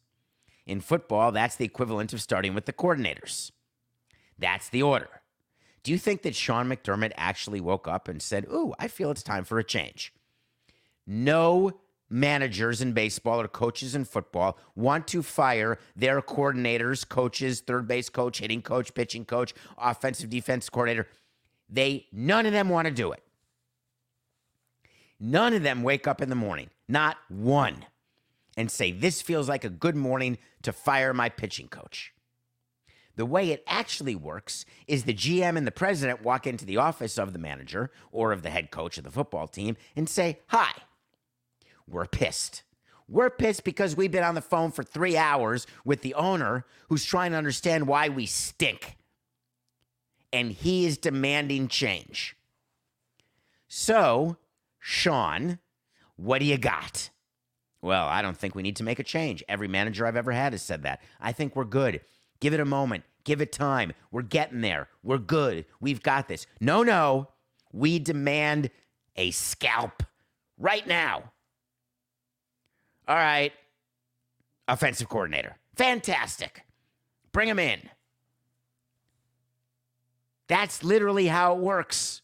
In 0.67 0.81
football, 0.81 1.33
that's 1.33 1.57
the 1.57 1.65
equivalent 1.65 2.13
of 2.13 2.23
starting 2.23 2.55
with 2.55 2.65
the 2.65 2.73
coordinators. 2.73 3.51
That's 4.39 4.69
the 4.69 4.83
order. 4.83 5.21
Do 5.83 5.93
you 5.93 5.99
think 5.99 6.23
that 6.23 6.35
Sean 6.35 6.69
McDermott 6.69 7.13
actually 7.17 7.61
woke 7.61 7.87
up 7.87 8.09
and 8.09 8.23
said, 8.23 8.47
Ooh, 8.47 8.73
I 8.79 8.89
feel 8.89 9.11
it's 9.11 9.23
time 9.23 9.45
for 9.45 9.59
a 9.59 9.65
change? 9.65 10.15
No 11.07 11.73
managers 12.15 12.81
in 12.81 12.93
baseball 12.93 13.41
or 13.41 13.49
coaches 13.49 13.97
in 13.97 14.05
football 14.05 14.57
want 14.77 15.09
to 15.09 15.21
fire 15.21 15.79
their 15.97 16.23
coordinators, 16.23 17.07
coaches, 17.07 17.61
third 17.61 17.89
base 17.89 18.09
coach, 18.09 18.39
hitting 18.39 18.63
coach, 18.63 18.95
pitching 18.95 19.25
coach, 19.25 19.53
offensive 19.77 20.31
defense 20.31 20.71
coordinator. 20.71 21.09
They 21.69 22.07
none 22.13 22.47
of 22.47 22.53
them 22.53 22.69
want 22.69 22.87
to 22.87 22.95
do 22.95 23.11
it. 23.11 23.21
None 25.19 25.55
of 25.55 25.65
them 25.65 25.83
wake 25.83 26.07
up 26.07 26.23
in 26.23 26.29
the 26.29 26.37
morning, 26.37 26.71
not 26.89 27.17
one, 27.29 27.85
and 28.57 28.71
say, 28.71 28.93
This 28.93 29.21
feels 29.21 29.49
like 29.49 29.65
a 29.65 29.69
good 29.69 29.97
morning 29.97 30.39
to 30.63 30.73
fire 30.73 31.13
my 31.13 31.29
pitching 31.29 31.67
coach. 31.67 32.15
The 33.17 33.27
way 33.27 33.51
it 33.51 33.65
actually 33.67 34.15
works 34.15 34.65
is 34.87 35.03
the 35.03 35.15
GM 35.15 35.57
and 35.57 35.67
the 35.67 35.73
president 35.73 36.23
walk 36.23 36.47
into 36.47 36.65
the 36.65 36.77
office 36.77 37.19
of 37.19 37.33
the 37.33 37.39
manager 37.41 37.91
or 38.13 38.31
of 38.31 38.43
the 38.43 38.51
head 38.51 38.71
coach 38.71 38.99
of 38.99 39.05
the 39.05 39.11
football 39.11 39.49
team 39.49 39.77
and 39.97 40.09
say, 40.09 40.39
Hi, 40.49 40.73
we're 41.89 42.07
pissed. 42.07 42.63
We're 43.09 43.31
pissed 43.31 43.65
because 43.65 43.97
we've 43.97 44.11
been 44.11 44.25
on 44.25 44.35
the 44.35 44.41
phone 44.41 44.71
for 44.71 44.83
three 44.83 45.17
hours 45.17 45.67
with 45.85 46.03
the 46.03 46.15
owner 46.15 46.65
who's 46.89 47.05
trying 47.05 47.33
to 47.33 47.37
understand 47.37 47.87
why 47.87 48.09
we 48.09 48.27
stink. 48.27 48.97
And 50.33 50.51
he 50.51 50.87
is 50.87 50.99
demanding 50.99 51.69
change. 51.69 52.37
So, 53.69 54.37
Sean, 54.79 55.59
what 56.17 56.39
do 56.39 56.47
you 56.47 56.59
got? 56.59 57.11
Well, 57.83 58.07
I 58.07 58.23
don't 58.23 58.37
think 58.37 58.55
we 58.55 58.63
need 58.63 58.77
to 58.77 58.85
make 58.85 58.99
a 58.99 59.05
change. 59.05 59.45
Every 59.49 59.69
manager 59.69 60.07
I've 60.07 60.17
ever 60.17 60.33
had 60.33 60.55
has 60.55 60.63
said 60.63 60.85
that. 60.85 61.03
I 61.21 61.33
think 61.33 61.55
we're 61.55 61.65
good. 61.65 62.01
Give 62.41 62.55
it 62.55 62.61
a 62.61 62.65
moment. 62.65 63.05
Give 63.25 63.41
it 63.41 63.53
time. 63.53 63.93
We're 64.11 64.23
getting 64.23 64.63
there. 64.63 64.89
We're 65.03 65.19
good. 65.19 65.67
We've 65.81 66.03
got 66.03 66.29
this. 66.29 66.47
No, 66.61 66.83
no. 66.83 67.29
We 67.73 67.99
demand 67.99 68.71
a 69.17 69.31
scalp 69.33 70.03
right 70.59 70.87
now. 70.87 71.33
All 73.07 73.17
right. 73.17 73.53
Offensive 74.67 75.09
coordinator. 75.09 75.57
Fantastic. 75.77 76.65
Bring 77.33 77.49
him 77.49 77.59
in. 77.59 77.81
That's 80.47 80.85
literally 80.85 81.27
how 81.27 81.55
it 81.55 81.61
works. 81.61 82.23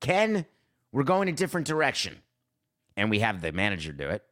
Ken, 0.00 0.46
we're 0.92 1.02
going 1.02 1.28
a 1.28 1.32
different 1.32 1.66
direction. 1.66 2.18
And 2.96 3.10
we 3.10 3.20
have 3.20 3.40
the 3.40 3.52
manager 3.52 3.92
do 3.92 4.08
it. 4.08 4.22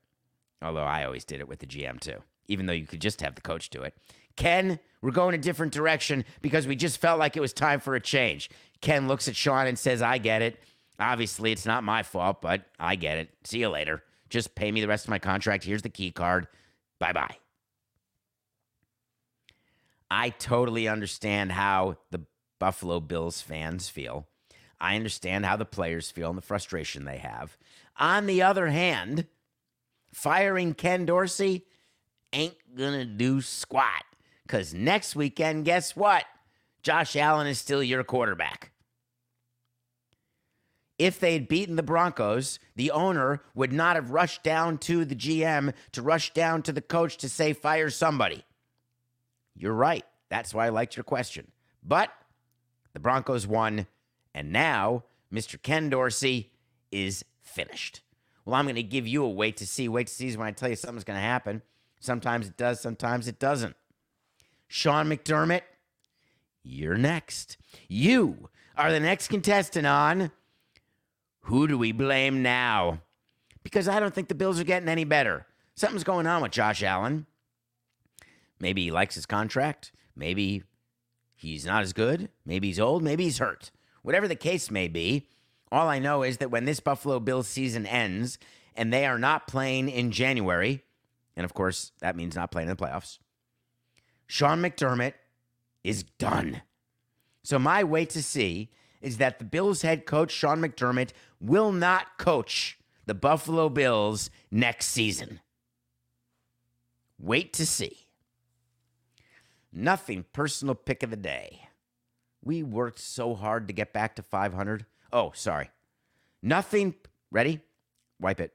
Although 0.62 0.84
I 0.84 1.04
always 1.04 1.24
did 1.24 1.40
it 1.40 1.48
with 1.48 1.58
the 1.58 1.66
GM 1.66 1.98
too, 1.98 2.22
even 2.46 2.66
though 2.66 2.72
you 2.72 2.86
could 2.86 3.00
just 3.00 3.20
have 3.20 3.34
the 3.34 3.40
coach 3.40 3.70
do 3.70 3.82
it. 3.82 3.96
Ken, 4.36 4.78
we're 5.00 5.10
going 5.10 5.34
a 5.34 5.38
different 5.38 5.72
direction 5.72 6.24
because 6.40 6.66
we 6.66 6.76
just 6.76 7.00
felt 7.00 7.18
like 7.18 7.36
it 7.36 7.40
was 7.40 7.52
time 7.52 7.80
for 7.80 7.94
a 7.94 8.00
change. 8.00 8.48
Ken 8.80 9.08
looks 9.08 9.26
at 9.28 9.36
Sean 9.36 9.66
and 9.66 9.78
says, 9.78 10.00
I 10.00 10.18
get 10.18 10.42
it. 10.42 10.60
Obviously, 10.98 11.50
it's 11.50 11.66
not 11.66 11.82
my 11.82 12.02
fault, 12.02 12.40
but 12.40 12.62
I 12.78 12.94
get 12.94 13.18
it. 13.18 13.30
See 13.44 13.58
you 13.58 13.68
later. 13.68 14.04
Just 14.32 14.54
pay 14.54 14.72
me 14.72 14.80
the 14.80 14.88
rest 14.88 15.04
of 15.04 15.10
my 15.10 15.18
contract. 15.18 15.62
Here's 15.62 15.82
the 15.82 15.90
key 15.90 16.10
card. 16.10 16.48
Bye 16.98 17.12
bye. 17.12 17.36
I 20.10 20.30
totally 20.30 20.88
understand 20.88 21.52
how 21.52 21.98
the 22.10 22.22
Buffalo 22.58 22.98
Bills 22.98 23.42
fans 23.42 23.90
feel. 23.90 24.26
I 24.80 24.96
understand 24.96 25.44
how 25.44 25.56
the 25.56 25.66
players 25.66 26.10
feel 26.10 26.30
and 26.30 26.38
the 26.38 26.42
frustration 26.42 27.04
they 27.04 27.18
have. 27.18 27.58
On 27.98 28.24
the 28.24 28.40
other 28.40 28.68
hand, 28.68 29.26
firing 30.14 30.72
Ken 30.72 31.04
Dorsey 31.04 31.66
ain't 32.32 32.56
gonna 32.74 33.04
do 33.04 33.42
squat. 33.42 34.02
Because 34.44 34.72
next 34.72 35.14
weekend, 35.14 35.66
guess 35.66 35.94
what? 35.94 36.24
Josh 36.82 37.16
Allen 37.16 37.46
is 37.46 37.58
still 37.58 37.82
your 37.82 38.02
quarterback. 38.02 38.71
If 40.98 41.18
they'd 41.18 41.48
beaten 41.48 41.76
the 41.76 41.82
Broncos, 41.82 42.58
the 42.76 42.90
owner 42.90 43.42
would 43.54 43.72
not 43.72 43.96
have 43.96 44.10
rushed 44.10 44.42
down 44.42 44.78
to 44.78 45.04
the 45.04 45.16
GM 45.16 45.72
to 45.92 46.02
rush 46.02 46.32
down 46.32 46.62
to 46.62 46.72
the 46.72 46.82
coach 46.82 47.16
to 47.18 47.28
say, 47.28 47.52
fire 47.52 47.90
somebody. 47.90 48.44
You're 49.56 49.74
right. 49.74 50.04
That's 50.28 50.54
why 50.54 50.66
I 50.66 50.70
liked 50.70 50.96
your 50.96 51.04
question. 51.04 51.50
But 51.82 52.10
the 52.92 53.00
Broncos 53.00 53.46
won, 53.46 53.86
and 54.34 54.52
now 54.52 55.04
Mr. 55.32 55.60
Ken 55.60 55.90
Dorsey 55.90 56.52
is 56.90 57.24
finished. 57.40 58.02
Well, 58.44 58.54
I'm 58.54 58.64
going 58.64 58.76
to 58.76 58.82
give 58.82 59.06
you 59.06 59.24
a 59.24 59.28
wait 59.28 59.56
to 59.58 59.66
see. 59.66 59.88
Wait 59.88 60.06
to 60.08 60.12
see 60.12 60.28
is 60.28 60.36
when 60.36 60.48
I 60.48 60.52
tell 60.52 60.68
you 60.68 60.76
something's 60.76 61.04
going 61.04 61.16
to 61.18 61.20
happen. 61.20 61.62
Sometimes 62.00 62.48
it 62.48 62.56
does, 62.56 62.80
sometimes 62.80 63.28
it 63.28 63.38
doesn't. 63.38 63.76
Sean 64.66 65.08
McDermott, 65.08 65.62
you're 66.62 66.96
next. 66.96 67.56
You 67.88 68.48
are 68.76 68.90
the 68.90 69.00
next 69.00 69.28
contestant 69.28 69.86
on 69.86 70.32
Who 71.42 71.66
Do 71.66 71.76
We 71.78 71.92
Blame 71.92 72.42
Now? 72.42 73.00
Because 73.62 73.88
I 73.88 74.00
don't 74.00 74.14
think 74.14 74.28
the 74.28 74.34
Bills 74.34 74.60
are 74.60 74.64
getting 74.64 74.88
any 74.88 75.04
better. 75.04 75.46
Something's 75.74 76.04
going 76.04 76.26
on 76.26 76.42
with 76.42 76.52
Josh 76.52 76.82
Allen. 76.82 77.26
Maybe 78.60 78.84
he 78.84 78.90
likes 78.90 79.14
his 79.14 79.26
contract. 79.26 79.92
Maybe 80.14 80.62
he's 81.34 81.66
not 81.66 81.82
as 81.82 81.92
good. 81.92 82.28
Maybe 82.46 82.68
he's 82.68 82.80
old. 82.80 83.02
Maybe 83.02 83.24
he's 83.24 83.38
hurt. 83.38 83.70
Whatever 84.02 84.28
the 84.28 84.36
case 84.36 84.70
may 84.70 84.88
be, 84.88 85.26
all 85.70 85.88
I 85.88 85.98
know 85.98 86.22
is 86.22 86.38
that 86.38 86.50
when 86.50 86.64
this 86.64 86.80
Buffalo 86.80 87.18
Bills 87.18 87.48
season 87.48 87.86
ends 87.86 88.38
and 88.76 88.92
they 88.92 89.06
are 89.06 89.18
not 89.18 89.48
playing 89.48 89.88
in 89.88 90.10
January, 90.10 90.82
and 91.36 91.44
of 91.44 91.54
course, 91.54 91.92
that 92.00 92.16
means 92.16 92.36
not 92.36 92.50
playing 92.50 92.68
in 92.68 92.76
the 92.76 92.82
playoffs, 92.82 93.18
Sean 94.26 94.60
McDermott 94.60 95.14
is 95.82 96.04
done. 96.04 96.62
So, 97.42 97.58
my 97.58 97.82
wait 97.82 98.10
to 98.10 98.22
see 98.22 98.70
is 99.02 99.18
that 99.18 99.38
the 99.38 99.44
Bills 99.44 99.82
head 99.82 100.06
coach, 100.06 100.30
Sean 100.30 100.60
McDermott, 100.60 101.10
will 101.40 101.72
not 101.72 102.18
coach 102.18 102.78
the 103.06 103.14
Buffalo 103.14 103.68
Bills 103.68 104.30
next 104.50 104.86
season. 104.86 105.40
Wait 107.18 107.52
to 107.52 107.66
see. 107.66 108.06
Nothing 109.72 110.24
personal 110.32 110.74
pick 110.74 111.02
of 111.02 111.10
the 111.10 111.16
day. 111.16 111.68
We 112.44 112.62
worked 112.62 112.98
so 112.98 113.34
hard 113.34 113.68
to 113.68 113.74
get 113.74 113.92
back 113.92 114.16
to 114.16 114.22
500. 114.22 114.86
Oh, 115.12 115.32
sorry. 115.34 115.70
Nothing. 116.42 116.94
Ready? 117.30 117.60
Wipe 118.20 118.40
it. 118.40 118.52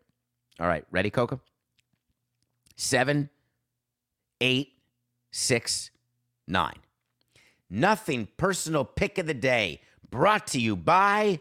All 0.59 0.67
right. 0.67 0.85
Ready, 0.91 1.09
Coco? 1.09 1.39
Seven, 2.75 3.29
eight, 4.41 4.73
six, 5.31 5.91
nine. 6.47 6.77
Nothing 7.69 8.27
personal 8.37 8.85
pick 8.85 9.17
of 9.17 9.27
the 9.27 9.33
day 9.33 9.81
brought 10.09 10.47
to 10.47 10.59
you 10.59 10.75
by. 10.75 11.39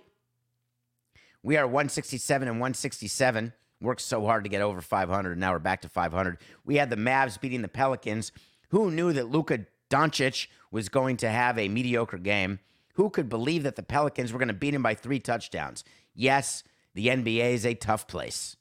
We 1.43 1.57
are 1.57 1.67
167 1.67 2.49
and 2.49 2.57
167. 2.57 3.53
Worked 3.81 4.01
so 4.01 4.25
hard 4.25 4.45
to 4.45 4.51
get 4.51 4.63
over 4.63 4.81
500, 4.81 5.33
and 5.33 5.41
now 5.41 5.53
we're 5.53 5.59
back 5.59 5.83
to 5.83 5.89
500. 5.89 6.39
We 6.65 6.77
had 6.77 6.91
the 6.91 6.97
Mavs 6.97 7.41
beating 7.41 7.63
the 7.63 7.69
Pelicans. 7.69 8.33
Who 8.71 8.91
knew 8.91 9.13
that 9.13 9.31
Luka 9.31 9.67
Doncic 9.91 10.47
was 10.71 10.89
going 10.89 11.19
to 11.19 11.29
have 11.29 11.59
a 11.59 11.69
mediocre 11.69 12.19
game? 12.19 12.59
Who 12.95 13.11
could 13.11 13.29
believe 13.29 13.63
that 13.65 13.77
the 13.77 13.83
Pelicans 13.83 14.33
were 14.33 14.39
going 14.39 14.49
to 14.49 14.55
beat 14.55 14.75
him 14.75 14.83
by 14.83 14.95
three 14.95 15.21
touchdowns? 15.21 15.85
Yes, 16.15 16.65
the 16.95 17.09
NBA 17.09 17.53
is 17.53 17.67
a 17.67 17.75
tough 17.75 18.09
place, 18.09 18.57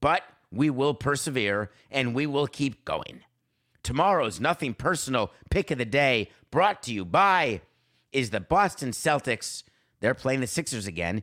but 0.00 0.22
we 0.50 0.70
will 0.70 0.94
persevere 0.94 1.70
and 1.90 2.14
we 2.14 2.26
will 2.26 2.46
keep 2.46 2.86
going. 2.86 3.20
Tomorrow's 3.82 4.40
Nothing 4.40 4.74
Personal 4.74 5.30
pick 5.50 5.70
of 5.70 5.78
the 5.78 5.84
day 5.84 6.30
brought 6.50 6.82
to 6.84 6.92
you 6.92 7.04
by 7.04 7.60
is 8.12 8.30
the 8.30 8.40
Boston 8.40 8.90
Celtics. 8.90 9.62
They're 10.00 10.14
playing 10.14 10.40
the 10.40 10.46
Sixers 10.46 10.86
again. 10.86 11.22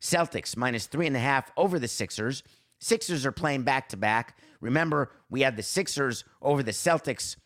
Celtics 0.00 0.56
minus 0.56 0.86
three 0.86 1.06
and 1.06 1.16
a 1.16 1.20
half 1.20 1.50
over 1.56 1.78
the 1.78 1.88
Sixers. 1.88 2.42
Sixers 2.78 3.24
are 3.24 3.32
playing 3.32 3.62
back 3.62 3.88
to 3.90 3.96
back. 3.96 4.38
Remember, 4.60 5.10
we 5.30 5.40
had 5.40 5.56
the 5.56 5.62
Sixers 5.62 6.24
over 6.42 6.62
the 6.62 6.72
Celtics 6.72 7.36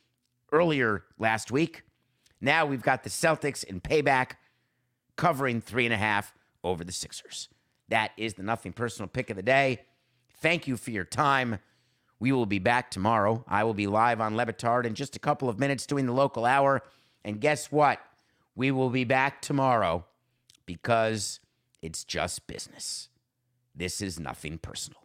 earlier 0.52 1.04
last 1.18 1.50
week. 1.50 1.82
Now 2.40 2.66
we've 2.66 2.82
got 2.82 3.04
the 3.04 3.10
Celtics 3.10 3.64
in 3.64 3.80
payback 3.80 4.32
covering 5.16 5.60
three 5.60 5.84
and 5.84 5.94
a 5.94 5.98
half 5.98 6.34
over 6.64 6.84
the 6.84 6.92
Sixers. 6.92 7.48
That 7.88 8.12
is 8.16 8.34
the 8.34 8.42
nothing 8.42 8.72
personal 8.72 9.08
pick 9.08 9.30
of 9.30 9.36
the 9.36 9.42
day. 9.42 9.82
Thank 10.40 10.66
you 10.66 10.76
for 10.76 10.90
your 10.90 11.04
time. 11.04 11.58
We 12.18 12.32
will 12.32 12.46
be 12.46 12.58
back 12.58 12.90
tomorrow. 12.90 13.44
I 13.48 13.64
will 13.64 13.74
be 13.74 13.86
live 13.86 14.20
on 14.20 14.36
Le 14.36 14.46
Batard 14.46 14.84
in 14.84 14.94
just 14.94 15.16
a 15.16 15.18
couple 15.18 15.48
of 15.48 15.58
minutes 15.58 15.86
doing 15.86 16.06
the 16.06 16.12
local 16.12 16.44
hour. 16.44 16.82
And 17.24 17.40
guess 17.40 17.70
what? 17.72 18.00
We 18.54 18.70
will 18.70 18.90
be 18.90 19.04
back 19.04 19.40
tomorrow 19.42 20.04
because 20.66 21.40
it's 21.82 22.04
just 22.04 22.46
business. 22.46 23.08
This 23.74 24.00
is 24.00 24.18
nothing 24.18 24.58
personal. 24.58 25.00